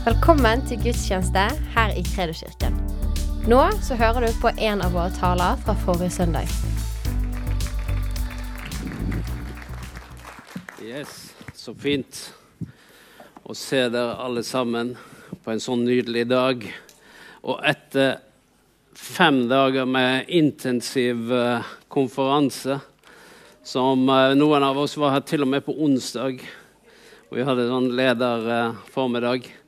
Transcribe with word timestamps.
Velkommen 0.00 0.62
til 0.64 0.78
gudstjeneste 0.80 1.42
her 1.74 1.90
i 1.92 2.00
Kredoskirken. 2.00 2.72
Nå 3.52 3.58
så 3.84 3.98
hører 4.00 4.24
du 4.24 4.38
på 4.40 4.48
en 4.56 4.80
av 4.80 4.94
våre 4.96 5.10
taler 5.12 5.58
fra 5.60 5.74
forrige 5.82 6.14
søndag. 6.14 6.48
Yes, 10.80 11.34
så 11.52 11.76
fint 11.76 12.22
å 13.44 13.52
se 13.52 13.82
dere 13.92 14.16
alle 14.24 14.40
sammen 14.40 14.94
på 15.44 15.52
en 15.52 15.60
sånn 15.60 15.84
nydelig 15.84 16.24
dag. 16.32 16.64
Og 17.44 17.60
etter 17.60 18.22
fem 18.96 19.44
dager 19.52 19.84
med 19.84 20.32
intensiv 20.32 21.28
eh, 21.28 21.70
konferanse, 21.92 22.80
som 23.60 24.08
eh, 24.08 24.32
noen 24.32 24.64
av 24.64 24.80
oss 24.80 24.96
var 24.96 25.18
her 25.18 25.28
til 25.28 25.44
og 25.44 25.52
med 25.52 25.68
på 25.68 25.76
onsdag, 25.76 26.40
og 27.28 27.36
vi 27.36 27.44
hadde 27.44 27.68
sånn 27.68 27.92
lederformiddag. 28.00 29.59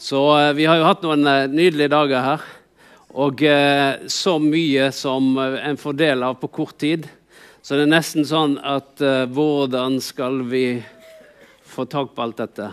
Så 0.00 0.38
eh, 0.38 0.52
vi 0.52 0.64
har 0.64 0.78
jo 0.80 0.86
hatt 0.88 1.02
noen 1.04 1.26
eh, 1.28 1.46
nydelige 1.52 1.92
dager 1.92 2.22
her. 2.24 2.44
Og 3.20 3.42
eh, 3.44 4.06
så 4.08 4.38
mye 4.40 4.86
som 4.96 5.34
en 5.36 5.76
får 5.76 5.98
del 5.98 6.24
av 6.24 6.38
på 6.40 6.48
kort 6.48 6.78
tid. 6.80 7.04
Så 7.60 7.76
det 7.76 7.84
er 7.84 7.90
nesten 7.92 8.24
sånn 8.24 8.54
at 8.64 9.02
hvordan 9.28 9.98
skal 10.00 10.38
vi 10.48 10.80
få 11.68 11.84
tak 11.84 12.14
på 12.16 12.24
alt 12.24 12.40
dette? 12.40 12.70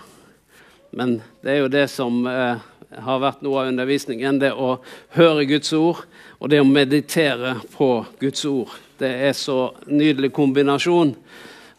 Men 0.95 1.17
det 1.43 1.51
er 1.51 1.59
jo 1.59 1.73
det 1.73 1.83
som 1.91 2.21
har 2.23 3.19
vært 3.19 3.43
noe 3.43 3.65
av 3.65 3.73
undervisningen. 3.73 4.39
Det 4.39 4.53
å 4.55 4.77
høre 5.17 5.43
Guds 5.49 5.75
ord 5.75 6.05
og 6.39 6.53
det 6.53 6.63
å 6.63 6.69
meditere 6.69 7.57
på 7.75 7.89
Guds 8.23 8.47
ord. 8.47 8.71
Det 9.03 9.11
er 9.27 9.35
så 9.35 9.73
nydelig 9.91 10.31
kombinasjon 10.31 11.11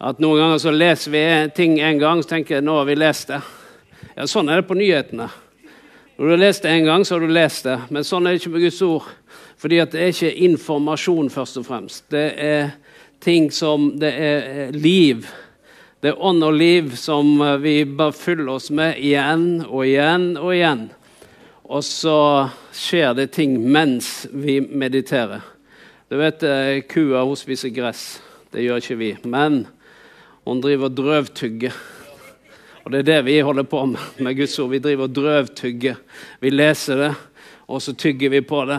at 0.04 0.20
noen 0.20 0.44
ganger 0.44 0.60
så 0.60 0.76
leser 0.76 1.16
vi 1.16 1.24
ting 1.56 1.80
en 1.80 2.04
gang, 2.04 2.20
så 2.20 2.36
tenker 2.36 2.58
jeg 2.58 2.68
nå 2.68 2.76
har 2.82 2.92
vi 2.92 3.00
lest 3.00 3.32
det. 3.32 3.40
Ja, 4.18 4.24
Sånn 4.26 4.48
er 4.50 4.58
det 4.58 4.66
på 4.66 4.74
nyhetene. 4.74 5.28
Når 6.18 6.24
du 6.24 6.32
har 6.32 6.40
lest 6.40 6.64
det 6.64 6.72
en 6.74 6.88
gang, 6.88 7.04
så 7.06 7.14
har 7.14 7.22
du 7.22 7.30
lest 7.30 7.68
det. 7.68 7.76
Men 7.94 8.02
sånn 8.02 8.24
er 8.26 8.34
det 8.34 8.40
ikke 8.40 8.50
med 8.50 8.64
Guds 8.64 8.78
ord. 8.82 9.04
Fordi 9.62 9.76
det 9.92 10.00
er 10.00 10.08
ikke 10.10 10.30
informasjon, 10.42 11.28
først 11.30 11.60
og 11.60 11.66
fremst. 11.68 12.02
Det 12.10 12.24
er 12.34 12.72
ting 13.22 13.46
som 13.54 13.92
Det 14.00 14.10
er 14.10 14.72
liv. 14.74 15.28
Det 16.02 16.10
er 16.10 16.18
ånd 16.18 16.42
og 16.42 16.56
liv 16.58 16.96
som 16.98 17.30
eh, 17.46 17.60
vi 17.62 17.74
bare 17.84 18.14
fyller 18.14 18.48
oss 18.56 18.72
med 18.74 18.98
igjen 18.98 19.62
og 19.68 19.84
igjen 19.86 20.26
og 20.34 20.50
igjen. 20.56 20.82
Og 21.70 21.84
så 21.86 22.18
skjer 22.74 23.14
det 23.20 23.28
ting 23.36 23.54
mens 23.70 24.26
vi 24.32 24.58
mediterer. 24.58 25.46
Du 26.10 26.16
vet, 26.18 26.42
eh, 26.42 26.80
kua 26.90 27.22
hun 27.22 27.38
spiser 27.38 27.70
gress. 27.70 28.18
Det 28.50 28.66
gjør 28.66 28.82
ikke 28.82 28.98
vi. 28.98 29.12
Men 29.30 29.60
hun 30.42 30.64
driver 30.66 30.90
og 30.90 30.98
drøvtygger. 30.98 31.78
Og 32.88 32.92
det 32.94 33.02
er 33.02 33.08
det 33.10 33.24
vi 33.26 33.34
holder 33.44 33.66
på 33.68 33.82
med 33.84 34.20
med 34.24 34.36
Guds 34.38 34.54
ord. 34.58 34.70
Vi 34.72 34.78
driver 34.80 35.04
og 35.04 35.12
drøvtygger. 35.12 35.96
Vi 36.40 36.50
leser 36.50 36.96
det, 36.96 37.10
og 37.68 37.82
så 37.84 37.92
tygger 37.92 38.30
vi 38.32 38.40
på 38.40 38.62
det. 38.64 38.78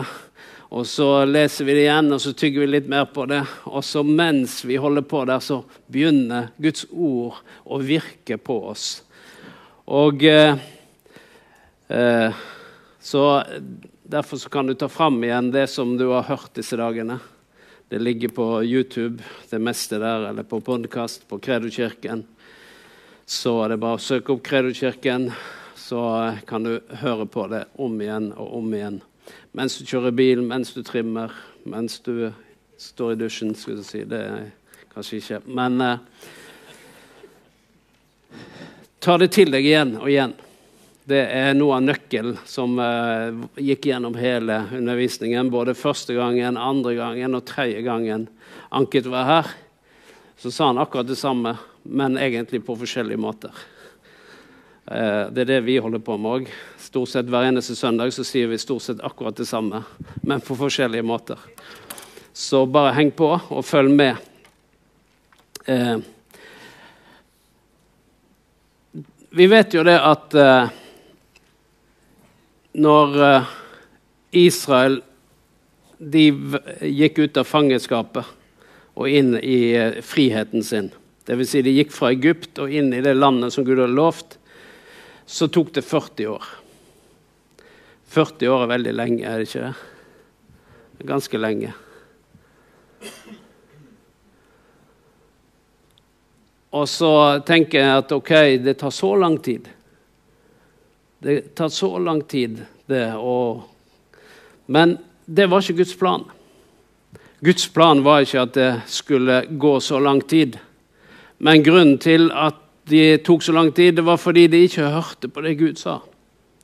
Og 0.74 0.86
så 0.86 1.24
leser 1.30 1.68
vi 1.68 1.76
det 1.76 1.84
igjen, 1.84 2.08
og 2.10 2.18
så 2.18 2.32
tygger 2.34 2.64
vi 2.64 2.66
litt 2.72 2.88
mer 2.90 3.04
på 3.06 3.28
det. 3.30 3.38
Og 3.70 3.84
så 3.86 4.02
mens 4.02 4.64
vi 4.66 4.80
holder 4.82 5.06
på 5.06 5.20
der, 5.30 5.38
så 5.38 5.60
begynner 5.86 6.48
Guds 6.58 6.88
ord 6.90 7.38
å 7.62 7.78
virke 7.78 8.40
på 8.42 8.56
oss. 8.72 8.88
Og 9.86 10.26
eh, 10.26 10.58
eh, 11.86 12.42
Så 12.98 13.24
derfor 14.02 14.42
så 14.42 14.50
kan 14.50 14.66
du 14.66 14.74
ta 14.74 14.88
fram 14.90 15.22
igjen 15.22 15.52
det 15.54 15.68
som 15.70 15.94
du 15.94 16.08
har 16.10 16.26
hørt 16.26 16.58
disse 16.58 16.74
dagene. 16.74 17.20
Det 17.86 18.02
ligger 18.02 18.34
på 18.34 18.50
YouTube, 18.64 19.22
det 19.54 19.62
meste 19.62 20.02
der, 20.02 20.32
eller 20.34 20.42
på 20.42 20.58
podkast 20.60 21.28
på 21.30 21.38
Kredokirken. 21.38 22.26
Så 23.30 23.52
er 23.62 23.70
det 23.70 23.76
bare 23.78 23.94
å 23.94 24.02
søke 24.02 24.32
opp 24.34 24.40
Kredokirken, 24.42 25.28
så 25.78 26.00
kan 26.50 26.64
du 26.66 26.80
høre 26.98 27.28
på 27.30 27.44
det 27.52 27.60
om 27.78 27.94
igjen 28.02 28.32
og 28.34 28.56
om 28.58 28.74
igjen. 28.74 28.96
Mens 29.54 29.76
du 29.78 29.84
kjører 29.86 30.16
bil, 30.18 30.42
mens 30.42 30.72
du 30.74 30.80
trimmer, 30.82 31.30
mens 31.62 32.00
du 32.02 32.32
står 32.74 33.14
i 33.14 33.20
dusjen, 33.20 33.54
skulle 33.54 33.84
jeg 33.84 33.86
si. 33.86 34.02
Det 34.10 34.18
er 34.18 34.50
kanskje 34.90 35.20
ikke. 35.20 35.40
Men 35.46 35.78
eh, 35.86 36.02
ta 38.98 39.14
det 39.22 39.30
til 39.38 39.54
deg 39.54 39.70
igjen 39.70 39.94
og 40.02 40.10
igjen. 40.10 40.34
Det 41.14 41.22
er 41.22 41.54
noe 41.54 41.78
av 41.78 41.86
nøkkelen 41.86 42.42
som 42.50 42.74
eh, 42.82 43.30
gikk 43.62 43.92
gjennom 43.92 44.18
hele 44.18 44.64
undervisningen. 44.74 45.54
Både 45.54 45.78
første 45.78 46.18
gangen, 46.18 46.58
andre 46.58 46.98
gangen 46.98 47.38
og 47.38 47.46
tredje 47.46 47.86
gangen 47.86 48.26
Anket 48.74 49.06
var 49.10 49.30
her. 49.36 49.56
Så 50.34 50.50
sa 50.50 50.72
han 50.72 50.82
akkurat 50.82 51.06
det 51.06 51.22
samme, 51.22 51.60
men 51.82 52.18
egentlig 52.18 52.62
på 52.66 52.76
forskjellige 52.78 53.20
måter. 53.20 53.54
Eh, 54.86 55.30
det 55.30 55.44
er 55.44 55.50
det 55.52 55.60
vi 55.66 55.78
holder 55.78 56.02
på 56.04 56.16
med 56.18 56.30
òg. 56.30 56.48
Stort 56.80 57.12
sett 57.12 57.30
hver 57.30 57.48
eneste 57.48 57.76
søndag 57.78 58.12
så 58.14 58.24
sier 58.26 58.50
vi 58.50 58.58
stort 58.58 58.82
sett 58.82 59.02
akkurat 59.06 59.36
det 59.36 59.48
samme, 59.48 59.82
men 60.22 60.42
på 60.44 60.56
forskjellige 60.58 61.06
måter. 61.06 61.38
Så 62.32 62.64
bare 62.66 62.94
heng 62.96 63.12
på 63.14 63.32
og 63.36 63.64
følg 63.64 63.94
med. 63.94 64.16
Eh, 65.66 65.98
vi 69.30 69.46
vet 69.46 69.74
jo 69.74 69.84
det 69.86 69.94
at 69.94 70.34
eh, 70.34 70.72
når 72.82 73.22
eh, 73.26 73.54
Israel 74.42 75.00
gikk 76.00 77.18
ut 77.18 77.38
av 77.40 77.46
fangenskapet 77.46 78.24
og 78.98 79.10
inn 79.10 79.36
i 79.38 79.72
eh, 79.76 80.00
friheten 80.02 80.64
sin, 80.66 80.90
dvs. 81.30 81.50
Si 81.50 81.62
de 81.62 81.74
gikk 81.76 81.92
fra 81.94 82.10
Egypt 82.10 82.58
og 82.62 82.72
inn 82.74 82.90
i 82.94 83.02
det 83.04 83.14
landet 83.14 83.54
som 83.54 83.64
Gud 83.66 83.78
hadde 83.78 83.94
lovt, 83.94 84.36
så 85.30 85.46
tok 85.46 85.70
det 85.76 85.86
40 85.86 86.32
år. 86.32 86.48
40 88.10 88.50
år 88.50 88.64
er 88.64 88.72
veldig 88.72 88.94
lenge, 88.98 89.22
er 89.22 89.38
det 89.38 89.46
ikke 89.46 89.68
det? 89.68 91.06
Ganske 91.06 91.38
lenge. 91.38 91.70
Og 96.70 96.88
så 96.90 97.12
tenker 97.46 97.82
jeg 97.82 98.00
at 98.02 98.12
ok, 98.14 98.32
det 98.62 98.74
tar 98.78 98.90
så 98.94 99.12
lang 99.18 99.38
tid. 99.42 99.68
Det 101.18 101.54
tar 101.54 101.70
så 101.74 101.92
lang 101.98 102.22
tid, 102.26 102.62
det 102.86 103.06
å 103.14 103.62
Men 104.66 104.98
det 105.26 105.48
var 105.50 105.62
ikke 105.62 105.82
Guds 105.82 105.96
plan. 105.98 106.24
Guds 107.42 107.66
plan 107.74 108.02
var 108.06 108.22
ikke 108.22 108.42
at 108.42 108.54
det 108.54 108.70
skulle 108.86 109.40
gå 109.50 109.72
så 109.82 109.98
lang 109.98 110.20
tid. 110.22 110.58
Men 111.40 111.64
grunnen 111.64 111.98
til 112.00 112.28
at 112.36 112.58
de 112.90 113.16
tok 113.24 113.42
så 113.42 113.54
lang 113.56 113.70
tid, 113.72 113.94
det 113.96 114.04
var 114.04 114.20
fordi 114.20 114.46
de 114.50 114.64
ikke 114.66 114.88
hørte 114.92 115.30
på 115.32 115.44
det 115.44 115.56
Gud 115.60 115.78
sa. 115.80 116.00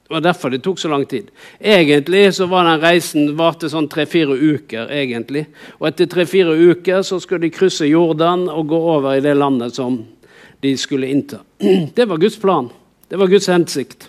Det 0.07 0.15
var 0.15 0.23
derfor 0.23 0.53
det 0.53 0.61
tok 0.63 0.79
så 0.79 0.89
lang 0.89 1.07
tid. 1.09 1.31
Egentlig 1.59 2.35
så 2.35 2.47
var 2.47 2.69
den 2.69 2.83
reisen 2.83 3.33
varte 3.39 3.71
sånn 3.71 3.89
tre-fire 3.91 4.37
uker. 4.37 4.93
egentlig. 4.93 5.47
Og 5.81 5.89
etter 5.89 6.07
tre-fire 6.07 6.55
uker 6.55 7.03
så 7.03 7.19
skulle 7.21 7.49
de 7.49 7.51
krysse 7.51 7.89
Jordan 7.89 8.47
og 8.49 8.69
gå 8.71 8.79
over 8.79 9.17
i 9.17 9.25
det 9.25 9.35
landet 9.35 9.75
som 9.75 9.99
de 10.63 10.77
skulle 10.77 11.11
innta. 11.11 11.41
Det 11.97 12.07
var 12.07 12.19
Guds 12.23 12.39
plan. 12.39 12.71
Det 13.09 13.19
var 13.19 13.27
Guds 13.27 13.47
hensikt. 13.47 14.09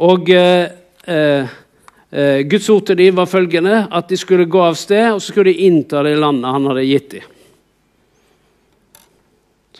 Og 0.00 0.30
eh, 0.30 0.70
eh, 1.06 2.40
Guds 2.50 2.68
ord 2.70 2.86
til 2.86 2.98
dem 2.98 3.14
var 3.14 3.30
følgende 3.30 3.86
at 3.90 4.08
de 4.08 4.16
skulle 4.16 4.50
gå 4.50 4.62
av 4.62 4.74
sted 4.74 5.12
og 5.12 5.20
så 5.20 5.30
skulle 5.30 5.52
de 5.52 5.68
innta 5.68 6.02
det 6.02 6.16
landet 6.18 6.50
han 6.50 6.66
hadde 6.66 6.86
gitt 6.88 7.10
dem. 7.14 7.29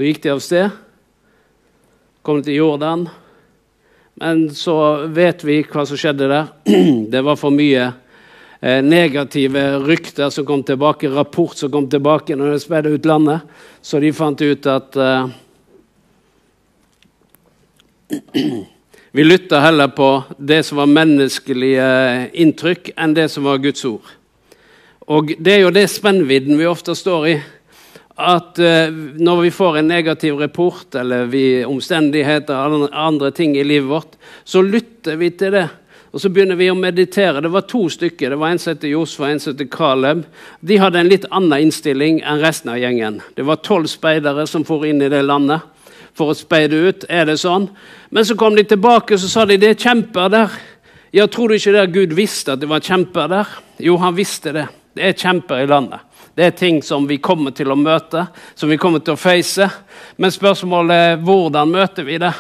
Så 0.01 0.07
gikk 0.09 0.23
de 0.25 0.31
av 0.33 0.39
sted, 0.41 0.71
kom 2.25 2.39
til 2.41 2.55
Jordan. 2.57 3.03
Men 4.17 4.47
så 4.57 5.05
vet 5.13 5.45
vi 5.45 5.59
hva 5.61 5.85
som 5.85 6.01
skjedde 6.01 6.25
der. 6.31 6.47
Det 7.13 7.21
var 7.21 7.37
for 7.37 7.53
mye 7.53 7.83
eh, 7.85 8.81
negative 8.81 9.67
rykter 9.85 10.33
som 10.33 10.49
kom 10.49 10.65
tilbake, 10.65 11.13
rapport 11.13 11.53
som 11.53 11.69
kom 11.75 11.85
tilbake 11.93 12.33
når 12.33 12.55
de 12.55 12.63
spedde 12.65 12.95
ut 12.97 13.11
landet. 13.13 13.45
Så 13.85 14.01
de 14.01 14.15
fant 14.17 14.41
ut 14.41 14.71
at 14.73 14.97
eh, 14.97 15.29
Vi 19.13 19.29
lytta 19.29 19.61
heller 19.61 19.93
på 19.93 20.11
det 20.39 20.63
som 20.65 20.81
var 20.81 20.97
menneskelige 20.97 21.93
inntrykk, 22.41 22.95
enn 22.97 23.21
det 23.21 23.29
som 23.37 23.45
var 23.45 23.61
Guds 23.61 23.85
ord. 23.85 24.17
Og 25.13 25.37
Det 25.37 25.59
er 25.59 25.67
jo 25.67 25.77
det 25.77 25.91
spennvidden 25.93 26.57
vi 26.57 26.73
ofte 26.73 26.97
står 26.97 27.35
i. 27.37 27.41
At 28.21 28.59
uh, 28.61 28.93
når 29.17 29.43
vi 29.47 29.51
får 29.55 29.81
en 29.81 29.89
negativ 29.89 30.39
rapport 30.41 30.95
eller 31.01 31.29
vi, 31.33 31.65
omstendigheter 31.65 32.55
eller 32.67 32.95
andre 32.95 33.31
ting 33.33 33.57
i 33.57 33.65
livet 33.65 33.89
vårt, 33.89 34.19
så 34.45 34.63
lytter 34.63 35.17
vi 35.17 35.31
til 35.31 35.57
det. 35.57 35.69
Og 36.11 36.21
så 36.21 36.29
begynner 36.29 36.59
vi 36.59 36.67
å 36.71 36.77
meditere. 36.79 37.41
Det 37.41 37.53
var 37.55 37.69
to 37.71 37.85
stykker. 37.89 38.33
Det 38.33 38.39
var 38.39 38.51
En 38.51 38.59
som 38.59 38.79
Josfa 38.83 39.25
og 39.25 39.31
en 39.31 39.41
som 39.41 39.53
heter 39.55 39.69
Caleb. 39.71 40.25
De 40.61 40.79
hadde 40.83 40.99
en 40.99 41.11
litt 41.11 41.27
annen 41.31 41.69
innstilling 41.69 42.19
enn 42.27 42.43
resten 42.43 42.73
av 42.73 42.81
gjengen. 42.83 43.21
Det 43.37 43.47
var 43.47 43.63
tolv 43.63 43.87
speidere 43.87 44.47
som 44.51 44.67
for 44.67 44.87
inn 44.87 45.03
i 45.03 45.11
det 45.13 45.23
landet 45.23 45.63
for 46.19 46.33
å 46.33 46.37
speide 46.37 46.81
ut. 46.83 47.07
Er 47.09 47.29
det 47.31 47.39
sånn? 47.39 47.69
Men 48.11 48.27
så 48.27 48.35
kom 48.39 48.59
de 48.59 48.67
tilbake 48.67 49.15
og 49.15 49.23
sa 49.23 49.47
de, 49.47 49.61
det 49.61 49.75
er 49.75 49.79
kjemper 49.79 50.33
der. 50.33 50.59
Ja, 51.15 51.27
Tror 51.27 51.51
du 51.51 51.57
ikke 51.57 51.75
det 51.75 51.87
Gud 51.95 52.13
visste 52.19 52.55
at 52.55 52.63
det 52.63 52.71
var 52.71 52.83
kjemper 52.83 53.31
der? 53.31 53.57
Jo, 53.83 53.97
han 54.03 54.19
visste 54.19 54.55
det. 54.55 54.67
Det 54.95 55.07
er 55.07 55.19
kjemper 55.19 55.63
i 55.63 55.71
landet. 55.71 56.03
Det 56.35 56.47
er 56.47 56.57
ting 56.57 56.83
som 56.83 57.07
vi 57.09 57.19
kommer 57.19 57.55
til 57.57 57.73
å 57.73 57.79
møte, 57.79 58.27
som 58.55 58.71
vi 58.71 58.79
kommer 58.81 59.03
til 59.05 59.17
å 59.17 59.21
face. 59.21 59.67
Men 60.17 60.33
spørsmålet 60.33 61.05
er 61.07 61.23
hvordan 61.25 61.73
møter 61.73 62.07
vi 62.07 62.19
det? 62.23 62.33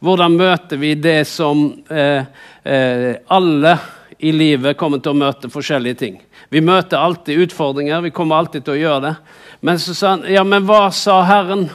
Hvordan 0.00 0.36
møter 0.36 0.80
vi 0.80 0.94
det 0.96 1.24
som 1.28 1.66
eh, 1.88 2.24
eh, 2.64 3.12
alle 3.28 3.76
i 4.18 4.32
livet 4.32 4.76
kommer 4.80 5.00
til 5.00 5.12
å 5.12 5.20
møte 5.20 5.52
forskjellige 5.52 6.00
ting? 6.00 6.16
Vi 6.48 6.62
møter 6.64 6.98
alltid 6.98 7.46
utfordringer, 7.46 8.00
vi 8.00 8.10
kommer 8.10 8.40
alltid 8.40 8.64
til 8.64 8.78
å 8.78 8.80
gjøre 8.80 9.04
det. 9.04 9.14
Men 9.60 9.78
så 9.78 9.94
sa 9.94 10.14
han, 10.16 10.24
ja, 10.32 10.44
men 10.44 10.64
hva 10.66 10.88
sa 10.90 11.20
Herren? 11.28 11.68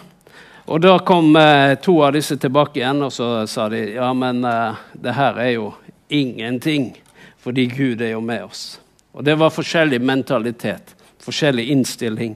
Og 0.65 0.81
da 0.81 0.97
kom 1.05 1.35
eh, 1.37 1.75
to 1.77 1.99
av 2.01 2.15
disse 2.15 2.37
tilbake 2.41 2.81
igjen, 2.81 3.03
og 3.05 3.13
så 3.13 3.45
sa 3.47 3.67
de 3.69 3.83
ja, 3.93 4.09
men 4.17 4.41
eh, 4.49 4.81
det 4.97 5.13
her 5.13 5.37
er 5.37 5.51
jo 5.53 5.67
ingenting, 6.09 6.89
fordi 7.37 7.67
Gud 7.69 8.01
er 8.01 8.15
jo 8.15 8.23
med 8.25 8.47
oss. 8.47 8.79
Og 9.13 9.23
det 9.23 9.37
var 9.37 9.53
forskjellig 9.53 10.01
mentalitet, 10.01 10.94
forskjellig 11.25 11.69
innstilling 11.73 12.35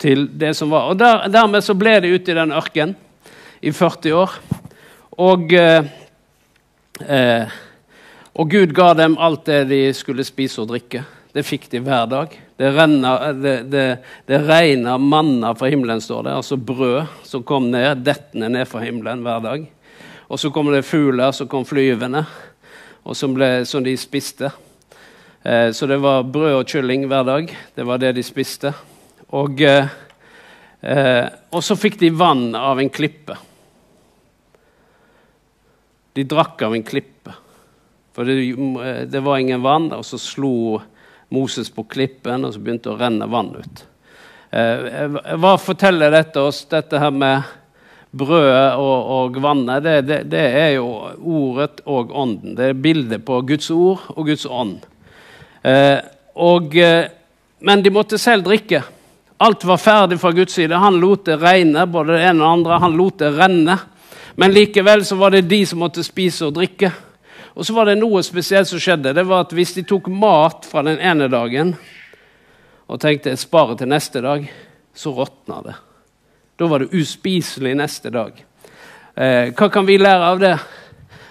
til 0.00 0.26
det 0.32 0.54
som 0.58 0.72
var. 0.72 0.90
Og 0.90 0.98
der, 0.98 1.26
dermed 1.32 1.64
så 1.64 1.76
ble 1.78 1.98
de 2.02 2.14
ute 2.14 2.32
i 2.32 2.38
den 2.38 2.54
ørkenen 2.54 2.96
i 3.64 3.72
40 3.72 4.16
år. 4.18 4.38
Og, 5.24 5.52
eh, 5.54 5.84
og 8.34 8.50
Gud 8.50 8.74
ga 8.74 8.92
dem 8.98 9.18
alt 9.22 9.46
det 9.46 9.64
de 9.70 9.82
skulle 9.96 10.26
spise 10.26 10.60
og 10.62 10.72
drikke. 10.72 11.04
Det 11.34 11.46
fikk 11.46 11.68
de 11.70 11.80
hver 11.82 12.06
dag. 12.10 12.34
Det, 12.56 12.68
renner, 12.70 13.32
det, 13.34 13.54
det, 13.70 13.86
det 14.30 14.42
regner 14.46 14.98
manna 15.02 15.54
fra 15.58 15.70
himmelen, 15.70 16.02
står 16.02 16.28
det. 16.28 16.34
Altså 16.38 16.56
brød 16.56 17.26
som 17.26 17.42
kom 17.46 17.70
ned, 17.72 18.04
dettende 18.06 18.52
ned 18.54 18.68
fra 18.70 18.84
himmelen 18.84 19.24
hver 19.26 19.40
dag. 19.42 19.64
Og 20.30 20.40
så 20.40 20.50
kom 20.54 20.70
det 20.72 20.84
fugler 20.86 21.34
som 21.34 21.48
kom 21.50 21.66
flyvende, 21.66 22.24
og 23.04 23.16
som, 23.18 23.34
ble, 23.36 23.64
som 23.68 23.82
de 23.84 23.96
spiste. 23.98 24.50
Eh, 25.44 25.70
så 25.70 25.86
det 25.86 25.98
var 26.00 26.22
brød 26.24 26.54
og 26.62 26.68
kylling 26.68 27.04
hver 27.08 27.24
dag. 27.28 27.50
Det 27.74 27.84
var 27.84 28.00
det 28.00 28.14
de 28.16 28.22
spiste. 28.24 28.72
Og, 29.36 29.60
eh, 29.60 29.88
eh 30.80 31.26
og 31.52 31.62
så 31.62 31.76
fikk 31.76 31.98
de 32.00 32.10
vann 32.10 32.54
av 32.54 32.80
en 32.80 32.90
klippe. 32.90 33.36
De 36.14 36.24
drakk 36.24 36.62
av 36.62 36.74
en 36.74 36.82
klippe. 36.82 37.34
For 38.14 38.24
det, 38.24 39.10
det, 39.10 39.20
var 39.20 39.38
ingen 39.38 39.62
vann, 39.62 39.92
og 39.92 40.04
så 40.04 40.18
slo 40.18 40.80
Moses 41.28 41.70
på 41.70 41.84
klippen, 41.84 42.44
og 42.44 42.54
så 42.54 42.60
begynte 42.60 42.88
det 42.88 42.94
å 42.94 42.98
renne 42.98 43.26
vann 43.26 43.56
ut. 43.58 43.84
Hva 45.34 45.56
forteller 45.58 46.14
dette 46.14 46.38
oss, 46.40 46.60
dette 46.70 47.00
her 47.02 47.10
med 47.10 47.42
brødet 48.14 48.76
og, 48.78 49.10
og 49.16 49.40
vannet? 49.42 49.82
Det, 49.82 49.96
det, 50.06 50.20
det, 50.30 50.44
er 50.60 50.70
jo 50.76 50.86
ordet 51.18 51.82
og 51.90 52.14
ånden. 52.14 52.54
Det 52.54 52.70
er 52.70 52.82
bildet 52.86 53.26
på 53.26 53.40
Guds 53.42 53.70
ord 53.74 54.06
og 54.14 54.30
Guds 54.30 54.46
ånd. 54.46 54.78
Eh, 55.64 55.98
og, 56.34 56.76
eh, 56.76 57.06
men 57.58 57.82
de 57.82 57.90
måtte 57.90 58.18
selv 58.20 58.44
drikke. 58.44 58.82
Alt 59.36 59.64
var 59.64 59.80
ferdig 59.80 60.20
fra 60.20 60.32
Guds 60.32 60.52
side. 60.52 60.76
Han 60.76 61.00
lot 61.00 61.24
det 61.24 61.40
regne, 61.40 61.86
både 61.86 62.18
det 62.18 62.28
ene 62.28 62.44
og 62.44 62.44
det 62.44 62.52
andre. 62.52 62.78
Han 62.84 62.96
lot 62.96 63.18
det 63.18 63.32
renne. 63.38 63.78
Men 64.36 64.52
likevel 64.52 65.04
så 65.04 65.16
var 65.16 65.30
det 65.30 65.46
de 65.48 65.62
som 65.66 65.80
måtte 65.82 66.04
spise 66.04 66.46
og 66.46 66.54
drikke. 66.58 66.92
Og 67.54 67.66
så 67.66 67.74
var 67.74 67.88
det 67.88 67.98
noe 68.00 68.22
spesielt 68.26 68.68
som 68.68 68.82
skjedde. 68.82 69.14
Det 69.14 69.24
var 69.26 69.46
at 69.46 69.52
Hvis 69.54 69.74
de 69.74 69.86
tok 69.86 70.08
mat 70.10 70.66
fra 70.66 70.82
den 70.82 70.98
ene 70.98 71.28
dagen 71.28 71.74
og 72.84 73.00
tenkte 73.00 73.30
jeg 73.32 73.40
sparer 73.40 73.78
til 73.80 73.88
neste 73.88 74.20
dag, 74.20 74.44
så 74.94 75.12
råtna 75.14 75.62
det. 75.64 75.74
Da 76.58 76.66
var 76.68 76.82
det 76.82 76.92
uspiselig 76.92 77.72
neste 77.78 78.10
dag. 78.12 78.36
Eh, 79.16 79.54
hva 79.54 79.70
kan 79.72 79.86
vi 79.86 79.96
lære 79.98 80.26
av 80.28 80.42
det? 80.42 80.58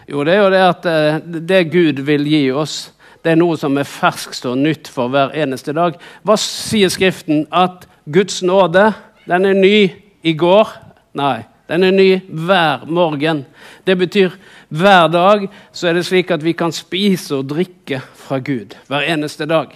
Jo, 0.07 0.23
det 0.23 0.33
er 0.33 0.41
jo 0.41 0.49
det 0.51 0.63
at 0.65 0.85
eh, 0.89 1.19
det 1.23 1.61
Gud 1.71 1.99
vil 2.07 2.25
gi 2.27 2.41
oss, 2.51 2.92
det 3.23 3.31
er 3.31 3.39
noe 3.39 3.55
som 3.59 3.77
er 3.79 3.87
ferskt 3.87 4.45
og 4.49 4.59
nytt 4.59 4.89
for 4.91 5.11
hver 5.11 5.31
eneste 5.39 5.73
dag. 5.75 5.95
Hva 6.27 6.35
sier 6.39 6.91
Skriften? 6.91 7.45
At 7.51 7.87
Guds 8.11 8.41
nåde, 8.43 8.89
den 9.29 9.47
er 9.47 9.55
ny 9.55 9.77
i 10.23 10.33
går? 10.35 10.75
Nei. 11.15 11.45
Den 11.71 11.85
er 11.87 11.95
ny 11.95 12.09
hver 12.27 12.83
morgen. 12.91 13.45
Det 13.87 13.95
betyr 13.97 14.35
hver 14.67 15.07
dag 15.07 15.45
så 15.71 15.87
er 15.87 15.95
det 15.95 16.03
slik 16.05 16.33
at 16.35 16.43
vi 16.43 16.51
kan 16.57 16.75
spise 16.75 17.39
og 17.39 17.47
drikke 17.53 18.01
fra 18.19 18.41
Gud. 18.43 18.75
Hver 18.91 19.07
eneste 19.07 19.47
dag. 19.47 19.71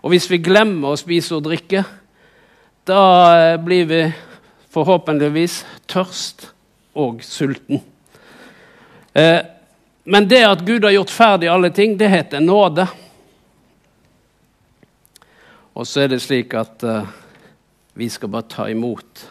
Og 0.00 0.14
hvis 0.14 0.30
vi 0.30 0.40
glemmer 0.40 0.94
å 0.94 0.98
spise 0.98 1.36
og 1.36 1.44
drikke, 1.44 1.84
da 2.88 3.58
blir 3.60 3.84
vi 3.90 4.00
forhåpentligvis 4.72 5.60
tørst 5.90 6.48
og 6.96 7.20
sulten. 7.24 7.82
Eh, 9.12 9.42
men 10.08 10.28
det 10.28 10.40
at 10.48 10.64
Gud 10.64 10.84
har 10.84 10.94
gjort 10.94 11.10
ferdig 11.12 11.48
alle 11.52 11.68
ting, 11.70 11.98
det 12.00 12.08
heter 12.08 12.40
nåde. 12.40 12.86
Og 15.76 15.84
så 15.86 16.06
er 16.06 16.14
det 16.14 16.22
slik 16.24 16.54
at 16.56 16.80
uh, 16.80 17.04
vi 17.92 18.08
skal 18.08 18.30
bare 18.32 18.48
ta 18.48 18.70
imot, 18.72 19.24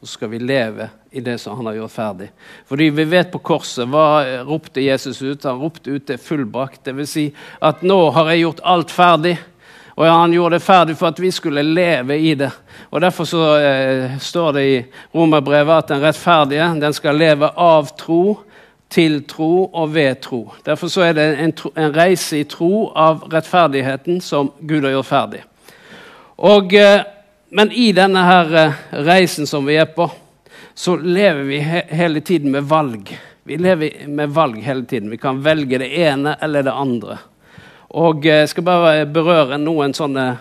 og 0.00 0.08
så 0.08 0.14
skal 0.14 0.30
vi 0.32 0.40
leve 0.40 0.88
i 1.12 1.20
det 1.20 1.36
som 1.42 1.58
han 1.58 1.68
har 1.68 1.76
gjort 1.76 1.92
ferdig. 1.92 2.30
Fordi 2.64 2.88
vi 2.96 3.04
vet 3.04 3.28
på 3.34 3.42
korset 3.44 3.84
hva 3.92 4.40
ropte 4.48 4.80
Jesus 4.80 5.20
ut? 5.20 5.44
Han 5.44 5.60
ropte 5.60 5.92
ut 5.92 6.06
det 6.08 6.16
fullbrakt. 6.24 6.86
Dvs. 6.88 7.10
Si 7.10 7.26
at 7.60 7.84
'nå 7.84 7.98
har 8.16 8.30
jeg 8.32 8.46
gjort 8.46 8.64
alt 8.64 8.96
ferdig'. 8.96 9.36
Og 9.94 10.08
han 10.08 10.32
gjorde 10.32 10.56
det 10.56 10.64
ferdig 10.64 10.96
for 10.98 11.12
at 11.12 11.20
vi 11.20 11.30
skulle 11.30 11.62
leve 11.62 12.16
i 12.18 12.34
det. 12.34 12.50
Og 12.90 13.00
Derfor 13.00 13.24
så 13.24 13.42
eh, 13.60 14.18
står 14.18 14.52
det 14.52 14.64
i 14.64 14.84
romerbrevet 15.14 15.84
at 15.84 15.92
den 15.92 16.02
rettferdige 16.02 16.72
den 16.80 16.96
skal 16.96 17.14
leve 17.14 17.52
av 17.54 17.92
tro, 17.98 18.40
til 18.92 19.22
tro 19.28 19.70
og 19.72 19.94
ved 19.94 20.20
tro. 20.22 20.42
Derfor 20.66 20.88
så 20.92 21.08
er 21.08 21.16
det 21.16 21.26
en, 21.42 21.52
tro, 21.56 21.72
en 21.76 21.94
reise 21.94 22.40
i 22.40 22.48
tro 22.48 22.88
av 22.94 23.24
rettferdigheten 23.32 24.20
som 24.22 24.52
Gud 24.60 24.84
har 24.84 24.94
gjort 24.96 25.10
ferdig. 25.10 25.42
Og, 26.36 26.74
eh, 26.74 27.02
men 27.54 27.72
i 27.72 27.90
denne 27.96 28.22
her 28.26 28.54
eh, 28.60 28.80
reisen 29.06 29.46
som 29.46 29.66
vi 29.66 29.78
er 29.80 29.90
på, 29.94 30.08
så 30.74 30.96
lever 30.96 31.44
vi 31.46 31.60
he 31.62 31.84
hele 31.94 32.20
tiden 32.20 32.50
med 32.54 32.66
valg. 32.70 33.12
Vi 33.44 33.56
lever 33.56 34.08
med 34.08 34.32
valg 34.34 34.58
hele 34.64 34.84
tiden. 34.84 35.10
Vi 35.10 35.20
kan 35.22 35.42
velge 35.44 35.78
det 35.78 35.90
ene 35.98 36.36
eller 36.42 36.64
det 36.66 36.72
andre. 36.74 37.18
Og 37.94 38.24
jeg 38.26 38.48
skal 38.50 38.66
bare 38.66 39.06
berøre 39.06 39.58
noen 39.62 39.94
sånne 39.94 40.32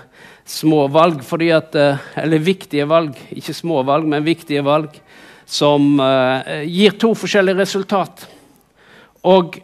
små 0.46 0.88
valg, 0.92 1.22
at, 1.54 1.76
eh, 1.76 1.98
eller 2.16 2.40
viktige 2.40 2.88
valg, 2.90 3.14
ikke 3.32 3.54
små 3.54 3.84
valg, 3.84 4.08
men 4.08 4.26
viktige 4.26 4.64
valg, 4.64 4.90
som 5.46 6.00
uh, 6.00 6.64
gir 6.66 6.96
to 7.00 7.14
forskjellige 7.18 7.62
resultat. 7.62 8.26
Og 9.24 9.60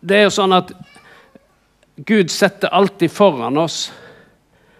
det 0.00 0.16
er 0.16 0.24
jo 0.28 0.34
sånn 0.34 0.54
at 0.56 0.72
Gud 2.06 2.30
setter 2.32 2.72
alltid 2.72 3.12
foran 3.12 3.58
oss, 3.60 3.90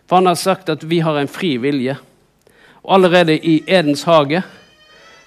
for 0.08 0.20
han 0.20 0.30
har 0.30 0.38
sagt 0.40 0.72
at 0.72 0.84
vi 0.88 1.02
har 1.04 1.18
en 1.20 1.28
fri 1.28 1.56
vilje. 1.60 1.98
Og 2.80 2.94
allerede 2.96 3.36
i 3.36 3.60
Edens 3.66 4.06
hage 4.08 4.42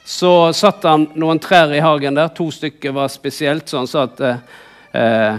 så 0.05 0.51
satt 0.53 0.83
han 0.83 1.05
noen 1.15 1.39
trær 1.39 1.71
i 1.71 1.81
hagen 1.83 2.17
der. 2.17 2.33
To 2.35 2.49
stykker 2.51 2.95
var 2.95 3.11
spesielt, 3.13 3.69
så 3.69 3.83
han 3.83 3.87
sa 3.87 4.07
at 4.09 4.23
eh, 4.25 5.37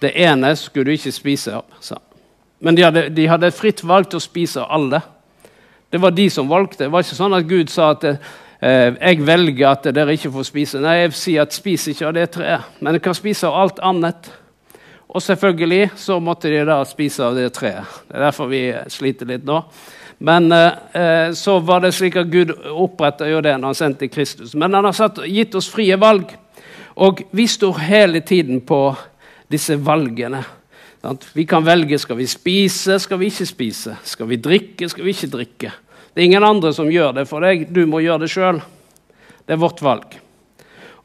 det 0.00 0.12
ene 0.22 0.54
skulle 0.56 0.88
du 0.88 0.96
ikke 0.96 1.12
spise 1.12 1.58
av. 1.58 1.66
sa 1.80 1.98
Men 2.58 2.78
de 2.78 2.86
hadde, 2.86 3.08
de 3.14 3.26
hadde, 3.28 3.52
fritt 3.52 3.82
valg 3.84 4.08
til 4.08 4.22
å 4.22 4.24
spise 4.24 4.64
alle. 4.64 5.02
Det 5.90 6.00
var 6.00 6.14
de 6.14 6.28
som 6.30 6.48
valgte. 6.48 6.86
Det 6.86 6.92
var 6.92 7.04
ikke 7.04 7.18
sånn 7.18 7.36
at 7.36 7.50
Gud 7.50 7.70
sa 7.72 7.90
at 7.96 8.06
eh, 8.60 8.94
jeg 8.94 9.22
velger 9.26 9.70
at 9.70 9.88
dere 9.94 10.16
ikke 10.16 10.32
får 10.34 10.48
spise. 10.48 10.82
Nei, 10.82 10.98
jeg 11.02 11.16
sier 11.18 11.46
at 11.46 11.56
spis 11.56 11.88
ikke 11.92 12.08
av 12.10 12.16
det 12.16 12.28
treet, 12.36 12.76
men 12.80 12.94
dere 12.94 13.04
kan 13.04 13.16
spise 13.16 13.48
av 13.48 13.58
alt 13.62 13.82
annet. 13.84 14.30
Og 15.08 15.24
selvfølgelig 15.24 15.90
så 15.96 16.18
måtte 16.20 16.50
de 16.52 16.64
da 16.68 16.82
spise 16.84 17.24
av 17.24 17.38
det 17.38 17.48
treet. 17.56 17.86
Det 18.08 18.18
er 18.18 18.26
derfor 18.26 18.50
vi 18.50 18.66
sliter 18.92 19.30
litt 19.30 19.46
nå. 19.48 19.62
Men 20.18 20.52
eh, 20.52 20.72
eh, 20.92 21.32
så 21.32 21.58
var 21.64 21.80
det 21.80 21.94
slik 21.96 22.18
at 22.18 22.28
Gud 22.32 22.52
oppretta 22.68 23.28
jo 23.30 23.40
det 23.44 23.54
når 23.56 23.72
han 23.72 23.78
sendte 23.78 24.10
Kristus. 24.10 24.52
Men 24.58 24.74
han 24.74 24.84
har 24.84 24.96
satt, 24.96 25.22
gitt 25.24 25.54
oss 25.56 25.70
frie 25.70 25.96
valg. 25.96 26.34
Og 26.98 27.22
vi 27.30 27.46
står 27.46 27.78
hele 27.86 28.20
tiden 28.26 28.60
på 28.66 28.82
disse 29.48 29.78
valgene. 29.80 30.42
Sant? 31.00 31.28
Vi 31.32 31.46
kan 31.48 31.64
velge 31.64 31.98
skal 32.02 32.18
vi 32.18 32.26
spise, 32.26 32.98
skal 32.98 33.20
vi 33.20 33.30
ikke 33.30 33.46
spise. 33.46 33.94
Skal 34.04 34.28
vi 34.28 34.40
drikke, 34.42 34.88
skal 34.90 35.06
vi 35.06 35.14
ikke 35.14 35.30
drikke. 35.36 35.72
Det 36.18 36.24
er 36.24 36.32
ingen 36.32 36.42
andre 36.42 36.72
som 36.74 36.88
gjør 36.90 37.12
det 37.14 37.28
for 37.30 37.44
deg. 37.46 37.68
Du 37.70 37.84
må 37.86 38.00
gjøre 38.02 38.24
det 38.24 38.32
sjøl. 38.32 38.56
Det 39.46 39.52
er 39.54 39.60
vårt 39.62 39.78
valg. 39.86 40.16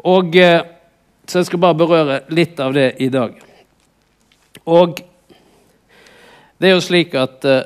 Og, 0.09 0.33
eh, 0.41 0.63
så 1.29 1.37
jeg 1.37 1.51
skal 1.51 1.61
bare 1.61 1.77
berøre 1.77 2.15
litt 2.33 2.57
av 2.57 2.73
det 2.73 2.95
i 2.97 3.11
dag. 3.13 3.35
Og 4.65 5.03
det 6.57 6.71
er 6.71 6.73
jo 6.73 6.81
slik 6.81 7.13
at 7.13 7.45
uh, 7.45 7.61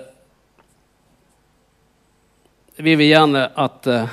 vi 2.84 2.98
vil 3.00 3.14
gjerne 3.14 3.48
at 3.56 3.88
uh, 3.96 4.12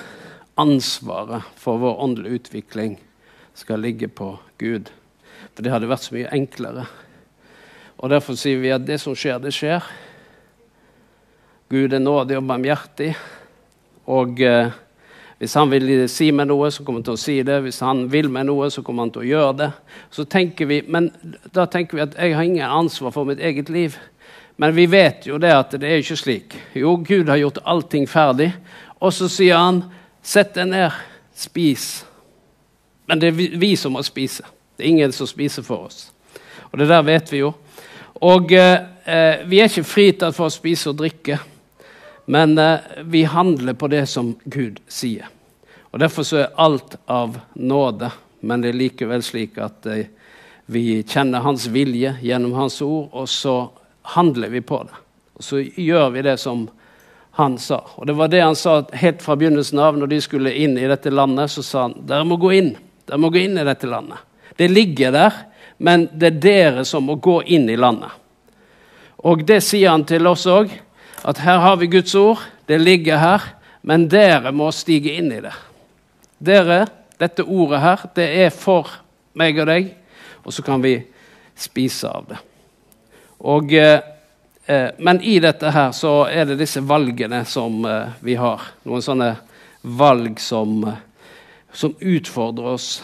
ansvaret 0.55 1.51
for 1.59 1.83
vår 1.83 2.07
åndelige 2.07 2.39
utvikling 2.39 3.01
skal 3.59 3.83
ligge 3.83 4.13
på 4.15 4.37
Gud. 4.63 4.95
For 5.57 5.67
det 5.67 5.75
hadde 5.75 5.91
vært 5.91 6.07
så 6.07 6.15
mye 6.15 6.31
enklere. 6.39 6.87
Og 7.99 8.15
Derfor 8.15 8.39
sier 8.39 8.63
vi 8.63 8.71
at 8.71 8.87
det 8.87 9.03
som 9.03 9.19
skjer, 9.19 9.43
det 9.43 9.57
skjer. 9.59 9.83
Gud 11.75 11.93
er 11.93 11.99
nådig 11.99 12.37
og 12.39 12.45
barmhjertig. 12.47 13.09
Og 14.07 14.41
eh, 14.41 14.69
hvis 15.41 15.55
han 15.59 15.73
vil 15.73 16.05
si 16.07 16.29
meg 16.31 16.47
noe, 16.47 16.69
så 16.71 16.85
kommer 16.85 17.01
han 17.01 17.07
til 17.09 17.17
å 17.17 17.19
si 17.19 17.35
det. 17.43 17.57
Hvis 17.65 17.81
han 17.83 18.05
vil 18.13 18.29
meg 18.31 18.47
noe, 18.47 18.69
så 18.71 18.85
kommer 18.87 19.03
han 19.03 19.11
til 19.15 19.25
å 19.25 19.27
gjøre 19.27 19.57
det. 19.59 19.69
Så 20.15 20.23
tenker 20.31 20.69
vi, 20.71 20.83
Men 20.87 21.09
da 21.51 21.65
tenker 21.67 21.99
vi 21.99 22.05
at 22.05 22.15
jeg 22.15 22.37
har 22.37 22.47
ingen 22.47 22.77
ansvar 22.79 23.11
for 23.11 23.27
mitt 23.27 23.43
eget 23.43 23.73
liv. 23.75 23.97
Men 24.57 24.75
vi 24.77 24.87
vet 24.87 25.27
jo 25.27 25.41
det 25.43 25.51
at 25.51 25.75
det 25.75 25.89
er 25.91 25.99
ikke 25.99 26.17
slik. 26.21 26.55
Jo, 26.79 26.95
Gud 27.03 27.29
har 27.29 27.41
gjort 27.43 27.59
allting 27.65 28.07
ferdig. 28.07 28.53
Og 29.01 29.13
så 29.13 29.29
sier 29.29 29.59
han, 29.59 29.83
'Sett 30.23 30.55
deg 30.55 30.69
ned, 30.69 30.91
spis'. 31.37 32.05
Men 33.07 33.19
det 33.19 33.29
er 33.29 33.33
vi, 33.33 33.47
vi 33.59 33.77
som 33.77 33.93
må 33.93 34.03
spise. 34.03 34.45
Det 34.77 34.87
er 34.87 34.89
ingen 34.89 35.13
som 35.13 35.27
spiser 35.27 35.63
for 35.63 35.91
oss. 35.91 36.13
Og 36.73 36.79
det 36.79 36.89
der 36.89 37.03
vet 37.03 37.33
vi 37.33 37.43
jo. 37.43 37.53
Og 38.15 38.53
eh, 38.53 39.43
vi 39.47 39.59
er 39.59 39.69
ikke 39.69 39.85
fritatt 39.85 40.35
for 40.35 40.47
å 40.47 40.55
spise 40.55 40.89
og 40.91 40.99
drikke, 41.03 41.39
men 42.25 42.59
eh, 42.59 42.81
vi 43.05 43.25
handler 43.25 43.77
på 43.79 43.89
det 43.89 44.07
som 44.07 44.35
Gud 44.45 44.81
sier. 44.89 45.29
Og 45.91 46.01
Derfor 46.03 46.27
så 46.27 46.41
er 46.43 46.55
alt 46.59 46.97
av 47.07 47.39
nåde, 47.55 48.11
men 48.41 48.63
det 48.63 48.73
er 48.73 48.81
likevel 48.81 49.23
slik 49.23 49.59
at 49.63 49.87
eh, 49.87 50.09
vi 50.67 51.03
kjenner 51.03 51.45
Hans 51.45 51.67
vilje 51.69 52.17
gjennom 52.25 52.57
Hans 52.57 52.81
ord, 52.83 53.11
og 53.13 53.29
så 53.29 53.69
handler 54.17 54.49
vi 54.49 54.65
på 54.65 54.81
det. 54.89 54.97
Og 55.35 55.45
så 55.45 55.61
gjør 55.61 56.11
vi 56.15 56.25
det 56.25 56.39
som 56.41 56.67
han 57.35 57.59
sa. 57.59 57.81
Og 57.97 58.07
det 58.07 58.15
var 58.15 58.31
det 58.31 58.41
han 58.41 58.57
sa 58.57 58.85
helt 58.95 59.23
fra 59.23 59.35
begynnelsen 59.37 59.79
av. 59.83 59.97
Når 59.99 60.07
de 60.13 60.21
skulle 60.23 60.53
inn 60.55 60.77
i 60.79 60.87
dette 60.87 61.11
landet, 61.11 61.51
så 61.51 61.65
sa 61.67 61.87
han 61.89 61.97
dere 62.07 62.27
må 62.29 62.39
gå 62.39 62.53
inn. 62.55 62.69
Dere 63.09 63.19
må 63.19 63.31
gå 63.35 63.41
inn 63.43 63.59
i 63.59 63.67
dette 63.67 63.91
landet. 63.91 64.23
Det 64.55 64.69
ligger 64.71 65.11
der, 65.13 65.41
men 65.83 66.07
det 66.15 66.29
er 66.29 66.43
dere 66.45 66.85
som 66.87 67.09
må 67.11 67.17
gå 67.19 67.41
inn 67.43 67.67
i 67.71 67.79
landet. 67.81 68.13
Og 69.27 69.43
det 69.47 69.59
sier 69.67 69.91
han 69.91 70.05
til 70.07 70.29
oss 70.31 70.47
òg, 70.47 70.71
at 71.25 71.41
her 71.41 71.59
har 71.59 71.77
vi 71.81 71.89
Guds 71.89 72.15
ord, 72.15 72.43
det 72.69 72.79
ligger 72.79 73.17
her, 73.17 73.45
men 73.81 74.09
dere 74.13 74.53
må 74.53 74.69
stige 74.73 75.17
inn 75.17 75.31
i 75.33 75.41
det. 75.45 75.55
Dere, 76.45 76.85
dette 77.21 77.45
ordet 77.45 77.81
her, 77.81 78.03
det 78.17 78.27
er 78.45 78.51
for 78.53 78.91
meg 79.39 79.57
og 79.63 79.71
deg, 79.71 79.89
og 80.45 80.53
så 80.53 80.65
kan 80.65 80.85
vi 80.85 80.99
spise 81.57 82.11
av 82.11 82.29
det. 82.29 82.41
Og, 83.45 83.73
eh, 83.73 84.01
eh 84.67 84.91
men 84.99 85.23
i 85.23 85.39
dette 85.41 85.71
her 85.71 85.93
så 85.93 86.27
er 86.29 86.45
det 86.45 86.59
disse 86.61 86.81
valgene 86.81 87.45
som 87.45 87.85
eh, 87.85 88.13
vi 88.21 88.37
har. 88.41 88.61
Noen 88.85 89.03
sånne 89.03 89.31
valg 89.83 90.41
som, 90.41 90.85
eh, 90.85 91.01
som 91.73 91.97
utfordrer 92.01 92.77
oss. 92.77 93.03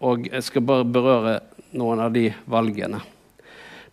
Og 0.00 0.26
jeg 0.30 0.42
skal 0.42 0.62
bare 0.62 0.84
berøre 0.84 1.40
noen 1.72 2.00
av 2.00 2.12
de 2.12 2.30
valgene. 2.50 3.00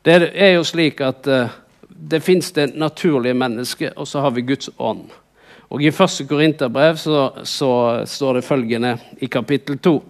Det 0.02 0.32
er 0.34 0.54
jo 0.56 0.64
slik 0.64 1.02
at 1.04 1.28
uh, 1.28 1.50
det 2.00 2.20
fins 2.20 2.52
det 2.52 2.76
naturlige 2.76 3.34
mennesket, 3.34 3.94
og 3.98 4.08
så 4.08 4.20
har 4.20 4.32
vi 4.32 4.42
Guds 4.42 4.70
ånd. 4.78 5.10
Og 5.70 5.84
I 5.84 5.92
første 5.92 6.24
Korinterbrev 6.28 6.98
så, 6.98 7.32
så, 7.44 7.72
står 8.06 8.34
det 8.34 8.46
følgende 8.46 8.98
i 9.20 9.28
kapittel 9.28 9.78
2. 9.78 10.04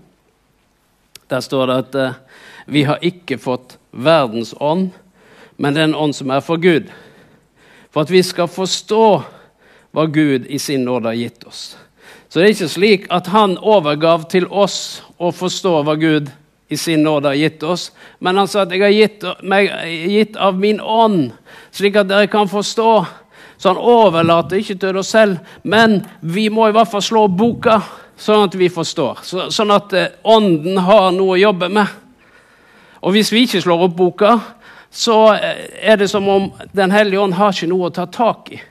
Der 1.30 1.40
står 1.40 1.66
det 1.66 1.78
at 1.78 1.96
uh, 1.96 2.14
vi 2.68 2.84
har 2.84 3.00
ikke 3.02 3.40
fått 3.42 3.78
verdens 3.92 4.54
ånd, 4.60 4.92
men 5.58 5.76
den 5.76 5.96
ånd 5.96 6.14
som 6.14 6.30
er 6.30 6.44
for 6.46 6.62
Gud. 6.62 6.92
For 7.90 8.06
at 8.06 8.12
vi 8.14 8.22
skal 8.22 8.52
forstå 8.52 9.06
hva 9.96 10.06
Gud 10.06 10.46
i 10.46 10.60
sin 10.62 10.86
nåde 10.86 11.10
har 11.10 11.18
gitt 11.18 11.48
oss. 11.48 11.78
Så 12.30 12.40
det 12.40 12.46
er 12.46 12.54
ikke 12.54 12.70
slik 12.70 13.08
at 13.10 13.32
han 13.32 13.58
overgav 13.58 14.28
til 14.30 14.46
oss 14.52 15.02
å 15.18 15.32
forstå 15.34 15.80
hva 15.88 15.96
Gud 15.98 16.30
i 16.68 16.78
sin 16.78 17.04
nåde 17.04 17.28
har 17.32 17.36
gitt 17.40 17.64
oss, 17.64 17.92
men 18.20 18.38
han 18.38 18.48
sa 18.48 18.66
at 18.66 18.74
jeg 18.76 18.84
har 18.84 18.92
gitt, 18.92 19.24
meg, 19.42 19.70
gitt 20.12 20.36
av 20.36 20.58
min 20.60 20.82
ånd, 20.82 21.32
slik 21.72 21.96
at 21.96 22.10
dere 22.10 22.28
kan 22.32 22.50
forstå. 22.52 22.92
Så 23.58 23.72
han 23.72 23.80
overlater 23.82 24.60
ikke 24.60 24.76
til 24.78 25.00
oss 25.00 25.14
selv, 25.16 25.40
men 25.64 26.02
vi 26.22 26.46
må 26.54 26.68
i 26.68 26.76
hvert 26.76 26.92
fall 26.92 27.02
slå 27.02 27.24
opp 27.26 27.38
boka, 27.40 27.80
sånn 28.20 28.50
at 28.50 28.58
vi 28.60 28.68
forstår. 28.70 29.24
Så, 29.26 29.48
sånn 29.54 29.74
at 29.74 29.96
eh, 29.98 30.12
ånden 30.28 30.78
har 30.86 31.10
noe 31.16 31.38
å 31.38 31.42
jobbe 31.42 31.72
med. 31.74 31.88
Og 33.02 33.16
hvis 33.16 33.32
vi 33.34 33.48
ikke 33.48 33.64
slår 33.64 33.88
opp 33.88 33.96
boka, 33.98 34.36
så 34.94 35.18
eh, 35.34 35.64
er 35.82 35.98
det 35.98 36.10
som 36.12 36.28
om 36.30 36.52
Den 36.74 36.94
hellige 36.94 37.22
ånd 37.22 37.38
har 37.38 37.56
ikke 37.56 37.70
noe 37.72 37.90
å 37.90 37.94
ta 37.94 38.06
tak 38.06 38.52
i. 38.54 38.62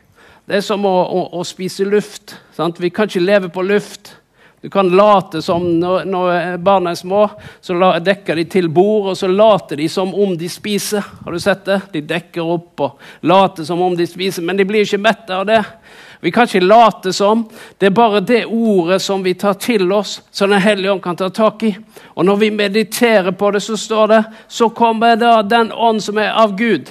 Det 0.46 0.60
er 0.60 0.62
som 0.62 0.86
å, 0.86 0.94
å, 1.02 1.24
å 1.40 1.42
spise 1.46 1.86
luft. 1.86 2.36
Sant? 2.54 2.78
Vi 2.78 2.92
kan 2.94 3.10
ikke 3.10 3.24
leve 3.24 3.50
på 3.50 3.64
luft. 3.66 4.14
Du 4.66 4.70
kan 4.70 4.88
late 4.88 5.42
som 5.42 5.80
når, 5.80 6.04
når 6.04 6.56
barna 6.58 6.90
er 6.90 6.94
små, 6.98 7.20
så 7.60 7.74
la, 7.78 7.92
dekker 8.02 8.34
de 8.34 8.44
til 8.50 8.66
bord, 8.66 9.12
og 9.12 9.14
så 9.14 9.28
later 9.30 9.78
de 9.78 9.84
som 9.86 10.10
om 10.10 10.32
de 10.34 10.48
spiser. 10.50 11.04
Har 11.22 11.32
du 11.32 11.38
sett 11.38 11.60
det? 11.68 11.76
De 11.92 12.00
dekker 12.02 12.48
opp 12.50 12.82
og 12.82 13.04
later 13.30 13.62
som 13.62 13.84
om 13.86 13.94
de 13.94 14.02
spiser, 14.10 14.42
men 14.42 14.58
de 14.58 14.64
blir 14.66 14.82
ikke 14.82 14.98
mette 14.98 15.36
av 15.36 15.44
det. 15.46 15.60
Vi 16.18 16.32
kan 16.34 16.50
ikke 16.50 16.66
late 16.66 17.12
som. 17.14 17.44
Det 17.78 17.86
er 17.86 17.94
bare 17.94 18.24
det 18.26 18.40
ordet 18.50 18.98
som 19.04 19.22
vi 19.22 19.36
tar 19.38 19.54
til 19.54 19.86
oss, 19.94 20.16
som 20.34 20.50
Den 20.50 20.64
hellige 20.64 20.96
ånd 20.96 21.02
kan 21.04 21.20
ta 21.20 21.28
tak 21.30 21.62
i. 21.62 21.70
Og 22.16 22.26
når 22.26 22.40
vi 22.40 22.48
mediterer 22.50 23.36
på 23.38 23.50
det, 23.54 23.60
så 23.62 23.76
står 23.78 24.08
det 24.16 24.18
så 24.48 24.66
kommer 24.74 25.14
da 25.14 25.44
den 25.46 25.70
ånd 25.70 26.02
som 26.02 26.18
er 26.18 26.32
av 26.34 26.56
Gud. 26.58 26.90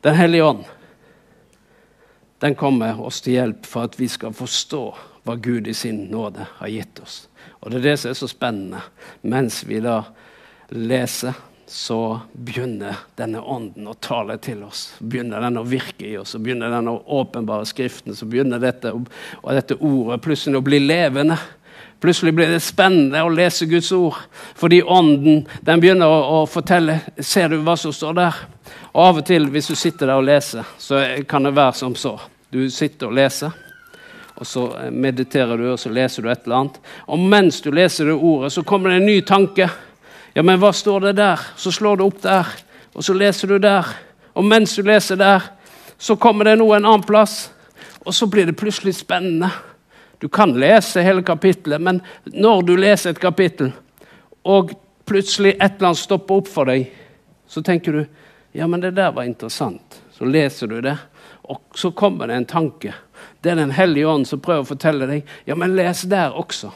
Den 0.00 0.16
hellige 0.16 0.48
ånd 0.48 0.64
den 2.38 2.54
kommer 2.54 3.04
oss 3.04 3.20
til 3.20 3.36
hjelp 3.36 3.68
for 3.68 3.84
at 3.84 4.00
vi 4.00 4.08
skal 4.08 4.32
forstå 4.32 4.82
hva 5.26 5.34
Gud 5.42 5.68
i 5.68 5.74
sin 5.74 6.04
nåde 6.12 6.46
har 6.60 6.70
gitt 6.70 7.02
oss. 7.02 7.26
Og 7.60 7.70
Det 7.70 7.80
er 7.80 7.88
det 7.90 7.96
som 7.98 8.10
er 8.10 8.18
så 8.18 8.28
spennende. 8.30 8.80
Mens 9.26 9.64
vi 9.66 9.80
da 9.82 10.04
leser, 10.70 11.34
så 11.66 12.20
begynner 12.32 12.94
denne 13.18 13.40
ånden 13.42 13.88
å 13.90 13.96
tale 13.98 14.36
til 14.38 14.62
oss. 14.62 14.92
Begynner 15.02 15.42
den 15.42 15.58
å 15.58 15.64
virke 15.66 16.06
i 16.06 16.14
oss, 16.18 16.36
og 16.36 16.44
begynner 16.46 16.70
den 16.70 16.92
å 16.92 17.00
åpenbare 17.18 17.66
Skriften. 17.66 18.14
Så 18.14 18.28
begynner 18.30 18.62
dette, 18.62 18.92
og 18.94 19.50
dette 19.50 19.78
ordet 19.82 20.22
plutselig 20.22 20.60
å 20.60 20.66
bli 20.66 20.78
levende. 20.84 21.38
Plutselig 22.00 22.36
blir 22.36 22.52
det 22.54 22.62
spennende 22.62 23.24
å 23.24 23.32
lese 23.32 23.66
Guds 23.66 23.90
ord, 23.96 24.18
fordi 24.54 24.82
ånden 24.82 25.46
den 25.66 25.82
begynner 25.82 26.06
å, 26.12 26.42
å 26.42 26.46
fortelle 26.46 27.00
Ser 27.18 27.50
du 27.50 27.58
hva 27.64 27.74
som 27.80 27.92
står 27.92 28.18
der? 28.20 28.40
Og 28.92 29.02
Av 29.02 29.20
og 29.22 29.26
til 29.26 29.48
hvis 29.50 29.72
du 29.72 29.74
sitter 29.74 30.12
der 30.12 30.20
og 30.20 30.28
leser, 30.28 30.68
så 30.78 31.02
kan 31.28 31.48
det 31.48 31.56
være 31.56 31.78
som 31.80 31.96
så. 31.98 32.14
Du 32.52 32.68
sitter 32.70 33.08
og 33.08 33.16
leser, 33.18 33.56
og 34.36 34.46
så 34.46 34.66
mediterer 34.92 35.56
du, 35.58 35.66
og 35.72 35.80
så 35.80 35.90
leser 35.92 36.22
du 36.22 36.30
et 36.30 36.44
eller 36.44 36.60
annet. 36.60 36.80
Og 37.08 37.18
mens 37.18 37.60
du 37.64 37.70
leser 37.72 38.10
det 38.10 38.16
ordet, 38.16 38.52
så 38.52 38.64
kommer 38.66 38.92
det 38.92 39.00
en 39.00 39.08
ny 39.08 39.20
tanke. 39.24 39.68
Ja, 40.36 40.44
men 40.44 40.60
hva 40.60 40.72
står 40.76 41.08
det 41.08 41.14
der? 41.16 41.40
Så 41.56 41.72
slår 41.72 41.96
du 41.96 42.04
opp 42.04 42.20
der, 42.24 42.50
og 42.92 43.04
så 43.04 43.16
leser 43.16 43.48
du 43.48 43.58
der. 43.62 43.88
Og 44.36 44.44
mens 44.44 44.76
du 44.76 44.82
leser 44.84 45.16
der, 45.16 45.48
så 45.96 46.18
kommer 46.20 46.44
det 46.44 46.58
noe 46.60 46.76
en 46.76 46.84
annen 46.84 47.06
plass, 47.06 47.46
og 48.04 48.12
så 48.14 48.28
blir 48.28 48.46
det 48.46 48.58
plutselig 48.60 48.98
spennende. 48.98 49.48
Du 50.20 50.28
kan 50.28 50.52
lese 50.52 51.04
hele 51.04 51.24
kapittelet, 51.24 51.80
men 51.80 52.02
når 52.24 52.62
du 52.68 52.76
leser 52.76 53.14
et 53.14 53.20
kapittel, 53.20 53.72
og 54.44 54.76
plutselig 55.08 55.54
et 55.56 55.78
eller 55.78 55.92
annet 55.92 56.02
stopper 56.04 56.42
opp 56.42 56.52
for 56.52 56.68
deg, 56.68 56.90
så 57.48 57.62
tenker 57.64 57.96
du 57.96 58.04
ja, 58.56 58.66
men 58.66 58.80
det 58.80 58.94
der 58.96 59.12
var 59.12 59.26
interessant. 59.28 60.00
Så 60.12 60.24
leser 60.24 60.70
du 60.70 60.78
det, 60.80 60.96
og 61.48 61.60
så 61.76 61.90
kommer 61.92 62.28
det 62.28 62.38
en 62.40 62.48
tanke. 62.48 62.94
Det 63.42 63.52
er 63.52 63.60
Den 63.60 63.74
hellige 63.76 64.08
ånd 64.08 64.26
som 64.28 64.40
prøver 64.42 64.64
å 64.64 64.68
fortelle 64.68 65.08
deg 65.08 65.36
ja, 65.46 65.54
men 65.54 65.76
les 65.76 66.02
der 66.10 66.34
også. 66.34 66.72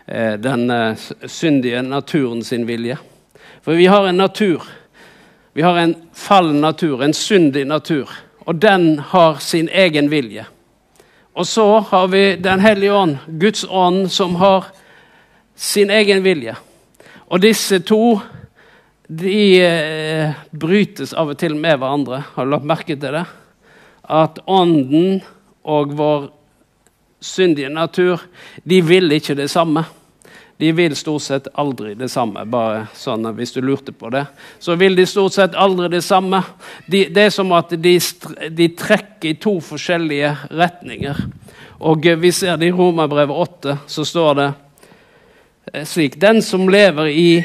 eh, 0.07 0.35
den 0.43 0.71
eh, 0.71 1.09
syndige 1.25 1.83
naturen 1.83 2.45
sin 2.45 2.67
vilje. 2.69 2.99
For 3.65 3.79
vi 3.79 3.87
har 3.87 4.09
en 4.09 4.21
natur. 4.21 4.67
Vi 5.53 5.63
har 5.63 5.79
en 5.79 5.95
fallen 6.13 6.61
natur, 6.61 7.03
en 7.03 7.15
syndig 7.15 7.65
natur. 7.65 8.11
Og 8.45 8.61
den 8.61 8.99
har 8.99 9.41
sin 9.41 9.69
egen 9.69 10.11
vilje. 10.11 10.45
Og 11.35 11.47
så 11.47 11.67
har 11.79 12.09
vi 12.09 12.37
Den 12.37 12.61
hellige 12.61 12.93
ånd, 12.93 13.17
Guds 13.27 13.65
ånd, 13.69 14.11
som 14.11 14.35
har 14.37 14.67
sin 15.55 15.91
egen 15.91 16.25
vilje. 16.25 16.57
Og 17.31 17.41
disse 17.41 17.79
to 17.87 18.21
de 19.11 19.63
eh, 19.63 20.35
brytes 20.51 21.13
av 21.13 21.33
og 21.33 21.39
til 21.39 21.57
med 21.59 21.79
hverandre. 21.79 22.23
Har 22.35 22.47
du 22.47 22.53
lagt 22.55 22.67
merke 22.67 22.95
til 22.95 23.17
det? 23.19 23.25
At 24.07 24.39
ånden 24.47 25.21
og 25.67 25.97
vår 25.99 26.29
syndige 27.21 27.69
natur 27.69 28.23
de 28.65 28.81
vil 28.87 29.13
ikke 29.13 29.37
det 29.39 29.51
samme. 29.51 29.85
De 30.61 30.73
vil 30.77 30.93
stort 30.97 31.23
sett 31.23 31.47
aldri 31.55 31.95
det 31.97 32.11
samme. 32.13 32.45
bare 32.45 32.87
sånn 32.95 33.25
Hvis 33.33 33.53
du 33.53 33.63
lurte 33.65 33.93
på 33.97 34.11
det, 34.13 34.27
så 34.59 34.75
vil 34.77 34.97
de 34.97 35.07
stort 35.07 35.33
sett 35.33 35.55
aldri 35.55 35.89
det 35.89 36.03
samme. 36.05 36.43
De, 36.87 37.07
det 37.09 37.23
er 37.23 37.31
som 37.33 37.53
at 37.57 37.71
de, 37.71 37.95
de, 38.51 38.67
trekker 38.69 39.31
i 39.31 39.39
to 39.41 39.55
forskjellige 39.65 40.35
retninger. 40.51 41.17
Og 41.81 42.05
Vi 42.05 42.33
ser 42.33 42.61
det 42.61 42.69
i 42.69 42.75
Romerbrevet 42.77 43.37
8, 43.37 43.79
så 43.87 44.05
står 44.05 44.35
det 44.35 44.51
eh, 45.73 45.87
slik 45.89 46.21
Den 46.21 46.43
som 46.43 46.69
lever 46.69 47.09
i, 47.09 47.41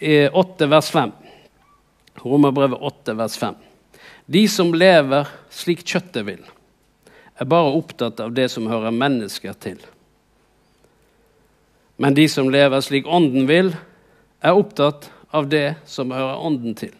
i 0.00 0.28
8 0.28 0.68
vers 0.68 0.90
5 0.92 1.16
Romerbrevet 2.20 2.78
8 2.78 3.16
vers 3.16 3.36
5. 3.40 3.54
De 4.26 4.44
som 4.48 4.74
lever 4.74 5.32
slik 5.48 5.88
kjøttet 5.88 6.28
vil, 6.28 6.44
er 7.40 7.48
bare 7.48 7.72
opptatt 7.80 8.20
av 8.20 8.36
det 8.36 8.50
som 8.52 8.68
hører 8.68 8.92
mennesker 8.92 9.56
til. 9.56 9.80
Men 12.02 12.14
de 12.14 12.24
som 12.28 12.48
lever 12.50 12.80
slik 12.82 13.06
Ånden 13.06 13.44
vil, 13.46 13.68
er 14.42 14.56
opptatt 14.58 15.04
av 15.30 15.46
det 15.46 15.76
som 15.86 16.10
hører 16.10 16.40
Ånden 16.42 16.74
til. 16.74 16.96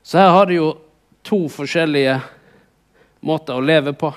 Så 0.00 0.16
her 0.16 0.30
har 0.32 0.46
de 0.48 0.54
jo 0.56 0.70
to 1.26 1.42
forskjellige 1.52 2.14
måter 3.28 3.58
å 3.58 3.64
leve 3.64 3.92
på. 3.92 4.14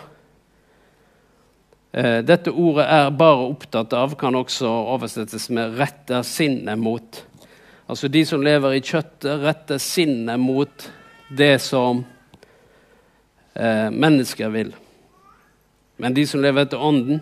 Eh, 1.92 2.22
dette 2.24 2.54
ordet 2.56 2.86
er 2.88 3.12
'bare 3.12 3.50
opptatt 3.50 3.94
av' 3.94 4.16
kan 4.16 4.36
også 4.36 4.70
oversettes 4.96 5.50
med 5.50 5.76
'retter 5.76 6.24
sinnet 6.24 6.80
mot'. 6.80 7.24
Altså 7.90 8.08
de 8.08 8.26
som 8.26 8.42
lever 8.42 8.74
i 8.74 8.82
kjøttet, 8.82 9.44
retter 9.44 9.78
sinnet 9.78 10.40
mot 10.40 10.92
det 11.38 11.62
som 11.62 12.06
eh, 13.56 13.90
mennesker 13.90 14.50
vil. 14.50 14.74
Men 15.98 16.14
de 16.14 16.26
som 16.26 16.42
lever 16.42 16.62
etter 16.62 16.80
Ånden, 16.80 17.22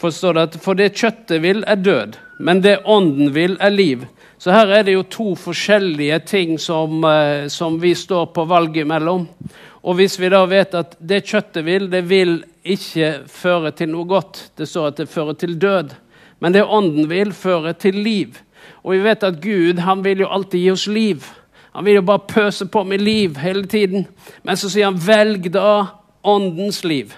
forstår 0.00 0.34
det 0.34 0.46
at 0.48 0.56
for 0.62 0.78
det 0.78 0.94
kjøttet 0.96 1.42
vil, 1.42 1.64
er 1.66 1.80
død, 1.82 2.18
men 2.38 2.62
det 2.62 2.80
ånden 2.84 3.32
vil, 3.34 3.56
er 3.60 3.74
liv. 3.74 4.06
Så 4.38 4.54
her 4.54 4.70
er 4.70 4.84
det 4.86 4.94
jo 4.94 5.06
to 5.10 5.32
forskjellige 5.34 6.18
ting 6.26 6.58
som, 6.62 7.02
eh, 7.04 7.48
som 7.48 7.80
vi 7.82 7.94
står 7.94 8.26
på 8.26 8.44
valget 8.44 8.86
mellom. 8.86 9.26
Og 9.82 9.94
hvis 9.98 10.18
vi 10.20 10.28
da 10.28 10.44
vet 10.46 10.74
at 10.74 10.94
det 11.00 11.24
kjøttet 11.26 11.64
vil, 11.66 11.88
det 11.90 12.04
vil 12.08 12.44
ikke 12.62 13.24
føre 13.26 13.72
til 13.74 13.90
noe 13.90 14.06
godt. 14.06 14.50
Det 14.58 14.68
står 14.68 14.92
at 14.92 15.00
det 15.02 15.08
fører 15.08 15.34
til 15.34 15.58
død. 15.58 15.94
Men 16.40 16.54
det 16.54 16.62
ånden 16.62 17.08
vil, 17.10 17.32
føre 17.32 17.72
til 17.72 17.98
liv. 17.98 18.38
Og 18.84 18.94
vi 18.94 19.02
vet 19.02 19.24
at 19.26 19.40
Gud 19.42 19.82
han 19.82 20.04
vil 20.04 20.22
jo 20.22 20.30
alltid 20.30 20.60
gi 20.60 20.70
oss 20.70 20.86
liv. 20.86 21.24
Han 21.74 21.84
vil 21.84 21.98
jo 21.98 22.06
bare 22.06 22.26
pøse 22.28 22.66
på 22.66 22.84
med 22.84 23.02
liv 23.02 23.36
hele 23.42 23.66
tiden. 23.66 24.06
Men 24.42 24.56
så 24.56 24.70
sier 24.70 24.84
han 24.84 24.98
'velg 24.98 25.50
da 25.52 25.86
åndens 26.24 26.84
liv'. 26.84 27.14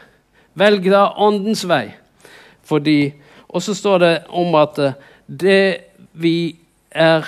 Velg 0.55 0.90
da 0.90 1.12
åndens 1.16 1.69
vei. 1.69 2.00
Fordi, 2.70 3.12
og 3.50 3.62
så 3.62 3.74
står 3.74 4.02
det 4.04 4.14
om 4.28 4.54
at 4.54 4.78
eh, 4.78 4.98
det 5.26 5.62
vi 6.12 6.56
er 6.90 7.26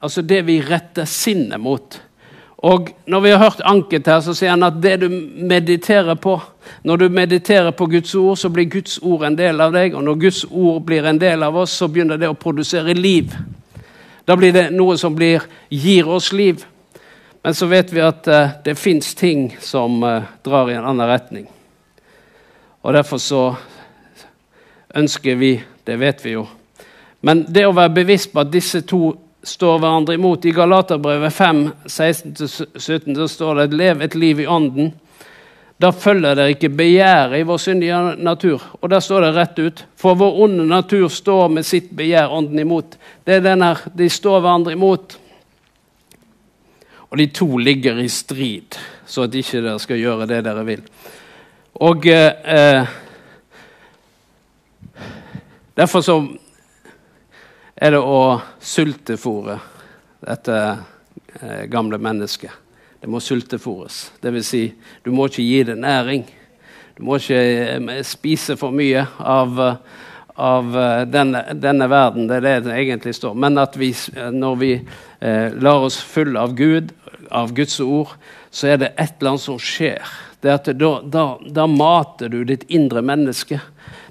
Altså 0.00 0.22
det 0.24 0.46
vi 0.48 0.54
retter 0.64 1.04
sinnet 1.04 1.60
mot. 1.60 1.98
Og 2.64 2.88
når 3.04 3.20
vi 3.20 3.30
har 3.30 3.38
hørt 3.38 3.60
Anket 3.64 4.06
her, 4.06 4.20
så 4.24 4.32
sier 4.32 4.54
han 4.54 4.64
at 4.64 4.78
det 4.80 4.94
du 5.02 5.08
mediterer 5.10 6.16
på 6.16 6.38
Når 6.84 6.96
du 6.96 7.08
mediterer 7.08 7.70
på 7.70 7.86
Guds 7.86 8.14
ord, 8.14 8.38
så 8.38 8.48
blir 8.48 8.64
Guds 8.64 8.98
ord 9.02 9.24
en 9.24 9.36
del 9.36 9.60
av 9.60 9.72
deg. 9.72 9.94
Og 9.94 10.04
når 10.04 10.20
Guds 10.20 10.44
ord 10.50 10.82
blir 10.88 11.04
en 11.04 11.20
del 11.20 11.42
av 11.42 11.56
oss, 11.56 11.76
så 11.76 11.88
begynner 11.88 12.16
det 12.16 12.28
å 12.28 12.36
produsere 12.36 12.94
liv. 12.96 13.32
Da 14.24 14.36
blir 14.36 14.52
det 14.52 14.70
noe 14.72 14.96
som 14.96 15.12
blir, 15.16 15.44
gir 15.68 16.08
oss 16.08 16.32
liv. 16.32 16.64
Men 17.42 17.56
så 17.56 17.66
vet 17.66 17.92
vi 17.92 18.04
at 18.04 18.28
uh, 18.28 18.52
det 18.64 18.76
fins 18.78 19.14
ting 19.14 19.48
som 19.60 20.02
uh, 20.04 20.28
drar 20.44 20.70
i 20.70 20.76
en 20.76 20.86
annen 20.92 21.08
retning. 21.08 21.48
Og 22.80 22.94
derfor 22.94 23.18
så 23.18 23.42
ønsker 24.94 25.34
vi, 25.34 25.54
det 25.84 25.96
vet 25.96 26.24
vi 26.24 26.36
jo. 26.36 26.46
Men 27.20 27.44
det 27.48 27.66
å 27.66 27.74
være 27.76 27.94
bevisst 28.00 28.32
på 28.32 28.40
at 28.42 28.52
disse 28.52 28.82
to 28.88 29.12
står 29.42 29.78
hverandre 29.80 30.16
imot 30.16 30.44
I 30.44 30.52
Galaterbrevet 30.56 31.32
5, 31.32 31.62
16-17 31.86 33.14
så 33.16 33.28
står 33.28 33.54
det 33.54 33.76
'lev 33.76 34.02
et 34.02 34.14
liv 34.14 34.40
i 34.40 34.46
ånden'. 34.46 34.92
Da 35.80 35.92
følger 35.92 36.34
det 36.34 36.48
ikke 36.48 36.68
begjæret 36.76 37.40
i 37.40 37.46
vår 37.48 37.56
syndige 37.56 38.00
natur. 38.16 38.62
Og 38.82 38.90
der 38.90 39.00
står 39.00 39.20
det 39.20 39.34
rett 39.34 39.58
ut. 39.58 39.84
For 39.96 40.14
vår 40.14 40.42
onde 40.44 40.66
natur 40.68 41.08
står 41.08 41.48
med 41.48 41.64
sitt 41.64 41.88
begjær 41.96 42.28
ånden 42.28 42.58
imot. 42.58 42.98
Det 43.24 43.34
er 43.34 43.40
den 43.40 43.62
her, 43.62 43.78
De 43.98 44.08
står 44.08 44.40
hverandre 44.40 44.72
imot. 44.72 45.18
Og 47.10 47.18
de 47.18 47.26
to 47.26 47.56
ligger 47.56 47.98
i 47.98 48.08
strid, 48.08 48.76
så 49.06 49.22
at 49.22 49.34
ikke 49.34 49.62
dere 49.62 49.78
skal 49.78 49.96
gjøre 49.96 50.26
det 50.26 50.44
dere 50.44 50.64
vil. 50.64 50.82
Og 51.80 52.06
eh, 52.06 52.86
Derfor 55.80 56.02
så 56.04 56.14
er 57.72 57.94
det 57.94 58.00
å 58.04 58.40
sultefòre 58.60 59.54
dette 60.20 60.56
eh, 60.60 61.62
gamle 61.72 61.96
mennesket. 61.96 62.52
Det 63.00 63.08
må 63.08 63.16
sultefòres. 63.24 64.02
Dvs. 64.20 64.50
Si, 64.50 64.60
du 65.00 65.08
må 65.16 65.30
ikke 65.30 65.46
gi 65.46 65.62
det 65.70 65.78
næring. 65.80 66.26
Du 66.98 67.06
må 67.08 67.16
ikke 67.16 67.40
eh, 67.78 68.02
spise 68.04 68.58
for 68.60 68.76
mye 68.76 69.06
av, 69.24 69.56
av 70.36 70.78
eh, 70.82 71.06
denne, 71.08 71.46
denne, 71.56 71.88
verden. 71.88 72.28
Det 72.28 72.42
er 72.42 72.44
det 72.44 72.54
det 72.68 72.76
egentlig 72.82 73.16
står. 73.16 73.40
Men 73.40 73.56
at 73.64 73.80
vi, 73.80 73.94
når 74.36 74.60
vi 74.60 74.72
eh, 74.76 75.48
lar 75.64 75.88
oss 75.88 75.96
fulle 76.04 76.44
av 76.44 76.52
Gud, 76.60 76.92
av 77.32 77.56
Guds 77.56 77.80
ord, 77.80 78.12
så 78.52 78.74
er 78.74 78.84
det 78.84 78.92
et 78.98 79.16
eller 79.16 79.32
annet 79.32 79.48
som 79.48 79.56
skjer. 79.56 80.12
Det 80.44 80.58
at 80.58 80.74
da, 80.76 80.98
da, 81.00 81.28
da 81.40 81.68
mater 81.72 82.28
du 82.28 82.42
ditt 82.44 82.68
indre 82.68 83.00
menneske 83.00 83.64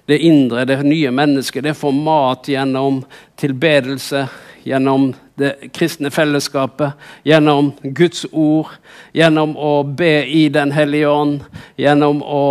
det 0.10 0.18
indre, 0.26 0.66
det 0.66 0.80
nye 0.84 1.12
mennesket, 1.14 1.64
det 1.64 1.76
får 1.78 1.92
mat 1.94 2.48
gjennom 2.50 3.04
tilbedelse, 3.38 4.24
gjennom 4.66 5.12
det 5.38 5.70
kristne 5.74 6.10
fellesskapet, 6.12 6.98
gjennom 7.24 7.72
Guds 7.84 8.26
ord, 8.32 8.74
gjennom 9.14 9.54
å 9.54 9.84
be 9.84 10.26
i 10.26 10.48
Den 10.50 10.74
hellige 10.74 11.14
ånd, 11.14 11.46
gjennom 11.78 12.24
å 12.26 12.44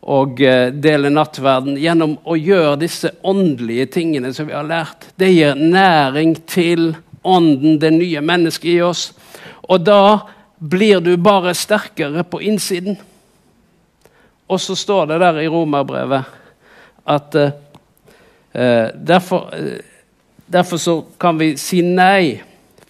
og 0.00 0.40
eh, 0.40 0.70
dele 0.72 1.10
nattverden, 1.12 1.76
gjennom 1.76 2.14
å 2.24 2.36
gjøre 2.36 2.78
disse 2.80 3.10
åndelige 3.20 3.90
tingene 3.98 4.32
som 4.32 4.48
vi 4.48 4.56
har 4.56 4.64
lært. 4.64 5.10
Det 5.20 5.28
gir 5.28 5.56
næring 5.60 6.34
til 6.48 6.94
ånden, 7.22 7.76
det 7.78 7.92
nye 7.94 8.22
mennesket 8.24 8.70
i 8.72 8.80
oss. 8.80 9.10
Og 9.68 9.84
da 9.84 10.20
blir 10.56 11.04
du 11.04 11.12
bare 11.20 11.52
sterkere 11.56 12.24
på 12.24 12.40
innsiden. 12.48 12.96
Og 14.48 14.60
så 14.60 14.76
står 14.76 15.12
det 15.12 15.20
der 15.22 15.42
i 15.44 15.50
romerbrevet 15.52 16.39
at 17.10 17.34
uh, 17.36 17.50
derfor, 18.94 19.50
uh, 19.54 19.78
derfor, 20.46 20.76
så 20.76 21.00
kan 21.20 21.38
vi 21.40 21.56
si 21.60 21.82
nei. 21.82 22.40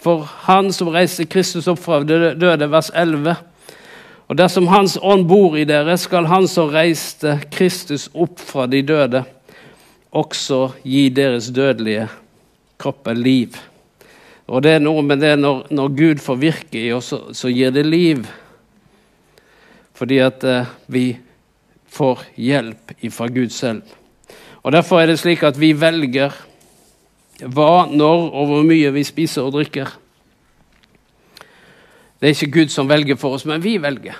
For 0.01 0.25
Han 0.47 0.71
som 0.73 0.89
reiste 0.89 1.27
Kristus 1.29 1.67
opp 1.69 1.79
fra 1.83 1.99
døde, 2.03 2.69
vers 2.71 2.89
11. 2.93 3.35
Og 4.31 4.37
dersom 4.37 4.69
Hans 4.71 4.95
ånd 4.97 5.27
bor 5.29 5.57
i 5.59 5.65
dere, 5.67 5.97
skal 5.97 6.29
Han 6.31 6.47
som 6.49 6.71
reiste 6.73 7.35
Kristus 7.53 8.07
opp 8.13 8.39
fra 8.39 8.65
de 8.71 8.81
døde, 8.81 9.25
også 10.11 10.71
gi 10.83 11.09
deres 11.13 11.51
dødelige 11.53 12.07
kropper 12.81 13.13
liv. 13.13 13.57
Og 14.51 14.63
det 14.65 14.75
er 14.75 14.83
noe 14.83 15.03
med 15.05 15.21
det 15.23 15.37
når, 15.39 15.67
når 15.71 15.93
Gud 15.95 16.21
får 16.23 16.39
virke 16.41 16.79
i 16.81 16.89
oss, 16.91 17.11
så, 17.13 17.21
så, 17.35 17.51
gir 17.53 17.71
det 17.71 17.85
liv. 17.85 18.25
Fordi 19.95 20.17
at 20.23 20.43
uh, 20.43 20.71
vi 20.91 21.05
får 21.91 22.25
hjelp 22.35 22.95
fra 23.11 23.29
Gud 23.31 23.53
selv. 23.55 23.83
Og 24.61 24.71
Derfor 24.71 25.01
er 25.01 25.09
det 25.09 25.19
slik 25.21 25.43
at 25.43 25.57
vi 25.59 25.73
velger 25.73 26.33
hva, 27.41 27.87
når 27.89 28.27
og 28.29 28.49
hvor 28.51 28.65
mye 28.65 28.91
vi 28.93 29.03
spiser 29.05 29.47
og 29.47 29.55
drikker. 29.55 29.89
Det 32.21 32.29
er 32.29 32.35
ikke 32.35 32.53
Gud 32.59 32.73
som 32.73 32.89
velger 32.89 33.17
for 33.17 33.33
oss, 33.33 33.47
men 33.49 33.63
vi 33.63 33.79
velger. 33.81 34.17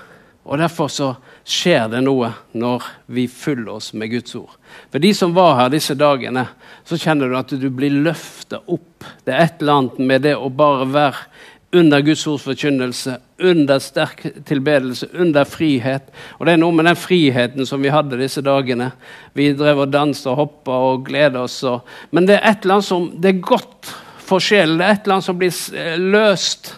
Og 0.50 0.58
Derfor 0.58 0.90
så 0.90 1.12
skjer 1.46 1.86
det 1.92 2.02
noe 2.02 2.32
når 2.58 2.88
vi 3.14 3.28
fyller 3.30 3.76
oss 3.76 3.92
med 3.94 4.10
Guds 4.10 4.34
ord. 4.40 4.56
For 4.90 5.04
de 5.04 5.12
som 5.14 5.36
var 5.36 5.60
her 5.60 5.70
disse 5.74 5.94
dagene, 5.94 6.48
så 6.88 6.98
kjenner 6.98 7.30
du 7.30 7.38
at 7.38 7.54
du 7.62 7.68
blir 7.70 7.94
løfta 8.02 8.64
opp. 8.66 9.06
Det 9.26 9.36
er 9.36 9.46
et 9.46 9.62
eller 9.62 9.84
annet 9.84 10.02
med 10.02 10.26
det 10.26 10.34
å 10.34 10.50
bare 10.50 10.90
være 10.90 11.28
under 11.72 12.02
Guds 12.02 12.28
ords 12.28 12.44
forkynnelse, 12.44 13.18
under 13.40 13.80
sterk 13.80 14.26
tilbedelse, 14.46 15.08
under 15.14 15.46
frihet. 15.48 16.10
Og 16.38 16.46
det 16.46 16.54
er 16.54 16.60
noe 16.60 16.76
med 16.76 16.90
den 16.90 17.00
friheten 17.00 17.68
som 17.68 17.84
vi 17.84 17.94
hadde 17.94 18.20
disse 18.20 18.44
dagene. 18.44 18.92
Vi 19.38 19.52
drev 19.56 19.86
og 19.86 19.94
danset 19.94 20.28
og 20.34 20.40
hoppa 20.42 20.80
og 20.92 21.06
gleda 21.08 21.46
oss. 21.46 21.62
Og, 21.68 21.88
men 22.12 22.28
det 22.28 22.40
er 22.40 22.50
et 22.52 22.66
eller 22.66 22.80
annet 22.80 22.90
som 22.90 23.08
det 23.16 23.32
er 23.32 23.46
godt 23.46 23.94
for 24.20 24.44
sjelen. 24.44 24.82
Det 24.82 24.88
er 24.88 24.98
et 24.98 25.08
eller 25.08 25.18
annet 25.18 25.30
som 25.30 25.40
blir 25.40 25.80
eh, 25.80 25.96
løst. 26.18 26.74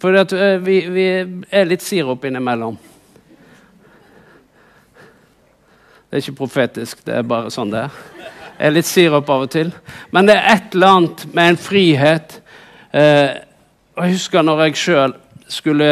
For 0.00 0.16
eh, 0.16 0.56
vi, 0.64 0.80
vi 0.96 1.06
er 1.52 1.68
litt 1.68 1.84
sirup 1.84 2.24
innimellom. 2.24 2.80
Det 6.08 6.18
er 6.18 6.24
ikke 6.24 6.40
profetisk, 6.42 7.04
det 7.06 7.14
er 7.16 7.24
bare 7.24 7.52
sånn 7.52 7.70
det 7.72 7.86
er. 7.86 8.02
Jeg 8.58 8.68
er 8.68 8.74
litt 8.76 8.88
sirup 8.88 9.30
av 9.32 9.46
og 9.46 9.52
til. 9.52 9.70
Men 10.12 10.28
det 10.28 10.34
er 10.38 10.50
et 10.52 10.74
eller 10.76 10.98
annet 10.98 11.22
med 11.32 11.52
en 11.52 11.56
frihet. 11.60 12.34
Eh, 12.92 13.30
og 13.92 14.04
Jeg 14.04 14.16
husker 14.16 14.44
når 14.44 14.60
jeg 14.64 14.78
sjøl 14.80 15.14
skulle 15.52 15.88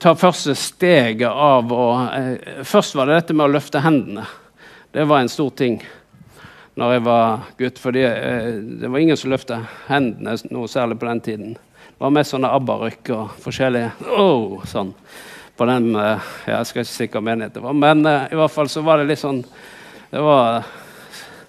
ta 0.00 0.12
første 0.14 0.54
steget 0.54 1.30
av 1.30 1.72
å 1.74 1.86
eh, 2.14 2.60
Først 2.64 2.94
var 2.94 3.08
det 3.08 3.16
dette 3.18 3.34
med 3.34 3.48
å 3.48 3.54
løfte 3.56 3.82
hendene. 3.82 4.26
Det 4.94 5.06
var 5.08 5.22
en 5.22 5.32
stor 5.32 5.50
ting 5.58 5.80
når 6.78 6.94
jeg 6.94 7.02
var 7.08 7.42
gutt. 7.58 7.80
For 7.82 7.98
eh, 7.98 8.52
det 8.80 8.88
var 8.88 9.02
ingen 9.02 9.18
som 9.18 9.32
løfta 9.32 9.58
hendene 9.88 10.36
noe 10.54 10.70
særlig 10.70 11.00
på 11.00 11.10
den 11.10 11.24
tiden. 11.26 11.58
Det 11.90 11.98
var 12.06 12.14
mest 12.14 12.32
sånne 12.32 12.52
ABBA-rykk 12.56 13.12
og 13.16 13.34
forskjellige 13.42 14.14
oh, 14.16 14.62
sånn 14.70 14.94
på 15.60 15.66
den 15.68 15.90
eh, 15.98 16.30
Jeg 16.48 16.68
skal 16.68 16.86
ikke 16.86 16.92
si 16.94 17.08
hva 17.12 17.24
menighet 17.26 17.58
det 17.58 17.64
var, 17.64 17.74
men 17.76 18.06
uh, 18.06 18.30
i 18.32 18.38
hvert 18.38 18.54
fall 18.54 18.70
så 18.72 18.80
var 18.86 19.00
det 19.00 19.10
litt 19.10 19.20
sånn 19.20 19.42
det 20.10 20.22
var, 20.24 20.64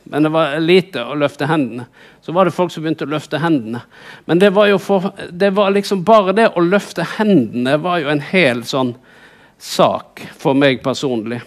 Men 0.03 0.23
det 0.23 0.31
var 0.33 0.59
lite 0.59 1.03
å 1.05 1.15
løfte 1.15 1.47
hendene. 1.49 1.85
Så 2.21 2.31
var 2.31 2.45
det 2.45 2.55
folk 2.55 2.71
som 2.73 2.83
begynte 2.83 3.05
å 3.05 3.11
løfte 3.11 3.39
hendene. 3.41 3.83
Men 4.25 4.39
det 4.41 4.49
var 4.55 4.67
jo 4.71 4.79
for, 4.81 5.11
det 5.29 5.51
var 5.55 5.71
liksom 5.71 6.03
bare 6.07 6.33
det 6.37 6.49
å 6.55 6.63
løfte 6.65 7.05
hendene 7.17 7.77
var 7.81 8.01
jo 8.01 8.09
en 8.11 8.23
hel 8.31 8.63
sånn 8.67 8.95
sak 9.61 10.23
for 10.37 10.57
meg 10.57 10.81
personlig. 10.83 11.41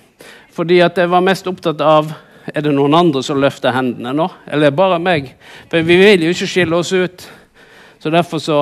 Fordi 0.54 0.78
at 0.86 0.98
jeg 0.98 1.10
var 1.10 1.24
mest 1.26 1.48
opptatt 1.50 1.82
av 1.82 2.12
er 2.46 2.62
det 2.62 2.74
noen 2.76 2.94
andre 2.94 3.22
som 3.24 3.40
løfter 3.40 3.72
hendene 3.72 4.12
nå, 4.14 4.26
eller 4.52 4.74
bare 4.76 5.00
meg? 5.00 5.30
For 5.72 5.82
vi 5.82 5.96
vil 5.96 6.26
jo 6.26 6.34
ikke 6.34 6.48
skille 6.50 6.76
oss 6.76 6.92
ut. 6.92 7.24
Så 7.98 8.12
derfor 8.12 8.38
så 8.38 8.58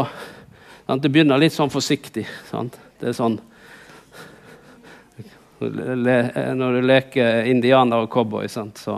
sant, 0.86 1.02
Det 1.02 1.10
begynner 1.10 1.38
litt 1.38 1.52
sånn 1.52 1.70
forsiktig. 1.70 2.26
Sant? 2.50 2.78
Det 3.00 3.10
er 3.10 3.16
sånn 3.16 3.40
når 5.62 6.72
du 6.74 6.86
leker 6.86 7.44
indianer 7.46 8.02
og 8.02 8.10
cowboy, 8.10 8.48
så, 8.48 8.96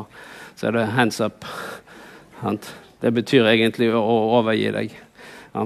så, 0.57 0.67
er 0.67 0.73
det 0.73 0.87
'hands 0.87 1.21
up'. 1.21 1.45
Det 3.01 3.11
betyr 3.11 3.47
egentlig 3.47 3.91
å 3.95 4.01
overgi 4.39 4.71
deg. 4.73 4.95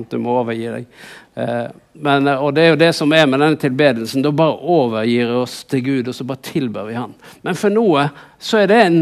Du 0.09 0.19
må 0.19 0.41
overgi 0.41 0.69
deg. 0.69 0.87
Eh, 1.35 1.69
men, 1.93 2.29
og 2.29 2.51
det 2.55 2.63
er 2.63 2.73
jo 2.73 2.81
det 2.81 2.91
som 2.97 3.13
er 3.15 3.29
med 3.31 3.41
denne 3.41 3.57
tilbedelsen. 3.61 4.25
Da 4.25 4.33
bare 4.35 4.59
overgir 4.59 5.31
vi 5.31 5.39
oss 5.39 5.63
til 5.71 5.85
Gud, 5.87 6.11
og 6.11 6.15
så 6.15 6.27
bare 6.29 6.45
tilber 6.45 6.89
vi 6.89 6.99
Han. 6.99 7.15
Men 7.47 7.57
for 7.57 7.73
noe 7.73 8.09
så 8.39 8.65
er 8.65 8.67
det, 8.67 8.81
en, 8.83 8.99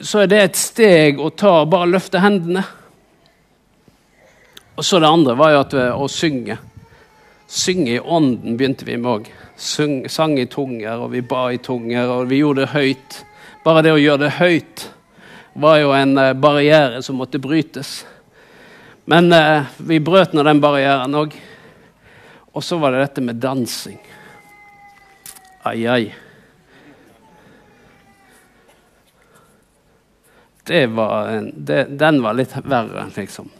så 0.00 0.22
er 0.22 0.30
det 0.30 0.40
et 0.42 0.60
steg 0.60 1.20
å 1.20 1.32
ta 1.34 1.58
og 1.64 1.72
bare 1.74 1.90
løfte 1.90 2.22
hendene. 2.24 2.62
Og 4.74 4.86
så 4.86 5.02
det 5.02 5.10
andre 5.10 5.36
var 5.38 5.52
jo 5.52 5.60
at, 5.64 5.76
å 5.98 6.08
synge. 6.10 6.56
Synge 7.50 7.98
i 7.98 8.00
ånden 8.00 8.56
begynte 8.56 8.86
vi 8.86 8.96
med 8.96 9.10
òg 9.18 9.32
sang 9.54 10.38
i 10.38 10.48
tunger, 10.50 10.98
og 10.98 11.12
vi 11.12 11.20
ba 11.22 11.44
i 11.52 11.60
tunger, 11.62 12.08
og 12.10 12.30
vi 12.30 12.40
gjorde 12.40 12.64
det 12.64 12.72
høyt. 12.72 13.20
Bare 13.64 13.84
det 13.86 13.92
å 13.94 14.00
gjøre 14.00 14.24
det 14.24 14.36
høyt 14.40 14.88
var 15.54 15.78
jo 15.78 15.92
en 15.94 16.18
uh, 16.18 16.32
barriere 16.34 17.02
som 17.02 17.16
måtte 17.16 17.38
brytes. 17.38 18.02
Men 19.04 19.32
eh, 19.32 19.64
vi 19.78 20.00
brøt 20.00 20.32
nå 20.32 20.42
den 20.46 20.62
barrieren 20.64 21.14
òg. 21.14 21.34
Og 22.56 22.64
så 22.64 22.78
var 22.80 22.94
det 22.94 23.02
dette 23.02 23.24
med 23.24 23.36
dansing. 23.42 23.98
Ai, 25.68 25.84
ai. 25.86 26.14
Det 30.64 30.86
var 30.96 31.28
en, 31.34 31.50
det, 31.56 31.84
den 32.00 32.22
var 32.24 32.38
litt 32.38 32.54
verre, 32.64 33.04
liksom. 33.16 33.50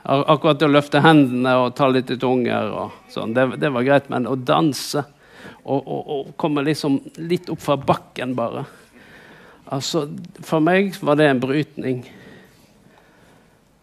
Akkurat 0.00 0.62
å 0.64 0.70
løfte 0.70 1.02
hendene 1.04 1.52
og 1.60 1.74
ta 1.76 1.90
litt 1.92 2.08
i 2.10 2.16
tunger, 2.18 2.70
og 2.72 3.12
sånn, 3.12 3.34
det, 3.36 3.44
det, 3.60 3.68
var 3.74 3.84
greit. 3.84 4.08
Men 4.08 4.30
å 4.30 4.32
danse 4.38 5.04
og, 5.60 5.76
og, 5.76 6.00
og, 6.00 6.30
komme 6.40 6.64
liksom 6.64 6.96
litt 7.20 7.52
opp 7.52 7.60
fra 7.60 7.76
bakken, 7.76 8.32
bare 8.38 8.64
altså, 9.70 10.06
For 10.44 10.62
meg 10.62 10.94
var 11.00 11.18
det 11.20 11.28
en 11.30 11.42
brytning 11.42 12.02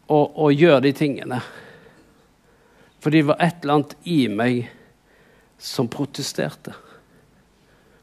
å 0.07 0.47
gjøre 0.53 0.85
de 0.85 0.93
tingene. 0.95 1.41
For 3.03 3.11
det 3.11 3.25
var 3.27 3.41
et 3.43 3.63
eller 3.63 3.73
annet 3.73 3.95
i 4.07 4.21
meg 4.31 4.69
som 5.59 5.89
protesterte. 5.91 6.71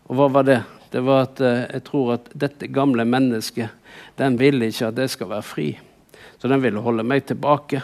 Og 0.08 0.18
hva 0.18 0.28
var 0.28 0.44
det? 0.48 0.60
Det 0.92 1.00
var 1.02 1.24
at 1.24 1.40
eh, 1.42 1.64
jeg 1.72 1.84
tror 1.88 2.12
at 2.18 2.28
dette 2.38 2.68
gamle 2.70 3.06
mennesket, 3.08 3.72
den 4.20 4.36
ville 4.38 4.68
ikke 4.70 4.90
at 4.92 4.98
det 4.98 5.08
skal 5.10 5.30
være 5.32 5.46
fri. 5.48 5.68
Så 6.44 6.48
den 6.48 6.60
ville 6.60 6.80
holde 6.84 7.00
meg 7.08 7.22
tilbake. 7.24 7.78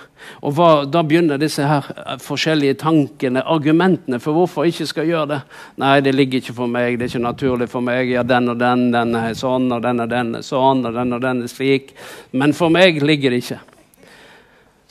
Og 0.45 0.53
hva, 0.53 0.85
Da 0.85 1.01
begynner 1.01 1.39
disse 1.41 1.65
her 1.65 1.87
eh, 1.95 2.19
forskjellige 2.21 2.75
tankene, 2.83 3.41
argumentene 3.41 4.19
for 4.21 4.37
hvorfor 4.37 4.67
jeg 4.67 4.75
ikke 4.75 4.87
skal 4.91 5.09
gjøre 5.09 5.29
det. 5.31 5.39
Nei, 5.81 5.95
det 6.05 6.13
ligger 6.13 6.43
ikke 6.43 6.55
for 6.59 6.69
meg, 6.69 6.99
det 7.01 7.07
er 7.07 7.13
ikke 7.15 7.23
naturlig 7.25 7.71
for 7.73 7.81
meg. 7.81 8.13
Ja, 8.13 8.21
den 8.21 8.53
og 8.53 8.59
den, 8.61 8.91
den 8.93 9.17
er 9.17 9.33
sånn, 9.33 9.71
og 9.73 9.81
den 9.81 10.05
og 10.05 10.13
den 10.13 10.35
er 10.37 10.45
sånn, 10.45 10.85
og 10.85 10.93
den 10.93 11.17
og 11.17 11.25
den 11.25 11.41
er 11.47 11.55
slik. 11.55 11.95
Men 12.37 12.53
for 12.53 12.69
meg 12.77 13.01
ligger 13.01 13.33
det 13.33 13.41
ikke. 13.47 13.59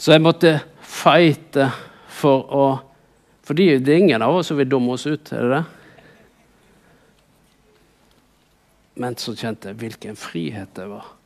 Så 0.02 0.18
jeg 0.18 0.26
måtte 0.26 0.56
fighte 0.82 1.70
for 2.10 2.50
å 2.50 2.68
Fordi 3.46 3.72
det 3.78 3.94
er 3.94 4.02
ingen 4.02 4.22
av 4.26 4.42
oss 4.42 4.50
som 4.50 4.58
vil 4.58 4.70
dumme 4.70 4.98
oss 4.98 5.06
ut, 5.06 5.30
er 5.34 5.46
det 5.46 5.56
det? 5.60 5.64
Men 9.06 9.22
så 9.22 9.38
kjente 9.38 9.70
jeg 9.70 9.82
hvilken 9.86 10.18
frihet 10.18 10.74
det 10.78 10.90
var 10.90 11.18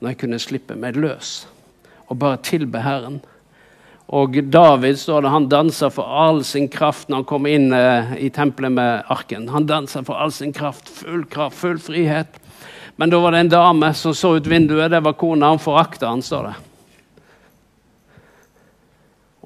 når 0.00 0.12
jeg 0.12 0.24
kunne 0.26 0.44
slippe 0.44 0.76
meg 0.76 0.96
løs 1.00 1.46
og 2.06 2.18
bare 2.20 2.42
tilbe 2.44 2.82
Herren. 2.84 3.20
Og 4.06 4.36
David 4.52 5.00
står 5.00 5.24
det, 5.24 5.32
han 5.34 5.48
danser 5.50 5.90
for 5.90 6.06
all 6.06 6.44
sin 6.46 6.68
kraft 6.70 7.08
når 7.10 7.22
han 7.22 7.26
kommer 7.26 7.56
inn 7.56 7.72
eh, 7.74 8.12
i 8.22 8.30
tempelet 8.30 8.74
med 8.76 9.08
arken. 9.10 9.48
Han 9.50 9.66
danser 9.66 10.06
for 10.06 10.14
all 10.22 10.30
sin 10.34 10.54
kraft, 10.54 10.88
full 10.88 11.24
kraft, 11.30 11.58
full 11.58 11.80
frihet. 11.82 12.38
Men 12.96 13.10
da 13.10 13.18
var 13.20 13.34
det 13.34 13.42
en 13.44 13.52
dame 13.52 13.90
som 13.98 14.14
så 14.14 14.36
ut 14.38 14.46
vinduet. 14.46 14.92
Det 14.94 15.02
var 15.02 15.18
kona. 15.18 15.50
Han 15.50 15.60
forakta 15.60 16.08
han, 16.08 16.22
står 16.22 16.52
det. 16.52 16.54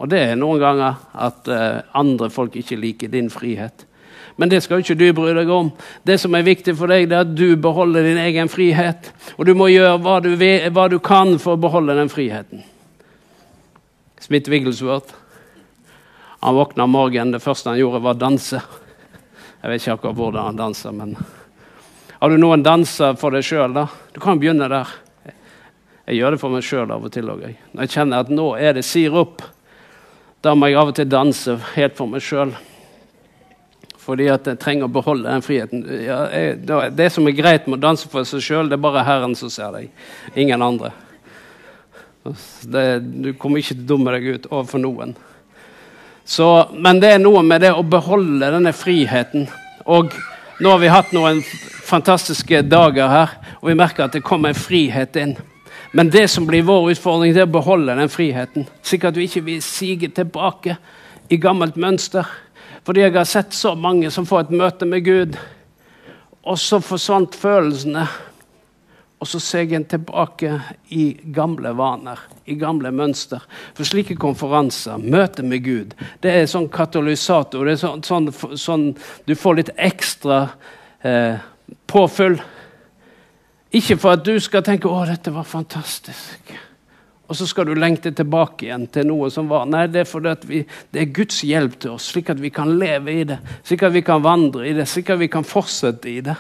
Og 0.01 0.09
det 0.13 0.21
er 0.29 0.39
noen 0.39 0.61
ganger 0.61 1.01
at 1.29 1.49
eh, 1.49 1.81
andre 1.97 2.29
folk 2.33 2.55
ikke 2.61 2.79
liker 2.81 3.13
din 3.13 3.33
frihet. 3.33 3.87
Men 4.41 4.49
det 4.49 4.63
skal 4.65 4.81
ikke 4.81 4.97
du 4.97 5.11
bry 5.13 5.35
deg 5.37 5.51
om. 5.53 5.67
Det 6.09 6.15
som 6.17 6.33
er 6.33 6.47
viktig 6.47 6.73
for 6.79 6.89
deg, 6.89 7.11
det 7.11 7.17
er 7.19 7.27
at 7.27 7.33
du 7.37 7.59
beholder 7.61 8.07
din 8.09 8.21
egen 8.23 8.49
frihet. 8.49 9.11
Og 9.37 9.45
du 9.45 9.53
må 9.53 9.67
gjøre 9.69 9.99
hva 10.01 10.15
du, 10.25 10.31
vil, 10.41 10.65
hva 10.73 10.87
du 10.89 10.97
kan 10.97 11.35
for 11.37 11.59
å 11.59 11.61
beholde 11.61 11.99
den 11.99 12.09
friheten. 12.09 12.63
Smith 14.21 14.49
Wigglesworth 14.49 15.13
han 16.41 16.57
våkna 16.57 16.87
om 16.87 16.95
morgenen, 16.97 17.35
det 17.35 17.43
første 17.45 17.69
han 17.69 17.77
gjorde, 17.77 18.01
var 18.01 18.17
å 18.17 18.21
danse. 18.23 18.63
Jeg 19.61 19.75
vet 19.75 19.83
ikke 19.83 19.99
akkurat 19.99 20.17
hvordan 20.23 20.49
han 20.49 20.63
danser, 20.63 20.97
men 20.97 21.13
Har 22.21 22.33
du 22.33 22.37
noen 22.41 22.65
danser 22.65 23.13
for 23.21 23.37
deg 23.37 23.45
sjøl, 23.45 23.77
da? 23.77 23.87
Du 24.13 24.21
kan 24.25 24.41
begynne 24.41 24.69
der. 24.73 24.89
Jeg 26.09 26.17
gjør 26.17 26.33
det 26.33 26.41
for 26.41 26.53
meg 26.53 26.65
sjøl 26.65 26.97
av 26.97 27.05
og 27.05 27.13
til. 27.13 27.29
Også. 27.29 27.53
Når 27.77 27.85
jeg 27.85 27.93
kjenner 27.93 28.25
at 28.25 28.33
nå 28.33 28.49
er 28.57 28.75
det 28.77 28.89
sirup, 28.89 29.45
da 30.41 30.57
må 30.57 30.69
jeg 30.69 30.81
av 30.81 30.95
og 30.95 30.97
til 30.97 31.13
danse 31.13 31.61
helt 31.77 32.01
for 32.01 32.09
meg 32.09 32.25
sjøl 32.25 32.57
fordi 34.11 34.27
at 34.33 34.49
jeg 34.51 34.59
trenger 34.59 34.89
å 34.89 34.93
beholde 34.93 35.31
den 35.31 35.45
friheten. 35.45 35.85
Ja, 36.03 36.25
jeg, 36.35 36.59
det 36.99 37.09
som 37.15 37.29
er 37.31 37.37
greit 37.39 37.69
med 37.69 37.79
å 37.79 37.85
danse 37.85 38.11
for 38.11 38.27
seg 38.27 38.43
sjøl, 38.45 38.71
det 38.71 38.79
er 38.79 38.83
bare 38.83 39.07
Herren 39.07 39.37
som 39.39 39.53
ser 39.53 39.71
deg. 39.77 39.91
Ingen 40.35 40.63
andre. 40.67 40.91
Det, 42.69 42.87
du 43.01 43.31
kommer 43.39 43.63
ikke 43.63 43.77
til 43.77 43.85
å 43.87 43.91
dumme 43.95 44.15
deg 44.17 44.27
ut 44.35 44.49
overfor 44.51 44.83
noen. 44.83 45.15
Så, 46.27 46.47
men 46.77 47.01
det 47.03 47.15
er 47.15 47.23
noe 47.23 47.43
med 47.47 47.63
det 47.65 47.73
å 47.75 47.87
beholde 47.87 48.53
denne 48.53 48.75
friheten. 48.77 49.49
Og 49.91 50.13
nå 50.61 50.75
har 50.75 50.83
vi 50.83 50.93
hatt 50.93 51.15
noen 51.17 51.41
fantastiske 51.87 52.61
dager 52.69 53.09
her, 53.11 53.33
og 53.63 53.71
vi 53.71 53.79
merker 53.79 54.07
at 54.07 54.15
det 54.15 54.27
kommer 54.27 54.53
en 54.53 54.59
frihet 54.59 55.17
inn. 55.19 55.35
Men 55.97 56.11
det 56.13 56.29
som 56.31 56.47
blir 56.47 56.67
vår 56.69 56.93
utfordring, 56.93 57.33
det 57.35 57.43
er 57.43 57.49
å 57.49 57.57
beholde 57.57 57.97
den 57.99 58.13
friheten. 58.13 58.69
Slik 58.87 59.09
at 59.09 59.17
du 59.17 59.23
ikke 59.25 59.43
vil 59.49 59.63
sige 59.65 60.11
tilbake 60.15 60.77
i 61.31 61.39
gammelt 61.41 61.79
mønster. 61.81 62.29
Fordi 62.91 63.05
jeg 63.05 63.13
har 63.15 63.25
sett 63.31 63.53
så 63.55 63.71
mange 63.79 64.09
som 64.11 64.25
får 64.27 64.49
et 64.49 64.57
møte 64.59 64.87
med 64.91 65.05
Gud, 65.07 65.37
og 66.43 66.57
så 66.59 66.81
forsvant 66.83 67.37
følelsene. 67.39 68.03
og 69.21 69.29
så 69.29 69.39
ser 69.39 69.61
jeg 69.61 69.75
en 69.77 69.85
tilbake 69.85 70.61
i 70.89 71.05
gamle 71.31 71.71
vaner, 71.77 72.19
i 72.47 72.55
gamle 72.59 72.91
mønster. 72.91 73.45
For 73.75 73.85
slike 73.85 74.17
konferanser, 74.17 74.99
møte 74.99 75.43
med 75.43 75.63
Gud, 75.63 75.95
det 76.21 76.33
er 76.35 76.51
sånn 76.51 76.67
katalysator. 76.69 77.65
Det 77.65 77.73
er 77.73 77.77
sånn, 77.77 78.03
sånn, 78.03 78.59
sånn 78.59 78.97
Du 79.27 79.37
får 79.37 79.55
litt 79.55 79.71
ekstra 79.77 80.49
eh, 81.05 81.39
påfyll. 81.87 82.41
Ikke 83.71 84.01
for 84.03 84.19
at 84.19 84.25
du 84.25 84.41
skal 84.41 84.63
tenke 84.67 84.89
'Å, 84.89 85.07
dette 85.07 85.31
var 85.31 85.45
fantastisk'. 85.45 86.70
Og 87.31 87.37
så 87.39 87.47
skal 87.47 87.69
du 87.69 87.77
lengte 87.79 88.11
tilbake 88.11 88.67
igjen 88.67 88.89
til 88.91 89.07
noe 89.07 89.29
som 89.31 89.47
var. 89.47 89.69
Nei, 89.71 89.85
det 89.87 90.03
er 90.03 90.09
fordi 90.11 90.51
vi, 90.51 90.65
det 90.91 91.05
er 91.05 91.13
Guds 91.15 91.45
hjelp 91.47 91.77
til 91.79 91.93
oss, 91.95 92.09
slik 92.11 92.33
at 92.33 92.41
vi 92.43 92.51
kan 92.51 92.73
leve 92.75 93.13
i 93.15 93.27
det. 93.29 93.37
Slik 93.63 93.85
at 93.87 93.95
vi 93.95 94.03
kan 94.03 94.25
vandre 94.25 94.65
i 94.67 94.73
det, 94.75 94.89
slik 94.91 95.13
at 95.15 95.21
vi 95.21 95.29
kan 95.31 95.47
fortsette 95.47 96.11
i 96.11 96.19
det. 96.27 96.35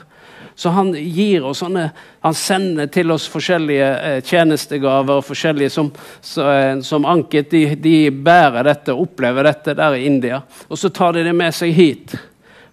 Så 0.58 0.72
han 0.74 0.90
gir 0.92 1.44
oss 1.46 1.62
sånne, 1.62 1.86
han 2.26 2.34
sender 2.34 2.90
til 2.90 3.14
oss 3.14 3.28
forskjellige 3.30 3.90
eh, 4.08 4.16
tjenestegaver 4.26 5.22
forskjellige 5.24 5.70
som, 5.72 5.92
så, 6.20 6.48
eh, 6.52 6.80
som 6.84 7.06
Anket. 7.08 7.52
De, 7.54 7.62
de, 7.78 7.94
bærer 8.10 8.66
dette, 8.66 8.92
opplever 8.92 9.46
dette 9.46 9.76
der 9.78 9.94
i 9.96 10.02
India. 10.10 10.42
Og 10.68 10.80
så 10.82 10.90
tar 10.90 11.14
de 11.14 11.22
det 11.24 11.36
med 11.38 11.54
seg 11.54 11.70
hit. 11.78 12.16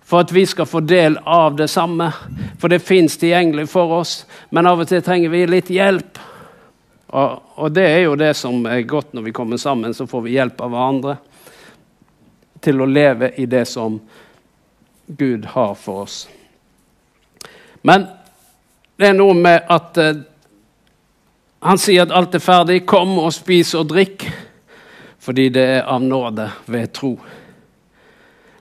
For 0.08 0.26
at 0.26 0.34
vi 0.34 0.48
skal 0.50 0.66
få 0.66 0.82
del 0.90 1.20
av 1.22 1.54
det 1.60 1.70
samme. 1.70 2.10
For 2.58 2.74
det 2.74 2.82
fins 2.82 3.20
tilgjengelig 3.22 3.70
for 3.70 4.00
oss. 4.02 4.24
Men 4.50 4.68
av 4.68 4.82
og 4.82 4.90
til 4.90 5.06
trenger 5.06 5.32
vi 5.32 5.46
litt 5.54 5.70
hjelp. 5.70 6.20
Og, 7.08 7.44
og, 7.56 7.72
det 7.72 7.86
er 7.88 8.02
jo 8.04 8.16
det 8.20 8.34
som 8.36 8.66
er 8.68 8.82
godt 8.88 9.14
når 9.16 9.30
vi 9.30 9.36
kommer 9.36 9.58
sammen, 9.58 9.94
så 9.94 10.08
får 10.08 10.22
vi 10.26 10.36
hjelp 10.36 10.62
av 10.62 10.74
hverandre 10.74 11.18
til 12.64 12.82
å 12.82 12.88
leve 12.90 13.32
i 13.40 13.46
det 13.48 13.64
som 13.70 14.00
Gud 15.08 15.46
har 15.54 15.76
for 15.80 16.04
oss. 16.04 16.18
Men 17.88 18.10
det 19.00 19.12
er 19.12 19.16
noe 19.16 19.38
med 19.38 19.70
at 19.72 20.00
eh, 20.02 20.20
han 21.64 21.80
sier 21.80 22.04
at 22.04 22.16
alt 22.18 22.36
er 22.36 22.44
ferdig. 22.44 22.82
Kom 22.90 23.16
og 23.22 23.32
spis 23.36 23.72
og 23.78 23.88
drikk, 23.94 24.26
fordi 25.24 25.48
det 25.54 25.64
er 25.78 25.88
av 25.88 26.04
nåde 26.04 26.50
ved 26.68 26.92
tro. 26.98 27.14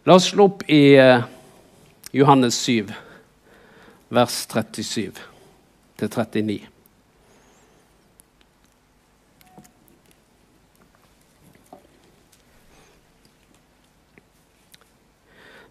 La 0.07 0.21
oss 0.21 0.31
slå 0.31 0.47
opp 0.53 0.63
i 0.71 0.95
eh, 1.03 1.27
Johannes 2.15 2.61
7, 2.63 2.95
vers 4.15 4.39
37 4.47 5.19
til 5.99 6.15
39. 6.15 6.76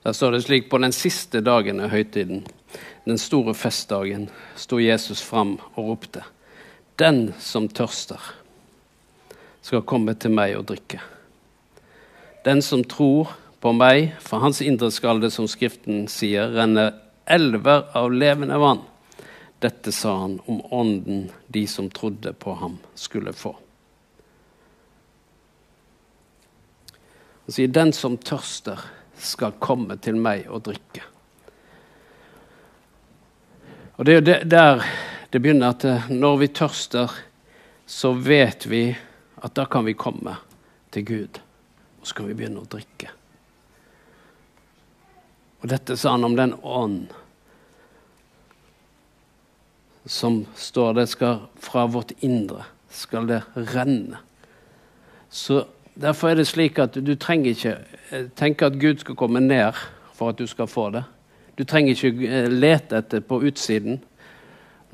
Der 0.06 0.13
står 0.13 0.36
det 0.36 0.44
slik 0.46 0.70
på 0.70 0.78
den 0.78 0.94
siste 0.94 1.41
dagen 1.41 1.82
av 1.82 1.89
høytiden 1.89 2.44
den 3.06 3.18
store 3.22 3.54
festdagen 3.58 4.28
sto 4.58 4.80
Jesus 4.82 5.22
fram 5.22 5.58
og 5.76 5.89
ropte:" 5.89 6.24
Den 6.98 7.34
som 7.39 7.68
tørster, 7.68 8.22
skal 9.62 9.82
komme 9.82 10.13
til 10.15 10.32
meg 10.32 10.56
og 10.56 10.68
drikke. 10.70 11.02
Den 12.46 12.62
som 12.62 12.84
tror 12.84 13.34
på 13.60 13.74
meg, 13.74 14.13
for 14.22 14.39
hans 14.39 14.62
indre 14.62 14.91
skal 14.91 15.20
det, 15.20 15.34
som 15.34 15.48
Skriften 15.48 16.08
sier, 16.08 16.54
renne 16.54 16.94
elver 17.28 17.89
av 17.98 18.13
levende 18.13 18.60
vann. 18.62 18.86
Dette 19.60 19.91
sa 19.91 20.13
han 20.22 20.39
om 20.48 20.62
ånden 20.72 21.32
de 21.48 21.68
som 21.68 21.89
trodde 21.89 22.34
på 22.34 22.54
ham, 22.54 22.78
skulle 22.96 23.34
få. 23.34 23.56
Han 27.46 27.54
sier, 27.54 27.68
'Den 27.68 27.94
som 27.94 28.18
tørster, 28.18 28.80
skal 29.17 29.58
komme 29.60 29.97
til 29.97 30.17
meg 30.17 30.47
og 30.49 30.67
drikke'. 30.67 31.04
Og 33.97 34.06
Det 34.06 34.13
er 34.13 34.19
jo 34.19 34.49
der 34.49 34.86
det 35.36 35.41
begynner, 35.41 35.73
at 35.73 35.84
eh, 35.84 36.10
når 36.10 36.38
vi 36.38 36.47
tørster, 36.47 37.12
så 37.86 38.13
vet 38.13 38.69
vi 38.71 38.95
at 39.43 39.56
da 39.58 39.65
kan 39.65 39.84
vi 39.86 39.93
komme 39.93 40.38
til 40.91 41.06
Gud. 41.06 41.39
Og 41.99 42.08
så 42.08 42.15
kan 42.15 42.30
vi 42.30 42.38
begynne 42.39 42.62
å 42.62 42.69
drikke. 42.71 43.10
Og 45.60 45.67
dette 45.69 45.97
sa 45.97 46.13
han 46.15 46.23
om 46.23 46.38
den 46.38 46.54
ånd 46.63 47.12
som 50.06 50.43
står 50.56 50.93
det 50.93 51.08
skal 51.10 51.47
fra 51.60 51.84
vårt 51.89 52.13
indre 52.23 52.63
skal 52.93 53.28
det 53.28 53.41
renne. 53.73 54.21
Så 55.30 55.65
Derfor 56.01 56.29
er 56.29 56.36
det 56.36 56.47
slik 56.47 56.79
at 56.79 56.97
du 56.99 57.13
trenger 57.15 57.53
ikke 57.55 57.77
eh, 58.12 58.25
tenke 58.36 58.67
at 58.67 58.79
Gud 58.79 58.99
skal 58.99 59.15
komme 59.15 59.39
ned 59.39 59.77
for 60.15 60.29
at 60.29 60.39
du 60.39 60.47
skal 60.47 60.67
få 60.67 60.89
det. 60.91 61.03
Du 61.58 61.63
trenger 61.63 61.95
ikke 61.95 62.27
eh, 62.27 62.49
lete 62.51 62.99
etter 62.99 63.23
på 63.23 63.39
utsiden 63.47 64.01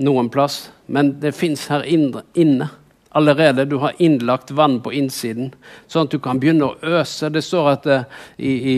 noen 0.01 0.29
plass, 0.29 0.69
men 0.85 1.15
det 1.21 1.33
fins 1.37 1.67
her 1.69 1.83
inne 1.85 2.69
allerede. 3.11 3.65
Du 3.65 3.77
har 3.77 3.97
innlagt 3.97 4.51
vann 4.51 4.79
på 4.81 4.93
innsiden, 4.93 5.51
sånn 5.87 6.07
at 6.07 6.13
du 6.13 6.19
kan 6.23 6.39
begynne 6.39 6.69
å 6.69 6.99
øse. 7.01 7.29
Det 7.29 7.43
står 7.43 7.69
at 7.73 7.89
uh, 7.89 8.21
i, 8.37 8.53
i, 8.53 8.77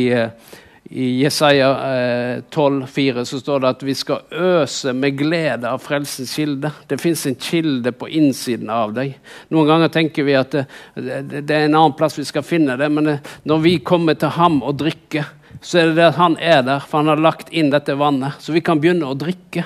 i 0.89 1.23
Jesaja 1.23 1.69
uh, 1.71 2.43
12,4 2.51 3.23
så 3.25 3.39
står 3.39 3.59
det 3.63 3.69
at 3.69 3.83
vi 3.83 3.95
skal 3.95 4.25
øse 4.31 4.93
med 4.93 5.15
glede 5.17 5.69
av 5.69 5.79
frelsens 5.81 6.33
kilde. 6.35 6.71
Det 6.87 6.99
fins 7.01 7.25
en 7.25 7.37
kilde 7.39 7.93
på 7.95 8.09
innsiden 8.09 8.69
av 8.69 8.91
deg. 8.93 9.15
Noen 9.53 9.69
ganger 9.69 9.93
tenker 9.93 10.27
vi 10.27 10.35
at 10.37 10.51
det, 10.53 10.65
det, 10.99 11.45
det 11.47 11.55
er 11.55 11.69
en 11.69 11.79
annen 11.79 11.95
plass 11.97 12.19
vi 12.19 12.27
skal 12.27 12.45
finne 12.45 12.75
det, 12.79 12.91
men 12.91 13.15
når 13.47 13.63
vi 13.63 13.77
kommer 13.79 14.19
til 14.19 14.35
ham 14.35 14.59
og 14.61 14.75
drikker, 14.83 15.31
så 15.63 15.79
er 15.79 15.89
det 15.89 15.97
det 16.01 16.09
at 16.11 16.19
han 16.19 16.35
er 16.41 16.61
der, 16.67 16.83
for 16.83 16.99
han 16.99 17.13
har 17.13 17.23
lagt 17.23 17.53
inn 17.55 17.71
dette 17.71 17.95
vannet. 17.95 18.35
Så 18.43 18.51
vi 18.53 18.61
kan 18.65 18.81
begynne 18.83 19.07
å 19.07 19.17
drikke. 19.17 19.63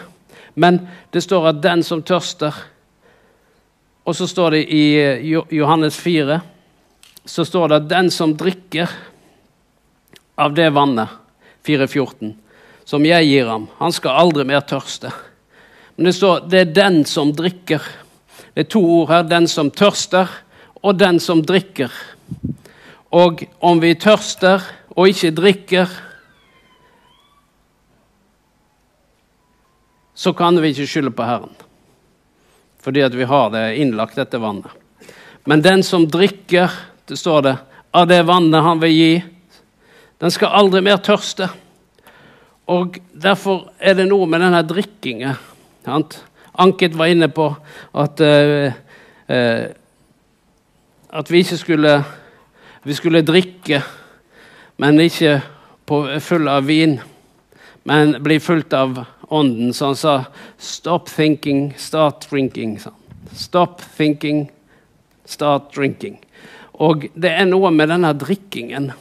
Men 0.53 0.83
det 1.13 1.21
står 1.25 1.49
at 1.49 1.61
'den 1.61 1.83
som 1.83 2.03
tørster' 2.03 2.65
Og 4.07 4.15
så 4.15 4.27
står 4.27 4.51
det 4.55 4.61
i 4.71 4.83
eh, 4.95 5.25
Johannes 5.51 5.97
4 5.99 6.39
så 7.27 7.43
står 7.45 7.67
det 7.67 7.75
at 7.75 7.89
'den 7.89 8.09
som 8.11 8.37
drikker 8.37 8.89
av 10.37 10.53
det 10.53 10.69
vannet', 10.69 11.09
4.14, 11.65 12.35
som 12.85 13.05
jeg 13.05 13.25
gir 13.27 13.49
ham, 13.49 13.67
han 13.77 13.91
skal 13.91 14.15
aldri 14.21 14.45
mer 14.47 14.61
tørste. 14.63 15.11
Men 15.97 16.05
det 16.05 16.13
står 16.15 16.45
det 16.47 16.59
er 16.59 16.73
den 16.77 17.01
som 17.05 17.33
drikker. 17.35 17.81
Det 18.53 18.65
er 18.65 18.69
to 18.69 18.81
ord 18.85 19.09
her. 19.09 19.23
Den 19.23 19.47
som 19.49 19.71
tørster, 19.73 20.29
og 20.81 20.97
den 20.97 21.19
som 21.19 21.41
drikker. 21.41 21.91
Og 23.11 23.43
om 23.59 23.79
vi 23.81 23.95
tørster 23.97 24.61
og 24.95 25.09
ikke 25.09 25.33
drikker, 25.35 25.89
så 30.17 30.33
kan 30.33 30.57
vi 30.61 30.71
ikke 30.73 30.87
skylde 30.89 31.13
på 31.13 31.25
Herren. 31.25 31.53
Fordi 32.81 33.03
at 33.05 33.15
vi 33.17 33.25
har 33.27 33.49
det 33.53 33.65
innlagt, 33.81 34.17
dette 34.17 34.39
vannet. 34.41 34.71
Men 35.45 35.61
den 35.61 35.83
som 35.83 36.07
drikker, 36.09 36.71
det 37.07 37.17
står 37.17 37.41
det, 37.45 37.55
av 37.91 38.07
det 38.09 38.21
vannet 38.27 38.63
han 38.63 38.81
vil 38.81 38.93
gi, 38.93 39.11
den 40.21 40.33
skal 40.33 40.53
aldri 40.53 40.81
mer 40.81 40.97
tørste. 40.97 41.49
Og 42.67 42.97
Derfor 43.13 43.69
er 43.79 43.93
det 43.97 44.07
noe 44.09 44.27
med 44.27 44.41
denne 44.43 44.63
drikkingen. 44.67 45.37
Anket 46.57 46.97
var 46.97 47.11
inne 47.11 47.29
på 47.29 47.51
at, 47.95 48.21
uh, 48.21 48.73
uh, 49.29 49.65
at 51.09 51.31
vi 51.31 51.43
ikke 51.43 51.57
skulle 51.57 51.93
Vi 52.87 52.93
skulle 52.93 53.25
drikke 53.25 53.81
men 54.77 54.99
ikke 55.01 55.39
på, 55.89 56.03
full 56.21 56.47
av 56.49 56.67
vin, 56.69 56.97
men 57.87 58.17
bli 58.23 58.37
fulgt 58.39 58.75
av 58.77 58.99
ånden. 59.33 59.73
Så 59.73 59.85
han 59.85 59.95
sa 59.95 60.25
'stop 60.57 61.09
thinking, 61.09 61.73
start 61.77 62.27
drinking'. 62.29 62.79
Stop 63.33 63.81
thinking, 63.97 64.51
start 65.25 65.73
drinking. 65.75 66.19
Og 66.73 67.09
det 67.15 67.31
er 67.31 67.45
noe 67.45 67.71
med 67.71 67.89
denne 67.89 68.13
drikkingen 68.13 68.91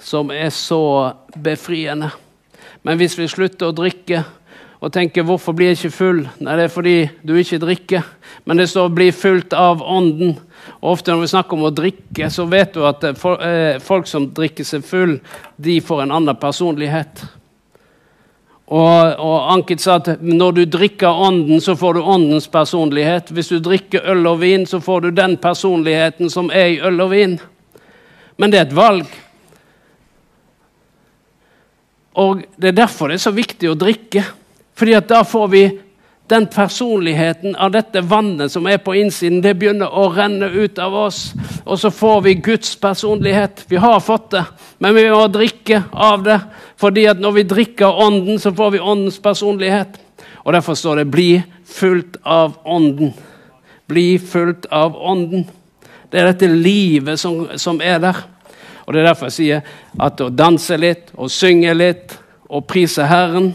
som 0.00 0.30
er 0.30 0.50
så 0.50 1.12
befriende. 1.36 2.10
Men 2.82 2.98
hvis 3.00 3.16
vi 3.18 3.28
slutter 3.28 3.70
å 3.70 3.76
drikke 3.76 4.24
og 4.80 4.92
tenker 4.92 5.22
'hvorfor 5.22 5.52
blir 5.52 5.66
jeg 5.66 5.78
ikke 5.78 5.96
full'? 5.96 6.28
Nei, 6.40 6.56
det 6.56 6.64
er 6.64 6.68
fordi 6.68 7.10
du 7.26 7.34
ikke 7.34 7.58
drikker. 7.58 8.02
Men 8.44 8.56
det 8.56 8.68
står 8.68 8.88
'bli 8.88 9.10
fulgt 9.10 9.52
av 9.52 9.82
ånden'. 9.82 10.38
Og 10.80 10.92
ofte 10.92 11.10
når 11.10 11.20
vi 11.20 11.26
snakker 11.26 11.52
om 11.52 11.64
å 11.64 11.74
drikke, 11.74 12.30
så 12.30 12.44
vet 12.44 12.74
du 12.74 12.84
at 12.86 13.04
eh, 13.04 13.48
eh, 13.48 13.78
folk 13.78 14.06
som 14.06 14.28
drikker 14.30 14.64
seg 14.64 14.84
full, 14.84 15.20
de 15.56 15.80
får 15.80 16.02
en 16.02 16.12
annen 16.12 16.36
personlighet. 16.36 17.24
Og, 18.68 19.14
og 19.18 19.52
Ankit 19.52 19.80
sa 19.80 19.94
at 19.96 20.20
når 20.20 20.52
du 20.52 20.64
drikker 20.64 21.08
ånden, 21.08 21.60
så 21.60 21.74
får 21.76 21.94
du 21.94 22.00
åndens 22.00 22.46
personlighet. 22.46 23.30
Hvis 23.32 23.48
du 23.48 23.58
drikker 23.58 24.04
øl 24.04 24.26
og 24.26 24.40
vin, 24.40 24.66
så 24.66 24.80
får 24.80 25.00
du 25.00 25.10
den 25.10 25.36
personligheten 25.36 26.30
som 26.30 26.50
er 26.50 26.74
i 26.74 26.80
øl 26.84 27.00
og 27.00 27.10
vin. 27.10 27.38
Men 28.36 28.52
det 28.52 28.60
er 28.60 28.66
et 28.68 28.76
valg. 28.76 29.06
Og 32.18 32.42
Det 32.56 32.72
er 32.72 32.80
derfor 32.84 33.08
det 33.08 33.18
er 33.18 33.28
så 33.28 33.34
viktig 33.34 33.70
å 33.70 33.78
drikke. 33.78 34.24
Fordi 34.78 34.94
at 34.98 35.08
da 35.10 35.22
får 35.26 35.46
vi 35.52 35.62
den 36.28 36.46
personligheten 36.46 37.54
av 37.56 37.70
dette 37.72 38.02
vannet 38.04 38.52
som 38.52 38.66
er 38.68 38.80
på 38.84 38.92
innsiden, 39.00 39.40
det 39.40 39.54
begynner 39.56 39.88
å 39.88 40.10
renne 40.12 40.50
ut 40.52 40.78
av 40.82 40.94
oss. 41.06 41.30
Og 41.64 41.78
så 41.80 41.90
får 41.94 42.20
vi 42.26 42.34
Guds 42.44 42.74
personlighet. 42.76 43.64
Vi 43.68 43.80
har 43.80 44.00
fått 44.04 44.30
det, 44.34 44.44
men 44.78 44.94
vi 44.94 45.06
må 45.08 45.22
drikke 45.32 45.82
av 45.92 46.26
det. 46.26 46.40
fordi 46.76 47.06
at 47.06 47.18
når 47.18 47.32
vi 47.32 47.42
drikker 47.42 48.00
Ånden, 48.04 48.38
så 48.38 48.52
får 48.54 48.70
vi 48.70 48.78
Åndens 48.78 49.18
personlighet. 49.18 49.98
Og 50.44 50.52
derfor 50.52 50.74
står 50.74 50.96
det 50.96 51.10
'bli 51.10 51.42
fulgt 51.64 52.16
av 52.22 52.58
Ånden'. 52.64 53.12
Bli 53.88 54.18
fulgt 54.18 54.66
av 54.70 54.96
Ånden. 54.96 55.48
Det 56.12 56.20
er 56.20 56.32
dette 56.32 56.46
livet 56.46 57.20
som, 57.20 57.48
som 57.56 57.80
er 57.80 57.98
der. 57.98 58.16
Og 58.88 58.94
Det 58.94 59.02
er 59.02 59.10
derfor 59.10 59.28
jeg 59.28 59.36
sier 59.36 59.66
at 60.00 60.20
å 60.24 60.30
danse 60.32 60.76
litt 60.80 61.10
og 61.12 61.28
synge 61.28 61.74
litt 61.76 62.14
og 62.48 62.64
prise 62.64 63.04
Herren 63.04 63.50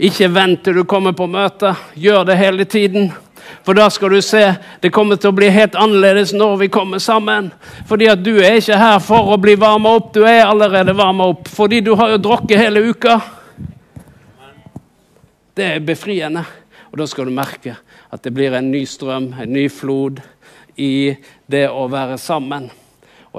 Ikke 0.00 0.30
vent 0.32 0.62
til 0.64 0.78
du 0.80 0.86
kommer 0.88 1.12
på 1.12 1.26
møte. 1.28 1.74
Gjør 1.92 2.24
det 2.24 2.38
hele 2.40 2.64
tiden. 2.64 3.10
For 3.66 3.76
da 3.76 3.90
skal 3.92 4.14
du 4.16 4.22
se 4.24 4.40
det 4.80 4.92
kommer 4.94 5.20
til 5.20 5.28
å 5.28 5.36
bli 5.36 5.50
helt 5.52 5.76
annerledes 5.76 6.32
når 6.32 6.56
vi 6.62 6.70
kommer 6.72 7.02
sammen. 7.04 7.50
Fordi 7.84 8.08
at 8.08 8.24
du 8.24 8.38
er 8.38 8.56
ikke 8.62 8.80
her 8.80 8.96
for 9.04 9.34
å 9.34 9.36
bli 9.36 9.58
varma 9.60 9.92
opp, 9.98 10.08
du 10.14 10.22
er 10.24 10.46
allerede 10.46 10.96
varma 10.96 11.28
opp. 11.34 11.52
Fordi 11.52 11.82
du 11.84 11.92
har 12.00 12.14
jo 12.14 12.22
drukket 12.24 12.56
hele 12.62 12.86
uka. 12.88 13.18
Det 15.52 15.68
er 15.74 15.84
befriende. 15.84 16.46
Og 16.88 16.96
da 17.02 17.04
skal 17.12 17.28
du 17.28 17.36
merke 17.36 17.76
at 18.08 18.24
det 18.24 18.32
blir 18.32 18.56
en 18.56 18.72
ny 18.72 18.86
strøm, 18.88 19.34
en 19.36 19.52
ny 19.52 19.68
flod, 19.68 20.22
i 20.78 21.12
det 21.50 21.66
å 21.68 21.88
være 21.90 22.16
sammen. 22.22 22.70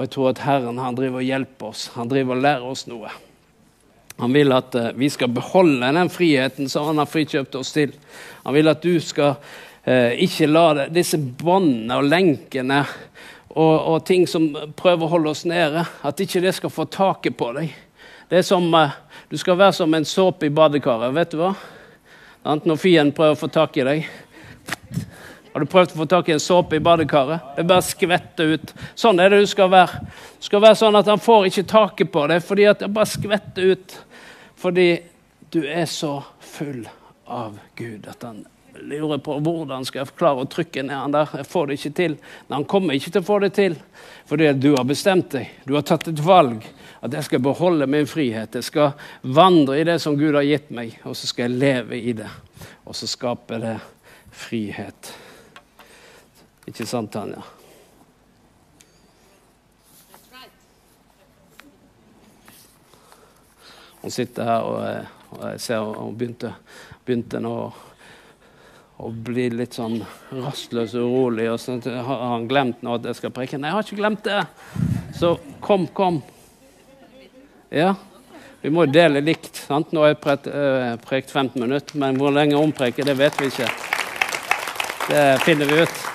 Og 0.00 0.06
jeg 0.06 0.12
tror 0.14 0.30
at 0.30 0.38
Herren 0.40 0.78
han 0.80 0.96
driver 0.96 1.20
og 1.20 1.26
hjelper 1.28 1.74
oss. 1.74 1.80
Han 1.92 2.08
driver 2.08 2.32
og 2.32 2.40
lærer 2.40 2.62
oss 2.64 2.86
noe. 2.88 3.10
Han 4.16 4.32
vil 4.32 4.54
at 4.56 4.72
uh, 4.72 4.86
vi 4.96 5.10
skal 5.12 5.28
beholde 5.28 5.90
den 5.92 6.08
friheten 6.08 6.70
som 6.72 6.86
han 6.88 7.02
har 7.02 7.08
frikjøpt 7.08 7.58
oss 7.60 7.74
til. 7.74 7.92
Han 8.46 8.56
vil 8.56 8.72
at 8.72 8.80
du 8.80 8.94
skal 9.04 9.34
uh, 9.36 10.12
ikke 10.16 10.48
la 10.48 10.62
det, 10.78 10.86
disse 10.96 11.20
båndene 11.20 12.00
og 12.00 12.08
lenkene 12.08 12.78
og, 13.50 13.74
og, 13.76 13.98
ting 14.08 14.24
som 14.24 14.48
prøver 14.72 15.04
å 15.04 15.10
holde 15.18 15.34
oss 15.34 15.44
nede, 15.44 15.84
at 15.84 16.24
ikke 16.24 16.46
det 16.46 16.54
skal 16.56 16.72
få 16.72 16.88
taket 16.88 17.36
på 17.36 17.52
deg. 17.58 17.76
Det 18.32 18.40
er 18.40 18.48
som, 18.48 18.72
uh, 18.72 18.96
Du 19.28 19.36
skal 19.36 19.60
være 19.60 19.76
som 19.82 19.92
en 19.94 20.08
såpe 20.08 20.48
i 20.48 20.54
badekaret. 20.54 21.12
Vet 21.12 21.36
du 21.36 21.42
hva? 21.44 21.52
Når 22.64 22.80
fienden 22.80 23.12
prøver 23.12 23.36
å 23.36 23.42
få 23.44 23.52
tak 23.52 23.76
i 23.76 23.84
deg. 23.84 24.08
Har 25.52 25.64
du 25.64 25.66
prøvd 25.70 25.96
å 25.96 25.98
få 25.98 26.06
tak 26.10 26.28
i 26.30 26.36
en 26.36 26.42
såpe 26.42 26.78
i 26.78 26.82
badekaret? 26.84 27.56
Det 27.56 27.66
bare 27.66 27.82
skvetter 27.82 28.54
ut. 28.54 28.74
Sånn 28.94 29.18
er 29.18 29.32
det 29.32 29.40
du 29.42 29.48
skal 29.50 29.70
være. 29.72 30.04
Du 30.38 30.46
skal 30.46 30.62
være 30.62 30.78
sånn 30.78 30.98
at 31.00 31.10
han 31.10 31.22
får 31.22 31.48
ikke 31.48 31.66
taket 31.72 32.12
på 32.14 32.26
deg 32.30 32.44
fordi 32.46 32.68
at 32.70 32.84
det 32.84 32.92
bare 32.94 33.10
skvetter 33.10 33.74
ut. 33.74 33.96
Fordi 34.60 34.88
du 35.50 35.64
er 35.66 35.88
så 35.90 36.20
full 36.44 36.84
av 37.26 37.58
Gud 37.78 38.06
at 38.10 38.22
han 38.22 38.44
lurer 38.80 39.18
på 39.18 39.34
hvordan 39.42 39.84
skal 39.84 40.04
jeg 40.04 40.14
klare 40.18 40.44
å 40.44 40.48
trykke 40.50 40.84
ned 40.86 40.96
han 40.96 41.14
der. 41.14 41.32
Jeg 41.40 41.48
får 41.50 41.66
det 41.66 41.78
ikke 41.78 41.96
til. 41.98 42.14
Men 42.46 42.56
han 42.60 42.68
kommer 42.70 42.96
ikke 42.96 43.14
til 43.16 43.24
å 43.24 43.28
få 43.30 43.38
det 43.42 43.52
til 43.58 43.78
fordi 44.30 44.52
du 44.62 44.68
har 44.76 44.86
bestemt 44.86 45.32
deg. 45.34 45.48
Du 45.66 45.74
har 45.74 45.82
tatt 45.86 46.06
et 46.06 46.22
valg 46.22 46.62
at 47.00 47.16
jeg 47.16 47.26
skal 47.26 47.42
beholde 47.42 47.88
min 47.90 48.06
frihet. 48.06 48.54
Jeg 48.54 48.68
skal 48.68 48.92
vandre 49.22 49.80
i 49.80 49.86
det 49.88 49.98
som 50.02 50.18
Gud 50.20 50.36
har 50.38 50.46
gitt 50.46 50.70
meg, 50.70 50.94
og 51.02 51.16
så 51.18 51.26
skal 51.26 51.48
jeg 51.48 51.58
leve 51.64 51.98
i 51.98 52.14
det. 52.14 52.28
Og 52.86 52.94
så 52.94 53.08
skaper 53.10 53.64
det 53.64 53.74
frihet. 54.30 55.10
Ikke 56.70 56.86
sant, 56.86 57.10
Tanja? 57.10 57.42
Hun 64.00 64.12
sitter 64.14 64.46
her, 64.46 64.64
og, 64.64 65.06
og 65.34 65.40
jeg 65.50 65.62
ser 65.64 65.82
hun 65.82 66.14
begynte, 66.16 66.52
begynte 67.04 67.40
nå 67.42 67.54
å 69.00 69.10
bli 69.10 69.48
litt 69.50 69.74
sånn 69.76 69.98
rastløs 70.30 70.94
og 71.00 71.08
urolig. 71.08 71.48
Og 71.50 71.58
så 71.58 71.74
har 71.82 72.22
han 72.36 72.46
glemt 72.48 72.84
nå 72.86 72.94
at 73.00 73.08
jeg 73.10 73.18
skal 73.18 73.34
preke. 73.34 73.58
Nei, 73.58 73.72
jeg 73.72 73.78
har 73.78 73.88
ikke 73.88 73.98
glemt 73.98 74.22
det. 74.28 74.38
Så 75.18 75.34
kom, 75.64 75.88
kom. 75.96 76.20
Ja, 77.74 77.96
vi 78.62 78.70
må 78.70 78.86
dele 78.86 79.24
likt. 79.24 79.64
sant? 79.66 79.90
Nå 79.90 80.04
har 80.04 80.14
jeg 80.14 80.22
prekt, 80.22 80.46
øh, 80.46 80.94
prekt 81.02 81.34
15 81.34 81.58
minutter, 81.60 81.98
men 81.98 82.20
hvor 82.20 82.30
lenge 82.34 82.60
hun 82.60 82.76
preker, 82.76 83.10
det 83.10 83.18
vet 83.18 83.42
vi 83.42 83.50
ikke. 83.50 83.68
Det 85.10 85.26
finner 85.42 85.66
vi 85.66 85.82
ut. 85.82 86.09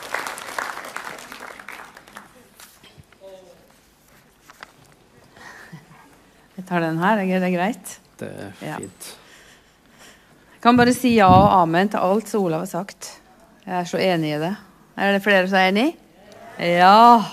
Tar 6.67 6.84
den 6.84 6.97
her. 7.01 7.21
Er 7.23 7.39
det 7.43 7.54
greit? 7.54 7.93
Det 8.19 8.32
er 8.32 8.80
fint. 8.80 9.12
Jeg 10.56 10.62
kan 10.65 10.78
bare 10.78 10.93
si 10.97 11.13
ja 11.17 11.30
og 11.30 11.62
amen 11.62 11.91
til 11.93 12.01
alt 12.01 12.30
som 12.32 12.45
Olav 12.45 12.65
har 12.65 12.71
sagt. 12.71 13.12
Jeg 13.65 13.80
er 13.80 13.89
så 13.89 14.01
enig 14.01 14.36
i 14.36 14.41
det. 14.41 14.54
Er 14.97 15.13
det 15.13 15.23
flere 15.23 15.47
som 15.47 15.60
er 15.60 15.71
enig? 15.71 15.88
Ja. 16.60 17.23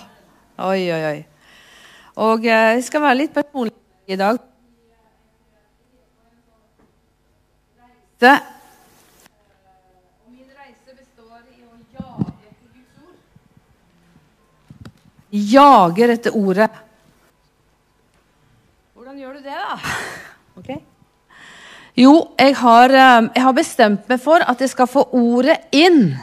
Oi, 0.59 0.81
oi, 0.93 1.03
oi. 1.09 1.21
Og 2.23 2.45
eh, 2.45 2.73
jeg 2.77 2.85
skal 2.85 3.05
være 3.05 3.21
litt 3.23 3.35
personlig 3.35 3.73
i 4.07 4.19
dag. 4.21 4.41
Det. 8.23 8.37
Jager 15.33 16.13
etter 16.13 16.35
ordet. 16.37 16.69
Hvordan 18.93 19.17
gjør 19.17 19.39
du 19.39 19.47
det, 19.47 19.57
da? 19.57 19.79
Ok. 20.63 20.77
Jo, 21.99 22.13
jeg 22.39 22.55
har, 22.57 22.91
eh, 22.95 23.29
jeg 23.35 23.43
har 23.43 23.53
bestemt 23.53 24.09
meg 24.09 24.21
for 24.23 24.41
at 24.47 24.61
jeg 24.61 24.71
skal 24.71 24.87
få 24.87 25.09
ordet 25.13 25.59
inn. 25.73 26.15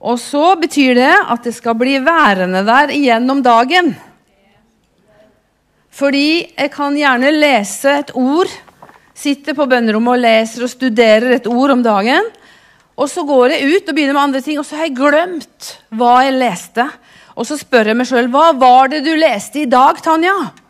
Og 0.00 0.18
så 0.18 0.54
betyr 0.58 0.94
det 0.94 1.12
at 1.12 1.42
det 1.42 1.54
skal 1.54 1.74
bli 1.74 1.98
værende 1.98 2.62
der 2.66 2.94
gjennom 2.94 3.42
dagen. 3.42 3.96
Fordi 5.90 6.54
jeg 6.56 6.70
kan 6.72 6.94
gjerne 6.96 7.34
lese 7.34 7.98
et 7.98 8.14
ord, 8.14 8.48
sitte 9.14 9.54
på 9.54 9.66
bønnerommet 9.68 10.14
og 10.14 10.22
leser 10.22 10.64
og 10.64 10.72
studerer 10.72 11.36
et 11.36 11.46
ord 11.46 11.74
om 11.74 11.82
dagen. 11.82 12.30
Og 12.96 13.10
så 13.10 13.26
går 13.26 13.56
jeg 13.56 13.68
ut 13.68 13.88
og 13.88 13.94
begynner 13.94 14.14
med 14.14 14.22
andre 14.22 14.40
ting, 14.40 14.58
og 14.58 14.66
så 14.66 14.78
har 14.78 14.88
jeg 14.88 14.96
glemt 14.96 15.76
hva 15.90 16.22
jeg 16.24 16.38
leste. 16.38 16.86
Og 17.36 17.46
så 17.48 17.58
spør 17.60 17.92
jeg 17.92 17.98
meg 17.98 18.08
sjøl 18.08 18.30
hva 18.32 18.52
var 18.56 18.92
det 18.92 19.02
du 19.04 19.12
leste 19.18 19.62
i 19.62 19.70
dag, 19.70 20.00
Tanja? 20.02 20.61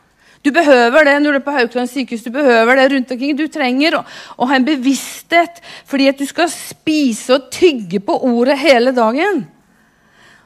Du 0.43 0.51
behøver 0.51 1.07
det 1.07 1.17
når 1.23 1.37
du 1.37 1.39
er 1.39 1.47
på 1.47 1.55
Haukeland 1.55 1.91
sykehus. 1.91 2.25
Du 2.27 2.33
behøver 2.35 2.79
det 2.79 2.89
rundt 2.93 3.15
omkring. 3.15 3.37
Du 3.39 3.47
trenger 3.51 3.99
å, 4.01 4.05
å, 4.37 4.47
ha 4.51 4.59
en 4.59 4.67
bevissthet 4.67 5.61
fordi 5.89 6.09
at 6.11 6.19
du 6.19 6.27
skal 6.27 6.51
spise 6.51 7.37
og 7.37 7.51
tygge 7.55 8.03
på 8.03 8.17
ordet 8.27 8.59
hele 8.59 8.95
dagen. 8.97 9.45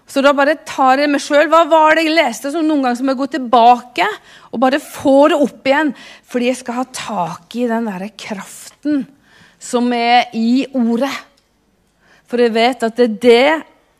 Så 0.06 0.22
da 0.22 0.30
bare 0.36 0.58
tar 0.68 1.00
jeg 1.02 1.10
meg 1.10 1.22
sjøl. 1.24 1.48
Hva 1.50 1.64
var 1.70 1.96
det 1.96 2.06
jeg 2.06 2.14
leste 2.14 2.52
som 2.54 2.66
noen 2.66 2.84
ganger 2.84 3.00
som 3.00 3.10
jeg 3.10 3.18
går 3.18 3.30
tilbake 3.32 4.06
og 4.52 4.60
bare 4.62 4.82
får 4.82 5.32
det 5.32 5.40
opp 5.48 5.70
igjen? 5.72 5.94
Fordi 6.28 6.50
jeg 6.52 6.60
skal 6.60 6.78
ha 6.82 6.86
tak 6.94 7.56
i 7.58 7.66
den 7.70 7.88
derre 7.90 8.12
kraften 8.14 9.06
som 9.58 9.88
er 9.96 10.28
i 10.36 10.66
ordet. 10.76 11.14
For 12.26 12.42
jeg 12.42 12.54
vet 12.54 12.84
at 12.86 13.00
det, 13.00 13.40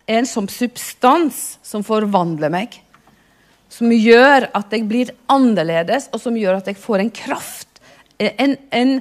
er 0.07 0.21
en 0.21 0.29
sånn 0.29 0.47
substans 0.51 1.57
som 1.67 1.83
forvandler 1.87 2.53
meg. 2.53 2.77
Som 3.77 3.93
gjør 3.93 4.49
at 4.57 4.73
jeg 4.73 4.87
blir 4.89 5.13
annerledes, 5.33 6.09
og 6.13 6.23
som 6.23 6.37
gjør 6.39 6.63
at 6.63 6.69
jeg 6.71 6.81
får 6.81 7.05
en 7.05 7.13
kraft. 7.13 7.81
En, 8.17 8.57
en, 8.73 8.93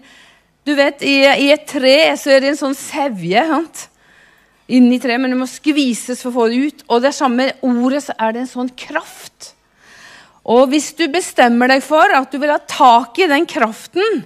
du 0.67 0.73
vet, 0.75 1.03
i, 1.07 1.21
i, 1.23 1.51
et 1.55 1.67
tre 1.69 1.97
så 2.19 2.35
er 2.35 2.43
det 2.43 2.53
en 2.53 2.63
sånn 2.65 2.77
sevje. 2.77 3.45
Sant? 3.51 3.89
inni 4.67 4.97
treet, 5.01 5.21
men 5.21 5.33
det 5.33 5.39
må 5.39 5.47
skvises 5.49 6.21
for 6.23 6.31
å 6.31 6.35
få 6.39 6.47
det 6.49 6.61
ut. 6.67 6.85
Og 6.89 7.03
det 7.03 7.13
samme 7.15 7.51
ordet, 7.65 8.05
så 8.07 8.15
er 8.17 8.33
det 8.33 8.43
en 8.43 8.51
sånn 8.51 8.71
kraft. 8.77 9.51
Og 10.45 10.69
hvis 10.71 10.91
du 10.97 11.07
bestemmer 11.13 11.71
deg 11.71 11.83
for 11.85 12.11
at 12.13 12.31
du 12.31 12.39
vil 12.41 12.53
ha 12.53 12.59
tak 12.69 13.17
i 13.21 13.29
den 13.29 13.47
kraften, 13.49 14.23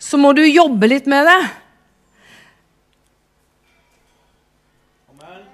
så 0.00 0.18
må 0.18 0.32
du 0.34 0.42
jobbe 0.46 0.88
litt 0.90 1.06
med 1.10 1.28
det. 1.28 1.40
Amen. 5.10 5.44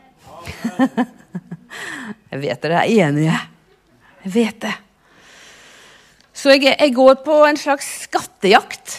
jeg 2.31 2.42
vet 2.45 2.64
dere 2.64 2.85
er 2.85 3.07
enige. 3.09 3.37
Jeg 4.26 4.32
vet 4.34 4.56
det. 4.64 4.74
Så 6.34 6.50
jeg, 6.56 6.74
jeg 6.74 6.94
går 6.96 7.20
på 7.22 7.36
en 7.46 7.58
slags 7.58 7.86
skattejakt. 8.08 8.96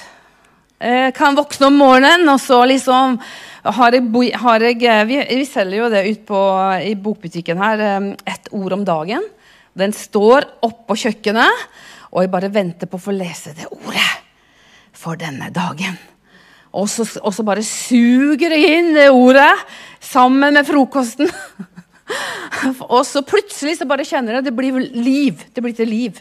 Jeg 0.80 1.12
kan 1.18 1.36
våkne 1.36 1.68
om 1.68 1.80
morgenen 1.82 2.30
og 2.32 2.40
så 2.40 2.62
liksom 2.70 3.18
har 3.68 3.98
jeg, 3.98 4.32
har 4.40 4.64
jeg, 4.64 4.78
eh, 4.88 5.04
vi, 5.10 5.18
vi, 5.42 5.46
selger 5.50 5.82
jo 5.82 5.90
det 5.92 6.04
ut 6.08 6.22
på, 6.30 6.42
i 6.80 6.94
bokbutikken 6.96 7.60
her, 7.60 7.84
eh, 7.84 8.08
ett 8.32 8.48
ord 8.56 8.78
om 8.78 8.86
dagen. 8.88 9.26
Den 9.78 9.92
står 9.94 10.48
oppå 10.64 10.96
kjøkkenet, 10.96 11.66
og 12.14 12.24
jeg 12.24 12.32
bare 12.32 12.54
venter 12.54 12.88
på 12.88 12.96
å 12.96 13.06
få 13.10 13.16
lese 13.18 13.52
det 13.58 13.68
ordet 13.68 14.08
for 14.96 15.20
denne 15.20 15.52
dagen. 15.52 15.98
Og 16.78 16.88
så, 16.88 17.04
og 17.20 17.36
så 17.36 17.44
bare 17.44 17.66
suger 17.66 18.56
jeg 18.56 18.80
inn 18.80 18.94
det 18.96 19.10
ordet 19.12 19.52
sammen 20.00 20.56
med 20.56 20.68
frokosten. 20.72 21.28
og 22.94 23.02
så 23.08 23.24
plutselig 23.28 23.78
så 23.78 23.88
bare 23.90 24.06
kjenner 24.08 24.38
jeg 24.38 24.48
det 24.48 24.56
blir 24.56 24.82
liv. 24.96 25.46
Det 25.54 25.64
blir 25.64 25.76
til 25.78 25.90
liv. 25.92 26.20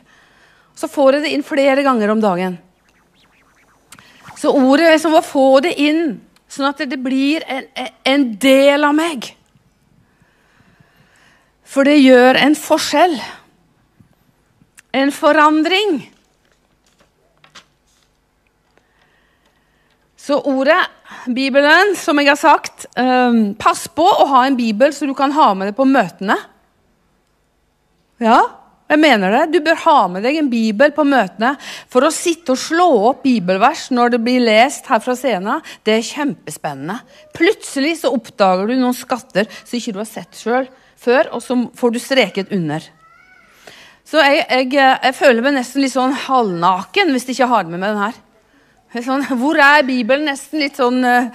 Så 0.76 0.90
får 0.92 1.16
jeg 1.16 1.26
det 1.26 1.34
inn 1.36 1.46
flere 1.46 1.84
ganger 1.86 2.12
om 2.12 2.22
dagen. 2.22 2.58
Så 4.36 4.52
ordet 4.52 4.90
er 4.92 4.98
som 5.00 5.16
å 5.16 5.24
få 5.24 5.48
det 5.64 5.76
inn 5.80 6.18
Sånn 6.46 6.68
at 6.68 6.82
det 6.88 6.98
blir 7.02 7.44
en, 7.50 7.66
en 8.06 8.26
del 8.40 8.86
av 8.86 8.94
meg. 8.96 9.32
For 11.66 11.86
det 11.86 11.98
gjør 11.98 12.38
en 12.38 12.54
forskjell. 12.56 13.16
En 14.96 15.10
forandring. 15.12 15.98
Så 20.26 20.40
ordet, 20.42 20.80
Bibelen, 21.30 21.92
som 21.94 22.18
jeg 22.18 22.32
har 22.32 22.38
sagt 22.40 22.88
um, 22.98 23.52
Pass 23.58 23.84
på 23.86 24.02
å 24.02 24.26
ha 24.32 24.42
en 24.46 24.56
bibel 24.58 24.90
så 24.94 25.06
du 25.06 25.14
kan 25.14 25.34
ha 25.36 25.52
med 25.54 25.70
deg 25.70 25.76
på 25.78 25.86
møtene. 25.86 26.34
Ja, 28.18 28.40
jeg 28.90 29.02
mener 29.02 29.30
det. 29.30 29.42
Du 29.54 29.60
bør 29.62 29.78
ha 29.84 30.00
med 30.10 30.26
deg 30.26 30.40
en 30.40 30.50
bibel 30.50 30.90
på 30.96 31.04
møtene. 31.06 31.52
For 31.92 32.06
å 32.06 32.10
sitte 32.14 32.56
og 32.56 32.58
slå 32.58 32.88
opp 33.12 33.22
bibelvers 33.26 33.86
når 33.94 34.16
det 34.16 34.22
blir 34.26 34.42
lest 34.42 34.90
her 34.90 35.02
fra 35.04 35.14
scenen, 35.18 35.62
det 35.86 35.94
er 35.94 36.10
kjempespennende. 36.10 36.98
Plutselig 37.36 38.00
så 38.02 38.10
oppdager 38.16 38.66
du 38.66 38.76
noen 38.80 38.98
skatter 38.98 39.46
som 39.62 39.78
ikke 39.78 39.94
du 39.94 40.02
har 40.02 40.10
sett 40.10 40.42
sjøl 40.42 40.66
før, 40.98 41.30
og 41.36 41.42
så 41.44 41.60
får 41.78 41.94
du 41.94 42.02
streket 42.02 42.54
under. 42.56 42.82
Så 44.06 44.22
jeg, 44.22 44.42
jeg, 44.42 44.74
jeg, 44.74 45.14
føler 45.18 45.42
meg 45.42 45.58
nesten 45.58 45.82
litt 45.82 45.94
sånn 45.94 46.14
halvnaken 46.26 47.14
hvis 47.14 47.26
jeg 47.26 47.38
ikke 47.38 47.52
har 47.54 47.70
med 47.70 47.78
meg 47.82 47.94
den 47.94 48.06
her. 48.08 48.22
Sånn, 48.94 49.24
hvor 49.36 49.58
er 49.60 49.84
Bibelen? 49.86 50.28
Nesten 50.30 50.62
litt 50.62 50.78
sånn 50.78 51.02
uh, 51.04 51.26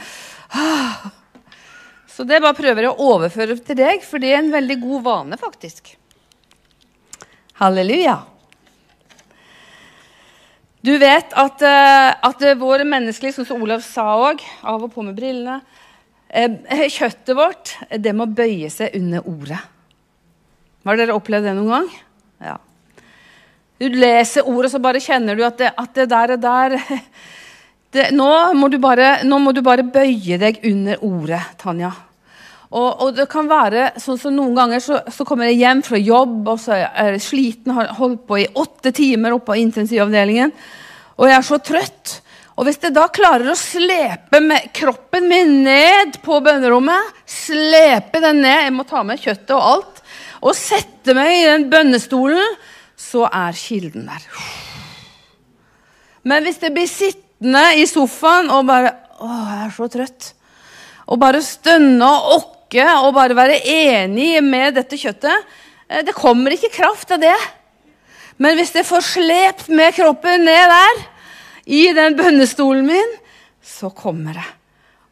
Så 2.09 2.25
det 2.27 2.39
bare 2.41 2.57
prøver 2.57 2.87
jeg 2.87 2.93
å 2.93 3.09
overføre 3.15 3.57
til 3.59 3.77
deg, 3.77 4.05
for 4.07 4.23
det 4.23 4.31
er 4.31 4.39
en 4.41 4.53
veldig 4.53 4.77
god 4.81 5.03
vane, 5.05 5.39
faktisk. 5.41 5.93
Halleluja. 7.61 8.17
Du 10.81 10.95
vet 10.97 11.35
at, 11.37 11.61
uh, 11.61 12.09
at 12.31 12.47
våre 12.57 12.87
menneskelige, 12.87 13.37
sånn 13.37 13.49
som 13.51 13.61
Olav 13.61 13.83
sa 13.85 14.07
òg, 14.31 14.41
av 14.65 14.87
og 14.87 14.95
på 14.95 15.05
med 15.05 15.19
brillene 15.19 15.59
uh, 15.61 16.87
Kjøttet 16.89 17.35
vårt 17.37 17.75
det 18.01 18.15
må 18.17 18.25
bøye 18.25 18.71
seg 18.73 18.97
under 18.97 19.27
ordet. 19.29 19.61
Har 20.87 20.97
dere 20.97 21.13
opplevd 21.13 21.45
det 21.45 21.53
noen 21.59 21.75
gang? 21.75 21.91
Ja. 22.41 22.57
Du 23.81 23.85
leser 23.93 24.47
ordet, 24.49 24.71
så 24.73 24.81
bare 24.81 25.01
kjenner 25.01 25.37
du 25.37 25.45
at 25.45 25.61
det, 25.61 25.69
at 25.77 25.93
det 25.97 26.07
der, 26.09 26.33
er 26.35 26.41
der 26.41 26.75
det, 27.91 28.07
nå, 28.15 28.29
må 28.55 28.69
bare, 28.79 29.17
nå, 29.27 29.37
må 29.43 29.51
du 29.51 29.59
bare, 29.65 29.83
bøye 29.83 30.39
deg 30.39 30.61
under 30.69 31.03
ordet, 31.03 31.41
Tanja. 31.59 31.91
Og, 32.71 33.01
og 33.03 33.15
det 33.17 33.25
kan 33.31 33.49
være 33.51 33.89
sånn 33.99 34.19
som 34.19 34.35
Noen 34.37 34.55
ganger 34.55 34.79
så, 34.79 35.01
så, 35.11 35.25
kommer 35.27 35.49
jeg 35.49 35.59
hjem 35.59 35.81
fra 35.83 35.99
jobb 35.99 36.45
og 36.53 36.59
så 36.63 36.77
er 36.77 37.17
jeg 37.17 37.23
sliten, 37.25 37.73
har 37.75 37.91
holdt 37.97 38.21
på 38.29 38.37
i 38.39 38.47
åtte 38.47 38.93
timer 38.95 39.35
oppe 39.35 39.49
på 39.51 39.57
intensivavdelingen, 39.59 40.53
og 41.19 41.27
jeg 41.27 41.35
er 41.35 41.43
så 41.45 41.59
trøtt. 41.59 42.13
Og 42.55 42.67
Hvis 42.67 42.79
jeg 42.83 42.93
da 42.95 43.07
klarer 43.11 43.51
å 43.51 43.57
slepe 43.59 44.39
kroppen 44.75 45.27
min 45.27 45.57
ned 45.65 46.19
på 46.23 46.39
bønnerommet, 46.45 47.23
slepe 47.27 48.21
den 48.23 48.39
ned, 48.43 48.67
jeg 48.67 48.75
må 48.75 48.85
ta 48.87 49.03
med 49.07 49.19
kjøttet 49.19 49.53
og 49.55 49.67
alt, 49.67 50.01
og 50.41 50.55
sette 50.57 51.15
meg 51.17 51.33
i 51.41 51.47
den 51.49 51.67
bønnestolen, 51.71 52.55
så 52.95 53.25
er 53.27 53.57
kilden 53.57 54.07
der. 54.07 54.29
Men 56.23 56.45
hvis 56.45 56.61
jeg 56.61 56.75
blir 56.75 56.87
sittende 56.87 57.30
sittende 57.41 57.81
i 57.81 57.87
sofaen 57.87 58.51
og 58.51 58.67
bare 58.67 58.97
Å, 59.21 59.27
jeg 59.29 59.65
er 59.67 59.73
så 59.75 59.85
trøtt. 59.85 60.27
Og 61.13 61.19
bare 61.21 61.43
stønne 61.45 62.01
og 62.01 62.31
okke 62.39 62.85
og 63.03 63.13
bare 63.13 63.35
være 63.37 63.59
enig 63.69 64.41
med 64.41 64.73
dette 64.73 64.97
kjøttet. 64.97 65.45
Eh, 65.87 66.01
det 66.01 66.15
kommer 66.17 66.49
ikke 66.49 66.71
kraft 66.73 67.11
av 67.11 67.19
det. 67.21 67.37
Men 68.41 68.57
hvis 68.57 68.73
jeg 68.73 68.83
får 68.83 69.05
slept 69.05 69.69
med 69.69 69.93
kroppen 69.93 70.41
ned 70.41 70.73
der, 70.73 71.03
i 71.69 71.93
den 71.93 72.17
bønnestolen 72.17 72.87
min, 72.87 73.13
så 73.61 73.91
kommer 73.93 74.39
det. 74.39 74.47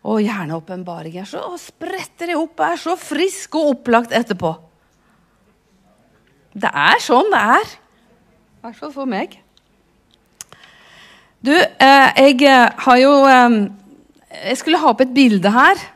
Og 0.10 0.24
gjerne 0.26 0.58
åpenbaringer. 0.58 1.30
Så 1.30 1.44
spretter 1.62 2.34
jeg 2.34 2.40
opp 2.42 2.58
og 2.58 2.66
er 2.66 2.82
så 2.82 2.98
frisk 2.98 3.60
og 3.62 3.76
opplagt 3.76 4.16
etterpå. 4.18 4.56
Det 6.58 6.74
er 6.74 6.98
sånn 7.06 7.30
det 7.30 7.44
er. 7.60 7.78
I 8.58 8.66
hvert 8.66 8.82
fall 8.82 8.96
for 8.98 9.06
meg. 9.06 9.38
Du, 11.40 11.54
eh, 11.56 12.10
jeg 12.20 12.42
eh, 12.44 12.66
har 12.84 12.98
jo 13.00 13.12
eh, 13.24 13.54
Jeg 14.50 14.58
skulle 14.60 14.80
ha 14.82 14.92
opp 14.92 15.06
et 15.06 15.16
bilde 15.16 15.52
her. 15.54 15.88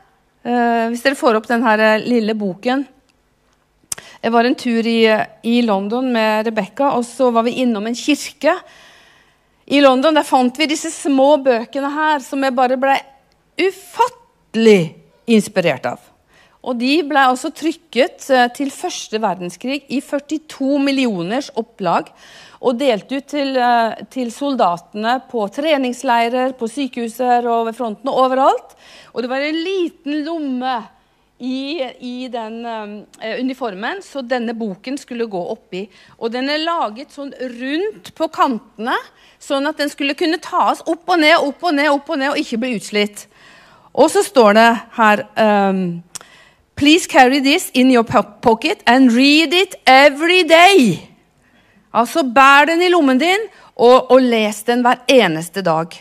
Hvis 0.44 1.00
dere 1.06 1.16
får 1.16 1.38
opp 1.38 1.46
denne 1.48 1.94
lille 2.04 2.34
boken. 2.36 2.82
Jeg 4.20 4.32
var 4.34 4.44
en 4.44 4.58
tur 4.60 4.84
i, 4.90 5.06
i 5.48 5.54
London 5.64 6.10
med 6.12 6.50
Rebekka, 6.50 6.90
og 6.98 7.06
så 7.08 7.30
var 7.32 7.46
vi 7.48 7.62
innom 7.64 7.88
en 7.88 7.96
kirke. 7.96 8.58
I 9.72 9.80
London 9.80 10.20
der 10.20 10.28
fant 10.28 10.60
vi 10.60 10.68
disse 10.68 10.92
små 10.92 11.38
bøkene 11.46 11.94
her 11.96 12.20
som 12.26 12.44
jeg 12.44 12.58
bare 12.58 12.76
ble 12.82 12.98
ufattelig 13.64 14.82
inspirert 15.32 15.88
av. 15.94 16.13
Og 16.64 16.80
De 16.80 16.94
ble 17.04 17.20
altså 17.28 17.52
trykket 17.52 18.30
til 18.56 18.72
første 18.72 19.20
verdenskrig 19.20 19.82
i 19.92 20.00
42 20.00 20.80
millioners 20.80 21.50
opplag 21.60 22.14
og 22.64 22.80
delt 22.80 23.12
ut 23.12 23.28
til, 23.28 23.58
eh, 23.60 24.04
til, 24.10 24.32
soldatene 24.32 25.18
på 25.30 25.46
treningsleirer, 25.52 26.56
på 26.56 26.70
sykehuser 26.72 27.48
og 27.50 27.68
ved 27.68 27.76
fronten 27.76 28.10
og 28.10 28.20
overalt. 28.26 28.76
Og 29.14 29.24
det 29.24 29.30
var 29.30 29.44
en 29.44 29.64
liten 29.66 30.24
lomme 30.24 30.76
i, 31.44 31.84
i 32.00 32.28
den 32.32 32.62
uh, 32.64 33.40
uniformen, 33.42 34.00
så 34.06 34.22
denne 34.24 34.54
boken 34.56 34.96
skulle 34.98 35.28
gå 35.28 35.42
oppi. 35.52 35.82
Og 36.22 36.32
den 36.32 36.48
er 36.48 36.62
laget 36.64 37.12
sånn 37.12 37.34
rundt 37.36 38.14
på 38.16 38.30
kantene, 38.32 38.96
sånn 39.44 39.68
at 39.68 39.82
den 39.82 39.92
skulle 39.92 40.16
kunne 40.16 40.40
tas 40.40 40.80
opp 40.88 41.10
og 41.10 41.20
ned, 41.20 41.36
opp 41.36 41.66
og 41.68 41.76
ned, 41.76 41.90
opp 41.92 42.14
og 42.14 42.22
ned, 42.22 42.32
og 42.32 42.40
ikke 42.40 42.62
bli 42.62 42.78
utslitt. 42.78 43.26
Og 43.92 44.08
så 44.14 44.24
står 44.24 44.56
det 44.56 44.70
her 44.96 45.26
um, 45.36 45.84
Please 46.76 47.08
carry 47.08 47.40
this 47.40 47.70
in 47.74 47.92
your 47.92 48.04
pocket 48.04 48.82
and 48.86 49.12
read 49.12 49.54
it 49.54 49.76
every 49.86 50.44
day. 50.44 51.10
Altså, 51.94 52.24
bær 52.24 52.66
den 52.66 52.82
i 52.82 52.90
lommen 52.90 53.20
din, 53.22 53.46
og, 53.76 54.12
og 54.12 54.22
les 54.22 54.64
den 54.66 54.82
hver 54.82 55.04
eneste 55.10 55.62
dag. 55.66 55.94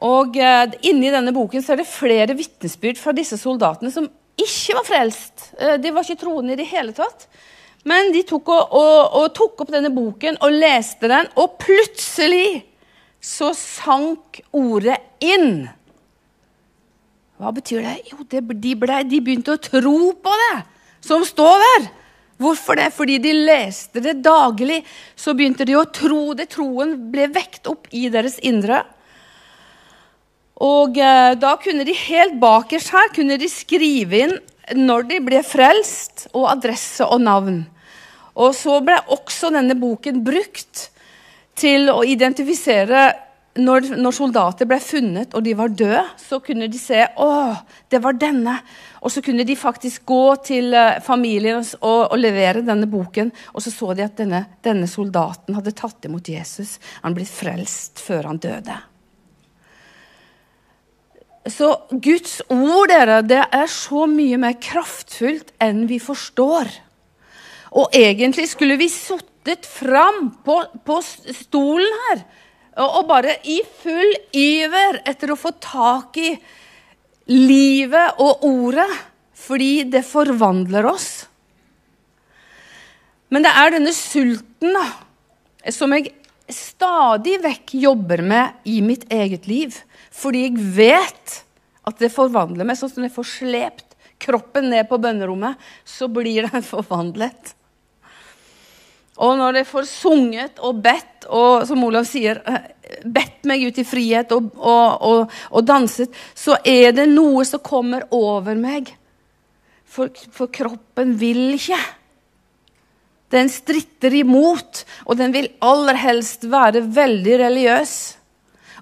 Og 0.00 0.38
uh, 0.38 0.78
Inni 0.86 1.10
denne 1.12 1.34
boken 1.34 1.62
så 1.62 1.74
er 1.74 1.82
det 1.82 1.90
flere 1.90 2.36
vitnesbyrd 2.38 3.00
fra 3.00 3.12
disse 3.16 3.36
soldatene 3.40 3.90
som 3.92 4.06
ikke 4.40 4.78
var 4.78 4.86
frelst. 4.86 5.50
Uh, 5.58 5.76
de 5.82 5.92
var 5.92 6.06
ikke 6.06 6.22
troende 6.22 6.54
i 6.54 6.60
det 6.60 6.70
hele 6.70 6.94
tatt. 6.96 7.26
Men 7.88 8.12
de 8.14 8.22
tok, 8.28 8.48
og, 8.52 8.72
og, 8.76 9.18
og 9.18 9.28
tok 9.36 9.64
opp 9.64 9.72
denne 9.72 9.90
boken 9.92 10.38
og 10.44 10.56
leste 10.56 11.08
den, 11.10 11.28
og 11.40 11.58
plutselig 11.60 12.62
så 13.20 13.50
sank 13.56 14.40
ordet 14.56 14.98
inn. 15.24 15.66
Hva 17.40 17.54
betyr 17.56 17.80
det? 17.86 17.94
Jo, 18.10 18.20
det, 18.28 18.42
de, 18.60 18.74
ble, 18.76 19.00
de 19.08 19.22
begynte 19.24 19.54
å 19.56 19.62
tro 19.64 20.12
på 20.12 20.36
det 20.42 20.56
som 21.00 21.24
står 21.24 21.62
der. 21.64 21.86
Hvorfor 22.40 22.76
det? 22.76 22.90
Fordi 22.92 23.16
de 23.20 23.32
leste 23.32 24.02
det 24.04 24.18
daglig. 24.24 24.82
Så 25.16 25.32
begynte 25.36 25.64
de 25.68 25.78
å 25.80 25.86
tro 25.88 26.34
det. 26.36 26.50
Troen 26.52 26.92
ble 27.12 27.30
vekt 27.32 27.68
opp 27.72 27.88
i 27.96 28.10
deres 28.12 28.36
indre. 28.44 28.82
Og 30.60 31.00
eh, 31.00 31.32
da 31.40 31.54
kunne 31.60 31.86
de 31.88 31.96
helt 31.96 32.36
bakerst 32.40 32.92
her 32.92 33.08
kunne 33.16 33.40
de 33.40 33.48
skrive 33.48 34.24
inn 34.26 34.36
når 34.76 35.08
de 35.08 35.16
ble 35.24 35.40
frelst, 35.42 36.28
og 36.36 36.44
adresse 36.52 37.02
og 37.02 37.24
navn. 37.24 37.62
Og 38.36 38.52
så 38.54 38.76
ble 38.84 39.00
også 39.10 39.48
denne 39.50 39.74
boken 39.80 40.20
brukt 40.22 40.90
til 41.58 41.88
å 41.90 42.04
identifisere 42.06 43.08
når, 43.60 43.90
når, 44.00 44.14
soldater 44.14 44.68
ble 44.68 44.78
funnet 44.82 45.34
og 45.36 45.44
de 45.44 45.54
var 45.58 45.72
døde, 45.72 46.02
så 46.20 46.40
kunne 46.44 46.68
de 46.70 46.78
se 46.80 47.02
å, 47.20 47.28
det 47.90 48.00
var 48.02 48.18
denne. 48.20 48.56
Og 49.00 49.12
så 49.12 49.22
kunne 49.24 49.46
de 49.46 49.56
faktisk 49.58 50.04
gå 50.08 50.24
til 50.46 50.74
uh, 50.76 51.00
familien 51.04 51.62
og, 51.80 52.10
og, 52.10 52.18
levere 52.20 52.64
denne 52.66 52.88
boken. 52.90 53.32
Og 53.54 53.64
så 53.64 53.72
så 53.74 53.94
de 53.96 54.04
at 54.06 54.18
denne, 54.20 54.44
denne 54.64 54.88
soldaten 54.90 55.56
hadde 55.56 55.74
tatt 55.78 56.08
imot 56.08 56.30
Jesus. 56.32 56.78
Han 57.04 57.16
ble 57.16 57.26
frelst 57.28 58.02
før 58.04 58.30
han 58.32 58.42
døde. 58.42 58.76
Så 61.48 61.72
Guds 61.90 62.42
ord 62.52 62.90
dere, 62.92 63.22
det 63.24 63.40
er 63.40 63.70
så 63.72 64.04
mye 64.10 64.36
mer 64.42 64.58
kraftfullt 64.60 65.54
enn 65.62 65.86
vi 65.88 65.96
forstår. 66.02 66.68
Og 67.80 67.96
egentlig 67.96 68.50
skulle 68.50 68.76
vi 68.80 68.90
sittet 68.92 69.66
fram 69.66 70.34
på, 70.44 70.60
på 70.84 71.00
stolen 71.06 71.98
her 72.04 72.24
og 72.78 73.02
bare 73.08 73.38
i 73.50 73.58
full 73.82 74.12
iver 74.36 75.00
etter 75.08 75.32
å 75.32 75.38
få 75.38 75.52
tak 75.58 76.18
i 76.22 76.30
livet 77.30 78.20
og 78.22 78.44
ordet, 78.46 78.88
fordi 79.34 79.84
det 79.90 80.04
forvandler 80.06 80.86
oss. 80.90 81.10
Men 83.30 83.46
det 83.46 83.52
er 83.54 83.74
denne 83.76 83.92
sulten 83.94 84.74
da, 84.74 84.86
som 85.70 85.92
jeg 85.94 86.12
stadig 86.50 87.38
vekk 87.42 87.76
jobber 87.78 88.22
med 88.26 88.66
i 88.66 88.80
mitt 88.82 89.06
eget 89.12 89.46
liv. 89.50 89.76
Fordi 90.10 90.48
jeg 90.48 90.66
vet 90.74 91.36
at 91.86 92.02
det 92.02 92.10
forvandler 92.12 92.66
meg. 92.66 92.78
Sånn 92.78 92.90
som 92.92 93.06
jeg 93.06 93.14
får 93.14 93.28
slept 93.30 93.96
kroppen 94.20 94.68
ned 94.72 94.88
på 94.90 94.98
bønnerommet, 95.00 95.58
så 95.86 96.10
blir 96.10 96.48
den 96.50 96.66
forvandlet. 96.72 97.54
Og 99.20 99.36
når 99.36 99.60
jeg 99.60 99.68
får 99.68 99.88
sunget 99.88 100.60
og 100.64 100.80
bedt, 100.84 101.26
og 101.28 101.66
som 101.68 101.84
Olav 101.84 102.06
sier, 102.08 102.40
eh, 102.48 102.70
bedt 103.04 103.44
meg 103.48 103.66
ut 103.68 103.78
i 103.80 103.84
frihet 103.86 104.32
og, 104.32 104.48
og, 104.56 105.04
og, 105.06 105.34
og 105.50 105.66
danset, 105.66 106.14
så 106.34 106.56
er 106.64 106.94
det 106.96 107.08
noe 107.10 107.44
som 107.48 107.62
kommer 107.64 108.06
over 108.16 108.56
meg. 108.56 108.88
For, 109.90 110.12
for 110.32 110.52
kroppen 110.54 111.16
vil 111.20 111.50
ikke. 111.56 111.78
Den 113.30 113.50
stritter 113.52 114.14
imot, 114.22 114.84
og 115.06 115.18
den 115.20 115.34
vil 115.34 115.50
aller 115.62 115.98
helst 116.00 116.46
være 116.50 116.82
veldig 116.94 117.36
religiøs. 117.44 117.94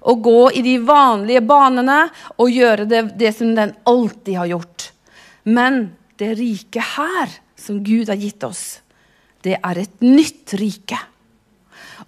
Og 0.09 0.23
gå 0.23 0.41
i 0.55 0.63
de 0.63 0.77
vanlige 0.87 1.43
banene 1.43 2.05
og 2.39 2.53
gjøre 2.55 2.87
det, 2.87 3.03
det 3.19 3.33
som 3.35 3.51
den 3.57 3.75
alltid 3.89 4.39
har 4.39 4.53
gjort. 4.53 4.91
Men 5.43 5.89
det 6.21 6.37
riket 6.39 6.95
her, 6.95 7.33
som 7.59 7.83
Gud 7.83 8.07
har 8.07 8.19
gitt 8.19 8.45
oss, 8.47 8.79
det 9.45 9.55
er 9.57 9.81
et 9.81 10.01
nytt 10.03 10.53
rike. 10.59 10.99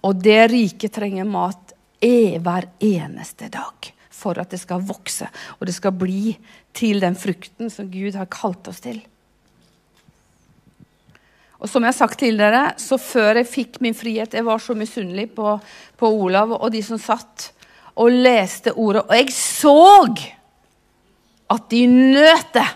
Og 0.02 0.18
det 0.22 0.40
riket 0.52 0.94
trenger 0.94 1.28
mat 1.28 1.74
hver 2.02 2.66
eneste 2.82 3.46
dag 3.52 3.92
for 4.10 4.38
at 4.42 4.50
det 4.50 4.58
skal 4.58 4.82
vokse 4.82 5.28
og 5.58 5.66
det 5.66 5.74
skal 5.76 5.94
bli 5.94 6.34
til 6.74 7.02
den 7.02 7.14
frukten 7.18 7.70
som 7.70 7.90
Gud 7.90 8.16
har 8.18 8.30
kalt 8.32 8.68
oss 8.70 8.82
til. 8.82 8.98
Og 11.62 11.70
som 11.70 11.84
jeg 11.84 11.92
har 11.92 11.98
sagt 11.98 12.18
til 12.18 12.38
dere, 12.40 12.74
så 12.82 12.98
Før 12.98 13.38
jeg 13.38 13.46
fikk 13.46 13.80
min 13.80 13.94
frihet 13.94 14.34
Jeg 14.34 14.44
var 14.44 14.58
så 14.58 14.74
misunnelig 14.74 15.28
på, 15.36 15.60
på 15.96 16.10
Olav 16.10 16.56
og 16.58 16.72
de 16.74 16.82
som 16.82 16.98
satt 16.98 17.52
og 17.94 18.10
leste 18.10 18.72
ordet. 18.72 19.04
Og 19.04 19.14
jeg 19.14 19.32
så 19.36 20.08
at 21.52 21.66
de 21.70 21.86
nøt 21.86 22.54
det. 22.56 22.68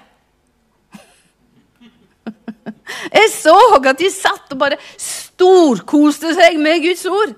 Jeg 3.12 3.32
så 3.32 3.56
at 3.78 3.98
de 3.98 4.10
satt 4.12 4.54
og 4.54 4.60
bare 4.60 4.78
storkoste 5.00 6.34
seg 6.36 6.58
med 6.62 6.82
Guds 6.84 7.04
ord. 7.10 7.34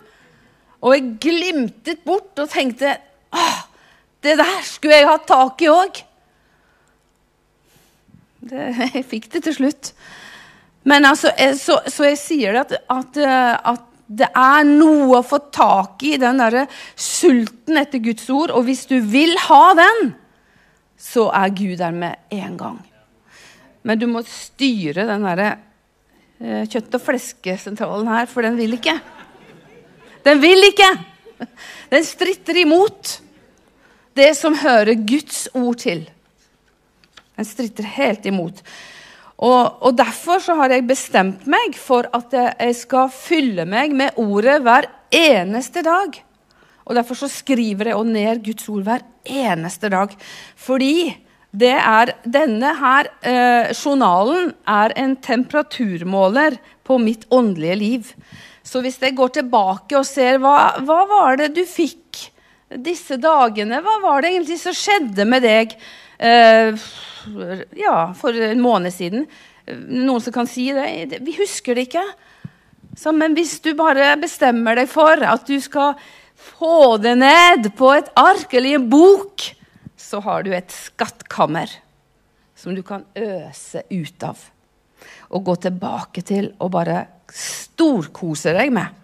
Og 0.82 0.94
jeg 0.94 1.16
glimtet 1.22 2.04
bort 2.06 2.38
og 2.38 2.50
tenkte 2.52 2.96
Åh, 3.34 3.58
det 4.24 4.38
der 4.40 4.62
skulle 4.64 4.96
jeg 4.96 5.08
hatt 5.08 5.26
tak 5.28 5.62
i 5.62 5.68
òg. 5.68 5.98
Jeg 8.94 9.04
fikk 9.04 9.26
det 9.34 9.42
til 9.44 9.54
slutt. 9.58 9.92
Men 10.88 11.04
altså, 11.04 11.32
så, 11.58 11.80
så 11.90 12.06
jeg 12.06 12.18
sier 12.20 12.54
det 12.56 12.62
at, 12.62 12.72
at, 12.94 13.18
at, 13.74 13.84
det 14.08 14.30
er 14.32 14.62
noe 14.64 15.18
å 15.18 15.26
få 15.26 15.36
tak 15.52 16.00
i, 16.08 16.14
den 16.16 16.38
derre 16.40 16.62
sulten 16.96 17.76
etter 17.76 18.00
Guds 18.00 18.24
ord. 18.32 18.54
Og 18.56 18.64
hvis 18.64 18.86
du 18.88 18.94
vil 19.04 19.34
ha 19.50 19.74
den, 19.76 20.14
så 20.96 21.26
er 21.36 21.52
Gud 21.52 21.76
der 21.82 21.92
med 21.92 22.16
en 22.32 22.56
gang. 22.56 22.78
Men 23.88 24.00
du 24.00 24.04
må 24.10 24.20
styre 24.28 25.06
den 25.08 25.24
derre 25.24 25.52
eh, 26.42 26.66
kjøtt- 26.68 26.98
og 26.98 27.04
fleskesentralen 27.06 28.10
her, 28.12 28.28
for 28.28 28.44
den 28.44 28.58
vil 28.60 28.76
ikke. 28.76 28.98
Den 30.26 30.42
vil 30.44 30.68
ikke! 30.68 30.90
Den 31.88 32.04
stritter 32.04 32.58
imot 32.60 33.14
det 34.18 34.32
som 34.36 34.56
hører 34.58 34.98
Guds 35.08 35.46
ord 35.56 35.78
til. 35.80 36.02
Den 37.38 37.46
stritter 37.46 37.86
helt 37.94 38.26
imot. 38.26 38.60
Og, 39.38 39.78
og, 39.86 39.92
Derfor 39.96 40.42
har 40.58 40.74
jeg 40.74 40.88
bestemt 40.88 41.46
meg 41.46 41.76
for 41.78 42.08
at 42.12 42.34
jeg 42.34 42.74
skal 42.74 43.12
fylle 43.14 43.64
meg 43.70 43.94
med 43.94 44.18
ordet 44.18 44.58
hver 44.66 44.88
eneste 45.14 45.84
dag. 45.86 46.18
Og 46.84 46.98
Derfor 46.98 47.30
skriver 47.30 47.92
jeg 47.92 48.10
ned 48.10 48.42
Guds 48.44 48.68
ord 48.72 48.84
hver 48.88 49.06
eneste 49.22 49.92
dag. 49.94 50.16
Fordi 50.58 51.14
det 51.56 51.72
er, 51.72 52.12
denne 52.28 52.74
her 52.76 53.08
eh, 53.24 53.70
journalen 53.72 54.52
er 54.68 54.92
en 55.00 55.14
temperaturmåler 55.24 56.58
på 56.84 56.98
mitt 57.00 57.24
åndelige 57.32 57.78
liv. 57.80 58.10
Så 58.62 58.82
hvis 58.84 58.98
jeg 59.00 59.16
går 59.16 59.32
tilbake 59.38 59.96
og 59.96 60.06
ser 60.06 60.40
hva, 60.42 60.76
hva 60.84 61.00
var 61.08 61.40
det 61.40 61.54
du 61.56 61.62
fikk 61.64 62.28
disse 62.84 63.16
dagene, 63.16 63.80
hva 63.80 63.96
var 64.02 64.22
det 64.22 64.34
egentlig 64.34 64.58
som 64.60 64.76
skjedde 64.76 65.24
med 65.24 65.46
deg? 65.46 65.72
Eh, 66.20 66.88
ja, 67.80 67.96
for 68.18 68.36
en 68.36 68.60
måned 68.64 68.92
siden. 68.92 69.24
Noen 69.88 70.20
som 70.24 70.34
kan 70.36 70.48
si 70.48 70.68
det. 70.76 71.20
Vi 71.24 71.36
husker 71.40 71.76
det 71.76 71.88
ikke. 71.88 72.04
Så, 72.98 73.12
men 73.16 73.36
hvis 73.36 73.56
du 73.64 73.72
bare 73.78 74.16
bestemmer 74.20 74.76
deg 74.76 74.88
for 74.90 75.20
at 75.24 75.48
du 75.48 75.56
skal 75.64 75.96
få 76.58 76.96
det 77.00 77.16
ned 77.20 77.70
på 77.78 77.92
et 77.96 78.10
ark 78.18 78.52
eller 78.52 78.72
i 78.72 78.78
en 78.78 78.88
bok, 78.90 79.48
så 80.08 80.22
har 80.24 80.44
du 80.44 80.54
et 80.56 80.72
skattkammer 80.72 81.72
som 82.58 82.74
du 82.74 82.82
kan 82.86 83.04
øse 83.14 83.84
ut 83.90 84.24
av. 84.26 84.38
Og 85.30 85.44
gå 85.46 85.58
tilbake 85.68 86.24
til 86.26 86.50
og 86.58 86.72
bare 86.74 87.04
storkose 87.28 88.54
deg 88.56 88.72
med. 88.74 88.96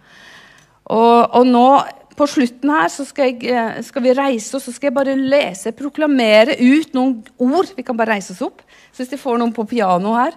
Og, 0.91 1.37
og 1.37 1.45
nå 1.47 1.67
på 2.15 2.27
slutten 2.31 2.71
her 2.71 2.89
skal, 2.93 3.33
jeg, 3.33 3.51
eh, 3.51 3.79
skal, 3.83 4.03
vi 4.05 4.15
reise 4.15 4.55
oss, 4.55 4.67
så 4.67 4.73
skal 4.75 4.89
jeg 4.89 4.95
bare 4.95 5.15
lese, 5.19 5.75
proklamere 5.75 6.55
ut 6.61 6.93
noen 6.95 7.17
ord. 7.43 7.73
Vi 7.75 7.83
kan 7.83 7.97
bare 7.99 8.15
reise 8.15 8.31
oss 8.35 8.43
opp. 8.45 8.63
Hvis 8.95 9.11
de 9.11 9.19
får 9.19 9.39
noen 9.41 9.53
på 9.55 9.67
piano 9.67 10.15
her. 10.15 10.35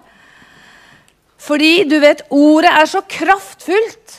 Fordi 1.39 1.85
du 1.87 1.95
vet, 2.03 2.25
ordet 2.35 2.73
er 2.75 2.89
så 2.89 3.01
kraftfullt. 3.07 4.17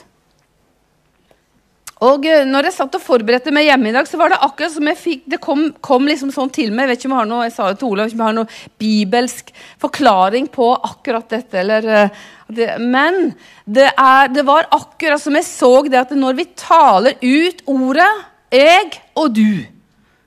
Og 2.06 2.24
eh, 2.24 2.46
når 2.48 2.68
jeg 2.68 2.76
satt 2.78 2.96
og 2.96 3.02
forberedte 3.04 3.52
meg 3.52 3.66
hjemme 3.68 3.90
i 3.90 3.94
dag, 3.94 4.08
så 4.08 4.16
var 4.20 4.32
det 4.32 4.40
akkurat 4.40 4.72
som 4.72 4.88
jeg 4.88 4.98
fikk 5.00 5.24
Det 5.34 5.40
kom, 5.44 5.66
kom 5.84 6.08
liksom 6.08 6.30
sånn 6.32 6.52
til 6.54 6.72
meg. 6.72 6.86
Jeg 6.86 6.92
vet 6.92 7.02
ikke 7.02 7.10
om 7.10 7.14
jeg 7.14 7.20
har 7.20 7.30
noe, 7.32 7.48
jeg 7.48 7.56
sa 7.56 7.66
det 7.68 7.80
til 7.82 7.90
Olav, 7.90 8.08
ikke 8.08 8.16
om 8.16 8.22
jeg 8.22 8.30
har 8.30 8.38
noe 8.38 8.80
bibelsk 8.80 9.52
forklaring 9.84 10.48
på 10.54 10.70
akkurat 10.78 11.36
dette. 11.36 11.60
eller 11.60 11.90
uh, 11.90 12.22
det, 12.48 12.70
men 12.80 13.20
det, 13.66 13.90
er, 13.92 14.32
det, 14.32 14.46
var 14.48 14.70
akkurat 14.72 15.20
som 15.22 15.36
jeg 15.36 15.46
så 15.46 15.74
det 15.86 16.00
at 16.00 16.16
når 16.16 16.40
vi 16.40 16.48
taler 16.58 17.20
ut 17.20 17.62
ordet, 17.70 18.10
jeg 18.50 18.88
og 19.20 19.36
du 19.36 19.60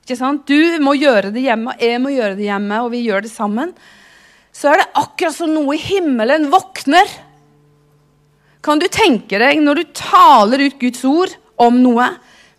ikke 0.04 0.20
sant? 0.20 0.48
Du 0.48 0.80
må 0.84 0.94
gjøre 1.00 1.32
det 1.34 1.42
hjemme, 1.46 1.74
jeg 1.80 2.00
må 2.04 2.12
gjøre 2.14 2.36
det 2.38 2.46
hjemme, 2.50 2.82
og 2.84 2.92
vi 2.92 3.06
gjør 3.06 3.24
det 3.24 3.32
sammen. 3.32 3.72
Så 4.54 4.70
er 4.70 4.82
det 4.82 4.92
akkurat 5.00 5.36
som 5.36 5.54
noe 5.56 5.74
i 5.74 5.80
himmelen 5.82 6.50
våkner. 6.52 7.08
Kan 8.64 8.84
du 8.84 8.86
tenke 8.92 9.40
deg, 9.42 9.62
når 9.64 9.80
du 9.80 9.96
taler 9.96 10.68
ut 10.68 10.76
Guds 10.80 11.02
ord 11.08 11.40
om 11.68 11.82
noe, 11.84 12.07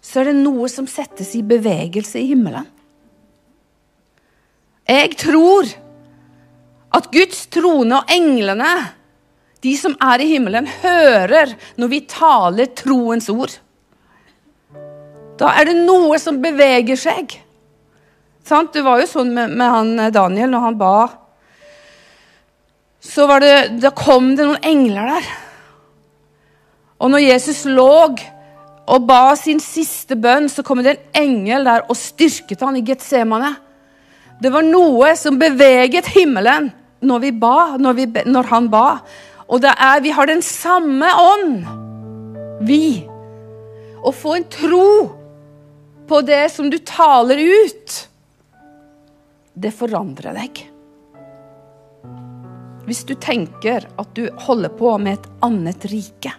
så 0.05 0.21
er 0.21 0.31
det 0.31 0.41
noe 0.43 0.69
som 0.73 0.89
settes 0.91 1.33
i 1.39 1.43
bevegelse 1.47 2.21
i 2.21 2.29
himmelen. 2.33 2.67
Jeg 4.85 5.15
tror 5.17 5.71
at 6.95 7.09
Guds 7.13 7.47
trone 7.53 8.03
og 8.03 8.13
englene 8.13 8.75
de 9.65 9.73
som 9.81 9.95
er 10.03 10.21
i 10.21 10.29
himmelen, 10.35 10.67
hører 10.83 11.55
når 11.81 11.89
vi 11.89 12.01
taler 12.09 12.73
troens 12.77 13.31
ord. 13.33 13.55
Da 15.41 15.55
er 15.57 15.71
det 15.71 15.79
noe 15.79 16.19
som 16.21 16.43
beveger 16.43 17.01
seg. 17.01 17.39
Sant? 18.45 18.75
Det 18.75 18.85
var 18.85 19.01
jo 19.01 19.09
sånn 19.09 19.33
med, 19.33 19.55
med 19.57 19.73
han 19.73 19.95
eh, 19.99 20.13
Daniel 20.13 20.53
når 20.53 20.67
han 20.67 20.77
ba. 20.79 20.97
Så 23.05 23.25
det, 23.41 23.55
da 23.81 23.91
kom 23.97 24.35
det 24.37 24.45
noen 24.45 24.69
engler 24.69 25.15
der. 25.15 25.33
Og 27.01 27.15
når 27.15 27.25
Jesus 27.25 27.65
lå 27.69 27.89
og 28.85 29.07
ba 29.09 29.33
sin 29.39 29.61
siste 29.63 30.17
bønn, 30.21 30.49
så 30.53 30.65
kom 30.65 30.83
det 30.85 30.95
en 30.95 31.21
engel 31.25 31.65
der 31.65 31.87
og 31.89 31.97
styrket 31.97 32.61
han 32.65 32.77
i 32.77 32.85
Getsemane. 32.85 33.55
Det 34.43 34.51
var 34.53 34.67
noe 34.67 35.15
som 35.17 35.39
beveget 35.41 36.11
himmelen 36.13 36.69
når, 37.05 37.23
vi 37.25 37.33
ba, 37.33 37.57
når, 37.81 37.97
vi, 37.97 38.07
når 38.29 38.51
han 38.51 38.69
ba. 38.73 38.87
Og 39.49 39.63
det 39.65 39.73
er, 39.73 40.03
vi 40.05 40.13
har 40.13 40.29
den 40.29 40.43
samme 40.45 41.09
ånd, 41.21 41.65
vi. 42.69 43.05
Å 44.05 44.13
få 44.13 44.37
en 44.37 44.49
tro 44.53 44.89
på 46.05 46.21
det 46.29 46.45
som 46.53 46.69
du 46.69 46.77
taler 46.85 47.41
ut, 47.41 47.99
det 49.55 49.73
forandrer 49.73 50.37
deg. 50.37 50.65
Hvis 52.85 53.05
du 53.09 53.15
tenker 53.17 53.87
at 53.97 54.11
du 54.17 54.27
holder 54.45 54.73
på 54.77 54.93
med 55.01 55.17
et 55.17 55.29
annet 55.47 55.87
rike 55.89 56.35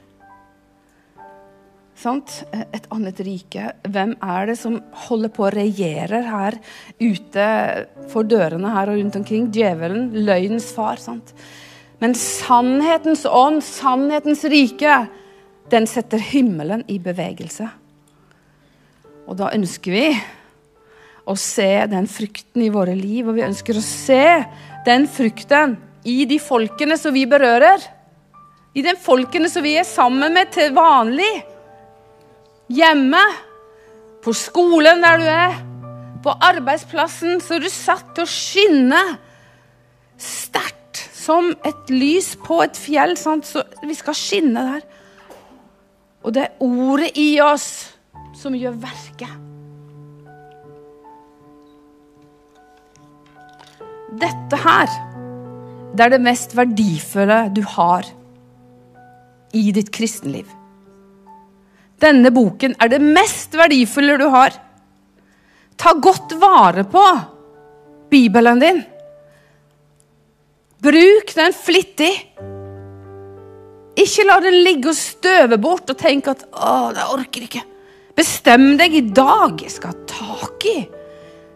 sant? 2.00 2.41
Et 2.54 2.88
annet 2.93 3.20
rike. 3.26 3.70
Hvem 3.88 4.16
er 4.24 4.50
det 4.50 4.58
som 4.60 4.80
holder 5.08 5.32
på 5.34 5.48
å 5.48 5.54
regjere 5.56 6.22
her 6.28 6.58
ute 7.00 7.48
for 8.12 8.28
dørene 8.28 8.74
her 8.76 8.91
og 8.91 9.00
rundt 9.00 9.20
omkring? 9.20 9.50
Djevelen, 9.56 10.12
løgnens 10.28 10.72
far. 10.76 11.02
sant? 11.02 11.34
Men 12.04 12.16
sannhetens 12.20 13.24
ånd, 13.26 13.64
sannhetens 13.64 14.43
rike, 14.52 15.06
den 15.72 15.88
setter 15.89 16.22
himmelen 16.22 16.84
i 16.91 17.00
bevegelse. 17.02 17.70
Og 19.26 19.39
da 19.39 19.50
ønsker 19.56 19.96
vi 19.96 20.08
å 21.26 21.34
se 21.39 21.88
den 21.89 22.06
frykten 22.12 22.62
i 22.62 22.70
våre 22.74 22.93
liv, 22.98 23.26
og 23.26 23.39
vi 23.39 23.46
ønsker 23.48 23.80
å 23.80 23.84
se 23.84 24.26
den 24.86 25.08
frykten 25.10 25.74
i 26.06 26.22
de 26.30 26.38
folkene 26.38 26.98
som 27.02 27.16
vi 27.16 27.26
berører. 27.30 27.82
I 28.78 28.84
de 28.86 28.93
folkene 29.00 29.50
som 29.50 29.66
vi 29.66 29.74
er 29.80 29.88
sammen 29.88 30.36
med 30.36 30.52
til 30.54 30.76
vanlig. 30.76 31.32
Hjemme, 32.74 33.22
på 34.26 34.34
skolen 34.34 35.03
der 35.05 35.22
du 35.22 35.28
er, 35.30 35.57
på 36.26 36.34
arbeidsplassen, 36.41 37.38
så 37.41 37.59
du 37.61 37.68
satt 37.70 38.16
til 38.18 38.26
å 38.26 38.30
skinne 38.30 39.01
sterkt 40.18 41.03
som 41.26 41.51
et 41.66 41.91
lys 41.93 42.34
på 42.41 42.63
et 42.66 42.78
fjell. 42.78 43.13
Sant? 43.20 43.45
Så 43.45 43.61
vi 43.86 43.97
skal 43.97 44.18
skinne 44.18 44.66
der. 44.72 44.86
Og 46.26 46.34
det 46.34 46.47
er 46.47 46.66
ordet 46.66 47.11
i 47.22 47.36
oss 47.45 47.70
som 48.34 48.57
gjør 48.57 48.80
verket. 48.82 49.41
Dette 54.16 54.57
her, 54.63 54.91
det 55.93 56.05
er 56.05 56.13
det 56.16 56.24
mest 56.24 56.57
verdifulle 56.57 57.43
du 57.53 57.61
har 57.76 58.07
i 59.53 59.70
ditt 59.76 59.91
kristenliv. 59.93 60.47
Denne 62.02 62.32
boken 62.36 62.76
er 62.82 62.91
det 62.91 63.02
mest 63.04 63.56
verdifulle 63.56 64.18
du 64.20 64.28
har. 64.34 64.56
Ta 65.80 65.93
godt 66.00 66.36
vare 66.39 66.84
på 66.88 67.04
Bibelen 68.12 68.60
din. 68.60 68.84
Bruk 70.86 71.32
den 71.36 71.56
flittig. 71.56 72.12
Ikke 73.96 74.26
la 74.28 74.41
den 74.43 74.60
ligge 74.66 74.91
og 74.91 75.00
støve 75.00 75.58
bort 75.62 75.89
og 75.89 75.98
tenke 75.98 76.36
at 76.36 76.43
'Å, 76.52 76.93
det 76.93 77.06
orker 77.16 77.48
ikke'. 77.48 77.66
Bestem 78.16 78.78
deg 78.78 78.93
i 78.93 79.02
dag. 79.12 79.62
Jeg 79.62 79.72
skal 79.72 79.91
ha 79.91 79.98
tak 80.08 80.66
i 80.66 80.88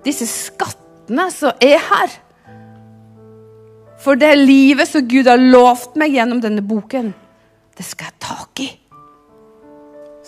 disse 0.04 0.28
skattene 0.28 1.30
som 1.32 1.52
er 1.62 1.78
her. 1.78 2.10
For 4.00 4.16
det 4.16 4.38
livet 4.38 4.88
som 4.88 5.08
Gud 5.08 5.28
har 5.28 5.38
lovt 5.38 5.96
meg 6.00 6.16
gjennom 6.16 6.40
denne 6.42 6.64
boken, 6.64 7.14
det 7.76 7.86
skal 7.86 8.08
jeg 8.08 8.14
ha 8.14 8.36
tak 8.36 8.60
i. 8.64 8.70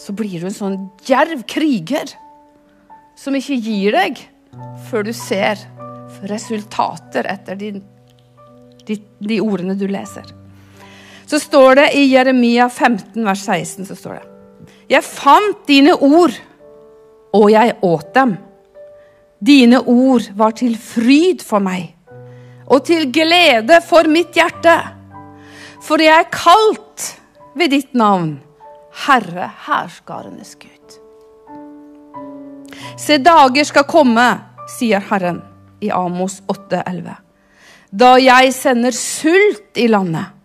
Så 0.02 0.16
blir 0.18 0.42
du 0.42 0.50
en 0.50 0.56
sånn 0.56 0.78
djerv 1.06 1.44
kriger 1.50 2.10
som 3.18 3.36
ikke 3.38 3.60
gir 3.62 3.94
deg 3.94 4.22
før 4.90 5.06
du 5.06 5.14
ser 5.14 5.62
resultater 6.28 7.28
etter 7.30 7.58
din, 7.60 7.82
de, 8.88 8.98
de 9.22 9.40
ordene 9.44 9.78
du 9.78 9.86
leser. 9.90 10.26
Så 11.30 11.40
står 11.40 11.78
det 11.80 11.88
i 11.96 12.08
Jeremia 12.12 12.68
15, 12.70 13.22
vers 13.24 13.46
16 13.46 13.88
så 13.88 13.96
står 13.96 14.18
det 14.18 14.26
Jeg 14.98 15.08
fant 15.08 15.62
dine 15.70 15.94
ord, 15.96 16.34
og 17.32 17.46
jeg 17.54 17.78
åt 17.88 18.10
dem. 18.18 18.36
Dine 19.40 19.80
ord 19.88 20.28
var 20.36 20.58
til 20.58 20.76
fryd 20.76 21.46
for 21.46 21.64
meg 21.64 21.94
og 22.72 22.86
til 22.88 23.08
glede 23.12 23.82
for 23.84 24.08
mitt 24.08 24.36
hjerte. 24.38 24.76
For 25.84 26.00
jeg 26.04 26.14
er 26.14 26.30
kalt 26.32 27.08
ved 27.58 27.74
ditt 27.74 27.96
navn, 27.98 28.38
Herre 29.06 29.50
herskarenes 29.68 30.56
Gud. 30.60 30.98
Se, 32.98 33.18
dager 33.18 33.66
skal 33.66 33.88
komme, 33.90 34.28
sier 34.78 35.04
Herren 35.10 35.42
i 35.82 35.92
Amos 35.92 36.42
8,11. 36.52 37.16
Da 37.92 38.12
jeg 38.22 38.54
sender 38.56 38.96
sult 38.96 39.80
i 39.80 39.88
landet. 39.92 40.38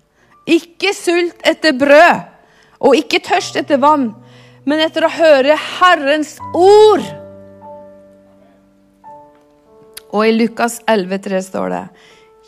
Ikke 0.47 0.93
sult 0.95 1.43
etter 1.47 1.75
brød 1.77 2.25
og 2.87 2.97
ikke 2.99 3.23
tørst 3.25 3.57
etter 3.59 3.81
vann, 3.83 4.11
men 4.67 4.83
etter 4.83 5.07
å 5.07 5.13
høre 5.13 5.57
Herrens 5.57 6.37
ord. 6.55 7.05
Og 10.15 10.23
i 10.27 10.35
Lukas 10.37 10.79
11,3 10.87 11.43
står 11.45 11.73
det 11.75 11.85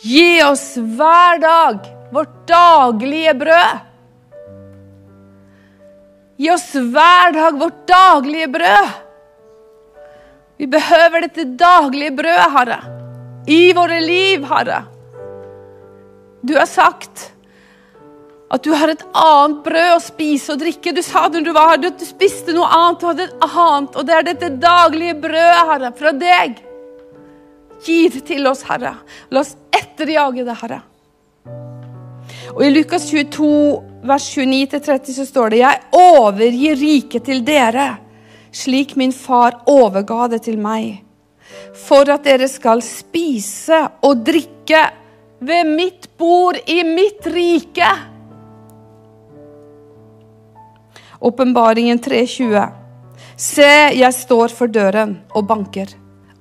Gi 0.07 0.29
oss 0.47 0.77
hver 0.79 1.41
dag 1.43 1.89
vårt 2.15 2.35
daglige 2.49 3.35
brød. 3.39 3.88
Gi 6.39 6.51
oss 6.55 6.69
hver 6.75 7.33
dag 7.35 7.57
vårt 7.59 7.81
daglige 7.89 8.49
brød. 8.55 8.93
Vi 10.59 10.67
behøver 10.71 11.27
dette 11.27 11.45
daglige 11.59 12.15
brødet, 12.19 12.53
Herre, 12.55 12.79
i 13.47 13.73
våre 13.75 13.99
liv, 14.03 14.47
Herre. 14.47 14.85
Du 16.43 16.55
har 16.59 16.67
sagt 16.71 17.33
at 18.49 18.65
du 18.65 18.71
har 18.73 18.91
et 18.91 19.03
annet 19.19 19.61
brød 19.67 19.91
å 19.97 20.03
spise 20.03 20.55
og 20.55 20.63
drikke. 20.63 20.95
Du 20.95 21.03
sa 21.05 21.27
når 21.29 21.45
du 21.45 21.51
var 21.53 21.73
her, 21.73 21.83
at 21.91 21.99
du 22.01 22.07
spiste 22.07 22.55
noe 22.57 22.71
annet, 22.71 23.03
og 23.03 23.11
hadde 23.13 23.27
et 23.27 23.49
annet. 23.49 23.99
Og 23.99 24.07
det 24.09 24.15
er 24.17 24.29
dette 24.31 24.53
daglige 24.63 25.19
brødet, 25.27 25.65
Herre, 25.73 25.93
fra 25.99 26.15
deg. 26.17 26.63
Gi 27.85 27.99
det 28.15 28.25
til 28.31 28.47
oss, 28.51 28.65
Herre. 28.67 28.95
La 29.35 29.43
oss 29.43 29.57
etterjage 29.75 30.47
det, 30.47 30.57
Herre. 30.63 30.81
Og 32.55 32.63
I 32.65 32.71
Lukas 32.73 33.09
22, 33.11 33.49
vers 34.09 34.29
29-30 34.37 35.17
så 35.19 35.27
står 35.29 35.53
det 35.53 35.61
Jeg 35.63 35.83
overgir 35.99 36.79
riket 36.81 37.27
til 37.29 37.43
dere, 37.45 37.89
slik 38.55 38.97
min 38.97 39.13
far 39.13 39.61
overga 39.69 40.29
det 40.33 40.43
til 40.47 40.57
meg, 40.61 41.03
for 41.77 42.09
at 42.13 42.25
dere 42.25 42.49
skal 42.49 42.83
spise 42.85 43.83
og 44.05 44.25
drikke 44.27 44.87
ved 45.45 45.69
mitt 45.69 46.09
bord 46.19 46.59
i 46.67 46.81
mitt 46.87 47.27
rike. 47.31 47.91
Åpenbaringen 51.19 51.99
3,20. 51.99 52.67
Se, 53.39 53.71
jeg 53.95 54.15
står 54.15 54.55
for 54.55 54.71
døren 54.71 55.19
og 55.35 55.47
banker. 55.47 55.91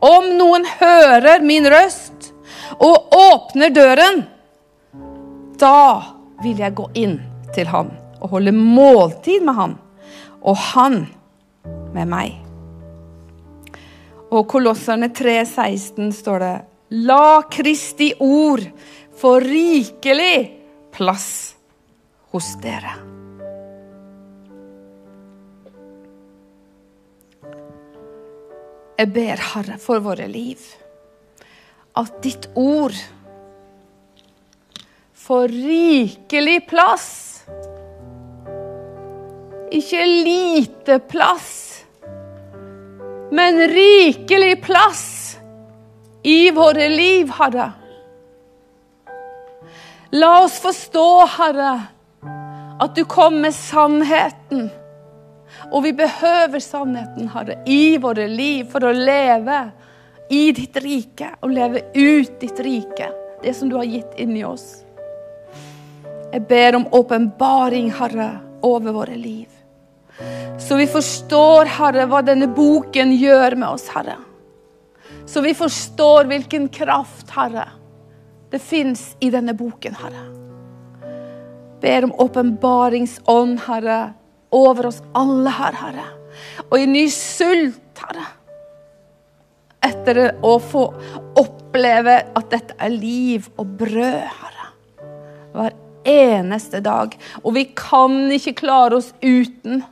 Om 0.02 0.32
noen 0.38 0.66
hører 0.80 1.42
min 1.46 1.66
røst 1.70 2.32
og 2.78 3.14
åpner 3.18 3.74
døren, 3.74 4.24
da 5.60 6.04
vil 6.44 6.60
jeg 6.62 6.76
gå 6.78 6.88
inn 6.98 7.18
til 7.56 7.70
han 7.72 7.92
og 8.18 8.32
holde 8.36 8.54
måltid 8.56 9.46
med 9.46 9.58
han, 9.58 9.76
og 10.42 10.58
han 10.74 11.04
med 11.94 12.10
meg. 12.10 12.38
Og 14.28 14.48
Kolosserne 14.50 15.10
3,16 15.16 16.10
står 16.18 16.44
det 16.44 16.56
La 17.08 17.44
Kristi 17.52 18.12
ord 18.20 18.64
få 19.18 19.38
rikelig 19.44 20.38
plass 20.94 21.30
hos 22.34 22.54
dere. 22.64 22.96
Jeg 28.98 29.14
ber, 29.14 29.42
Herre, 29.54 29.78
for 29.78 30.02
våre 30.02 30.26
liv, 30.30 30.62
at 31.98 32.18
ditt 32.26 32.50
ord 32.58 32.98
får 35.28 35.48
rikelig 35.48 36.68
plass. 36.68 37.44
Ikke 39.72 40.06
lite 40.06 41.00
plass, 41.00 41.50
men 43.32 43.60
rikelig 43.68 44.62
plass 44.64 45.04
i 46.24 46.52
våre 46.56 46.88
liv, 46.90 47.34
Herre. 47.40 47.68
La 50.16 50.32
oss 50.46 50.62
forstå, 50.64 51.06
Herre, 51.36 51.74
at 52.80 52.96
du 52.96 53.04
kom 53.04 53.42
med 53.44 53.56
sannheten. 53.56 54.70
Og 55.74 55.84
vi 55.84 55.92
behøver 55.92 56.64
sannheten, 56.64 57.28
Herre, 57.36 57.60
i 57.68 58.00
våre 58.00 58.32
liv 58.32 58.72
for 58.72 58.88
å 58.88 58.96
leve 58.96 59.66
i 60.32 60.46
ditt 60.56 60.80
rike 60.80 61.36
og 61.42 61.52
leve 61.52 61.90
ut 62.00 62.40
ditt 62.40 62.60
rike, 62.64 63.12
det 63.44 63.60
som 63.60 63.68
du 63.68 63.76
har 63.76 63.96
gitt 63.98 64.16
inni 64.24 64.48
oss. 64.48 64.87
Jeg 66.32 66.44
ber 66.50 66.76
om 66.76 66.88
åpenbaring, 66.92 67.92
Herre, 67.96 68.30
over 68.62 68.92
våre 68.92 69.16
liv. 69.16 69.48
Så 70.60 70.76
vi 70.76 70.88
forstår, 70.90 71.70
Herre, 71.78 72.08
hva 72.10 72.24
denne 72.26 72.50
boken 72.52 73.14
gjør 73.16 73.56
med 73.56 73.70
oss, 73.70 73.88
Herre. 73.94 74.18
Så 75.28 75.44
vi 75.46 75.54
forstår 75.56 76.28
hvilken 76.28 76.68
kraft, 76.74 77.32
Herre, 77.36 77.68
det 78.52 78.60
fins 78.64 79.14
i 79.24 79.30
denne 79.32 79.56
boken, 79.56 79.96
Herre. 80.02 80.26
Ber 81.82 82.10
om 82.10 82.16
åpenbaringsånd, 82.26 83.60
Herre, 83.68 84.00
over 84.52 84.90
oss 84.92 85.02
alle 85.16 85.54
her, 85.54 85.80
Herre. 85.80 86.08
Og 86.68 86.80
i 86.80 86.90
ny 86.90 87.06
sult, 87.14 88.04
Herre. 88.04 88.28
Etter 89.88 90.24
å 90.44 90.58
få 90.60 90.88
oppleve 91.40 92.20
at 92.36 92.52
dette 92.52 92.76
er 92.82 92.92
liv 92.92 93.48
og 93.56 93.78
brød, 93.80 94.24
Herre. 94.42 94.72
Hver 95.54 95.76
eneste 96.08 96.82
dag. 96.84 97.16
Og 97.44 97.54
vi 97.58 97.68
kan 97.78 98.32
ikke 98.34 98.58
klare 98.64 99.00
oss 99.00 99.12
uten. 99.22 99.84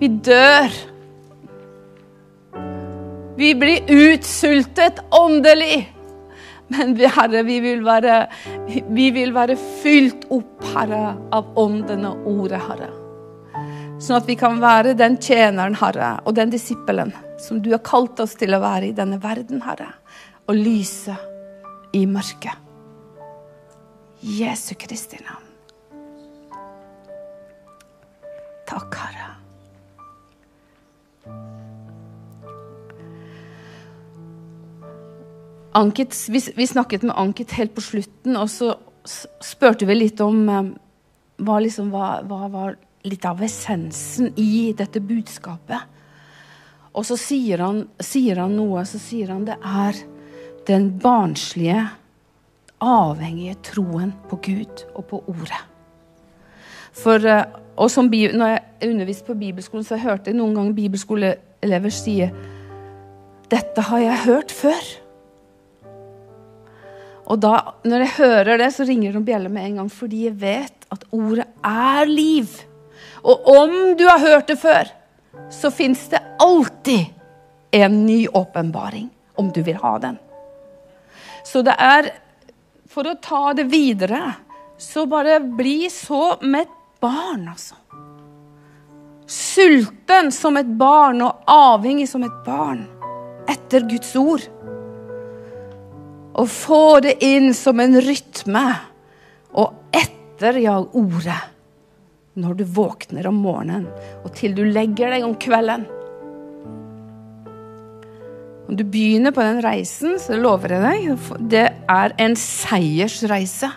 Vi 0.00 0.08
dør. 0.08 0.72
Vi 3.36 3.52
blir 3.54 3.92
utsultet 3.92 5.02
åndelig. 5.10 5.84
Men 6.68 6.96
Herre, 6.98 7.42
vi 7.46 7.60
vil, 7.62 7.84
være, 7.86 8.26
vi 8.90 9.10
vil 9.14 9.34
være 9.34 9.54
fylt 9.82 10.26
opp, 10.34 10.64
Herre, 10.72 11.14
av 11.30 11.52
ånden 11.62 12.08
og 12.08 12.26
ordet, 12.26 12.62
Herre. 12.66 12.90
Sånn 14.02 14.18
at 14.18 14.26
vi 14.28 14.34
kan 14.36 14.58
være 14.60 14.96
den 14.98 15.16
tjeneren, 15.22 15.78
Herre, 15.78 16.16
og 16.26 16.34
den 16.36 16.50
disippelen 16.52 17.14
som 17.40 17.62
du 17.62 17.70
har 17.72 17.84
kalt 17.86 18.20
oss 18.20 18.34
til 18.40 18.56
å 18.56 18.62
være 18.64 18.90
i 18.90 18.96
denne 18.96 19.20
verden, 19.22 19.62
Herre. 19.64 19.92
Og 20.50 20.58
lyse 20.58 21.14
i 21.94 22.04
mørket. 22.10 22.65
Jesu 24.26 24.74
Kristi 24.74 25.16
navn. 25.22 25.44
Takk, 28.66 28.94
Herre. 28.94 29.26
Anket, 35.72 36.28
vi, 36.28 36.40
vi, 36.56 36.66
snakket 36.66 37.02
med 37.02 37.14
Ankit 37.18 37.52
helt 37.52 37.74
på 37.74 37.80
slutten, 37.80 38.36
og 38.36 38.50
så 38.50 38.72
spurte 39.44 39.86
vi 39.86 39.94
litt 39.94 40.20
om 40.24 40.40
um, 40.48 40.72
hva, 41.38 41.60
liksom, 41.62 41.92
var 41.94 42.74
litt 43.06 43.28
av 43.30 43.44
essensen 43.46 44.32
i 44.34 44.72
dette 44.74 45.04
budskapet. 45.04 45.86
Og 46.98 47.06
så 47.06 47.14
sier 47.20 47.62
han, 47.62 47.84
sier 48.02 48.42
han 48.42 48.58
noe, 48.58 48.82
så 48.90 48.98
sier 48.98 49.30
han 49.30 49.46
det 49.46 49.60
er 49.62 50.02
den 50.66 50.90
barnslige, 50.98 51.84
avhengige 52.82 53.56
troen 53.72 54.12
på 54.30 54.38
Gud 54.44 54.84
og 54.94 55.06
på 55.10 55.22
Ordet. 55.30 55.62
For, 56.96 57.20
og 57.76 57.90
som, 57.92 58.08
når 58.08 58.52
jeg 58.52 58.90
underviste 58.90 59.26
på 59.28 59.38
bibelskolen, 59.38 59.84
så 59.84 59.98
hørte 60.00 60.30
jeg 60.30 60.38
noen 60.38 60.54
ganger 60.56 60.76
bibelskoleelever 60.76 61.92
si 61.92 62.20
Dette 63.46 63.82
har 63.90 64.00
jeg 64.02 64.24
hørt 64.24 64.54
før. 64.54 64.86
Og 67.26 67.38
da, 67.42 67.58
når 67.86 68.04
jeg 68.04 68.16
hører 68.16 68.58
det, 68.62 68.70
så 68.74 68.86
ringer 68.86 69.10
det 69.10 69.18
noen 69.18 69.28
bjeller 69.28 69.52
med 69.52 69.66
en 69.66 69.80
gang, 69.82 69.90
fordi 69.92 70.24
jeg 70.28 70.38
vet 70.40 70.88
at 70.94 71.04
ordet 71.14 71.46
er 71.66 72.10
liv. 72.10 72.50
Og 73.26 73.48
om 73.50 73.74
du 73.98 74.04
har 74.06 74.22
hørt 74.22 74.50
det 74.50 74.58
før, 74.62 74.90
så 75.52 75.70
fins 75.74 76.06
det 76.10 76.22
alltid 76.42 77.12
en 77.76 77.98
ny 78.06 78.26
åpenbaring, 78.30 79.10
om 79.36 79.50
du 79.52 79.60
vil 79.66 79.78
ha 79.82 79.96
den. 80.02 80.18
Så 81.46 81.62
det 81.66 81.74
er 81.78 82.10
For 82.96 83.04
å 83.04 83.18
ta 83.20 83.50
det 83.52 83.66
videre, 83.68 84.22
så 84.80 85.02
bare 85.04 85.36
bli 85.40 85.90
så 85.92 86.38
med 86.40 86.62
et 86.64 87.00
barn, 87.04 87.42
altså. 87.52 87.76
Sulten 89.28 90.30
som 90.32 90.56
et 90.56 90.70
barn 90.80 91.20
og 91.26 91.44
avhengig 91.50 92.06
som 92.08 92.24
et 92.24 92.38
barn 92.46 92.86
etter 93.52 93.84
Guds 93.90 94.14
ord. 94.16 94.46
Og 96.40 96.48
få 96.48 97.00
det 97.04 97.18
inn 97.26 97.50
som 97.58 97.84
en 97.84 98.00
rytme. 98.00 98.64
Og 99.60 99.76
etterjag 99.92 100.96
ordet 100.96 101.42
når 102.40 102.56
du 102.62 102.64
våkner 102.80 103.28
om 103.28 103.44
morgenen 103.44 103.86
og 104.22 104.32
til 104.40 104.56
du 104.56 104.64
legger 104.64 105.12
deg 105.12 105.28
om 105.28 105.36
kvelden. 105.36 105.84
Om 108.66 108.74
du 108.74 108.82
begynner 108.82 109.30
på 109.30 109.44
den 109.46 109.60
reisen, 109.62 110.16
så 110.18 110.38
lover 110.38 110.74
jeg 110.74 110.82
deg, 110.82 111.26
det 111.50 111.66
er 111.92 112.14
en 112.18 112.34
seiersreise. 112.38 113.70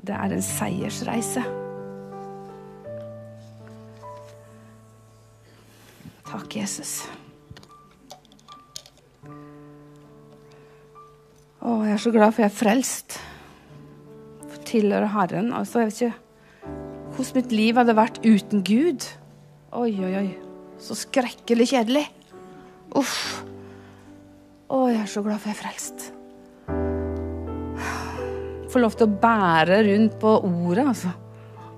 Det 0.00 0.16
er 0.16 0.34
en 0.34 0.42
seiersreise. 0.42 1.44
Takk, 6.30 6.56
Jesus. 6.58 6.96
Å, 11.60 11.78
jeg 11.84 11.94
er 11.94 12.02
så 12.02 12.14
glad 12.14 12.34
for 12.34 12.42
jeg 12.42 12.50
er 12.50 12.58
frelst. 12.58 13.18
For 14.50 14.66
tilhører 14.66 15.10
Herren. 15.14 15.54
Altså, 15.54 15.84
jeg 15.84 15.90
vet 15.90 16.02
ikke 16.02 16.16
hvordan 17.10 17.36
mitt 17.36 17.50
liv 17.52 17.78
hadde 17.78 17.98
vært 17.98 18.22
uten 18.24 18.62
Gud. 18.66 19.10
Oi, 19.76 19.90
oi, 19.94 20.14
oi. 20.24 20.49
Så 20.80 20.96
skrekkelig 20.98 21.68
kjedelig. 21.74 22.06
Uff. 22.96 23.44
Å, 24.70 24.86
jeg 24.90 25.02
er 25.02 25.10
så 25.10 25.22
glad 25.26 25.42
for 25.42 25.50
jeg 25.50 25.58
er 25.58 25.60
frelst. 25.60 26.08
Få 28.70 28.82
lov 28.82 28.94
til 28.96 29.08
å 29.08 29.18
bære 29.22 29.82
rundt 29.88 30.16
på 30.22 30.36
ordet, 30.46 30.86
altså. 30.92 31.12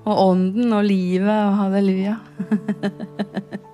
Og 0.02 0.24
ånden 0.28 0.74
og 0.76 0.84
livet 0.84 1.32
og 1.32 1.58
halleluja. 1.62 2.16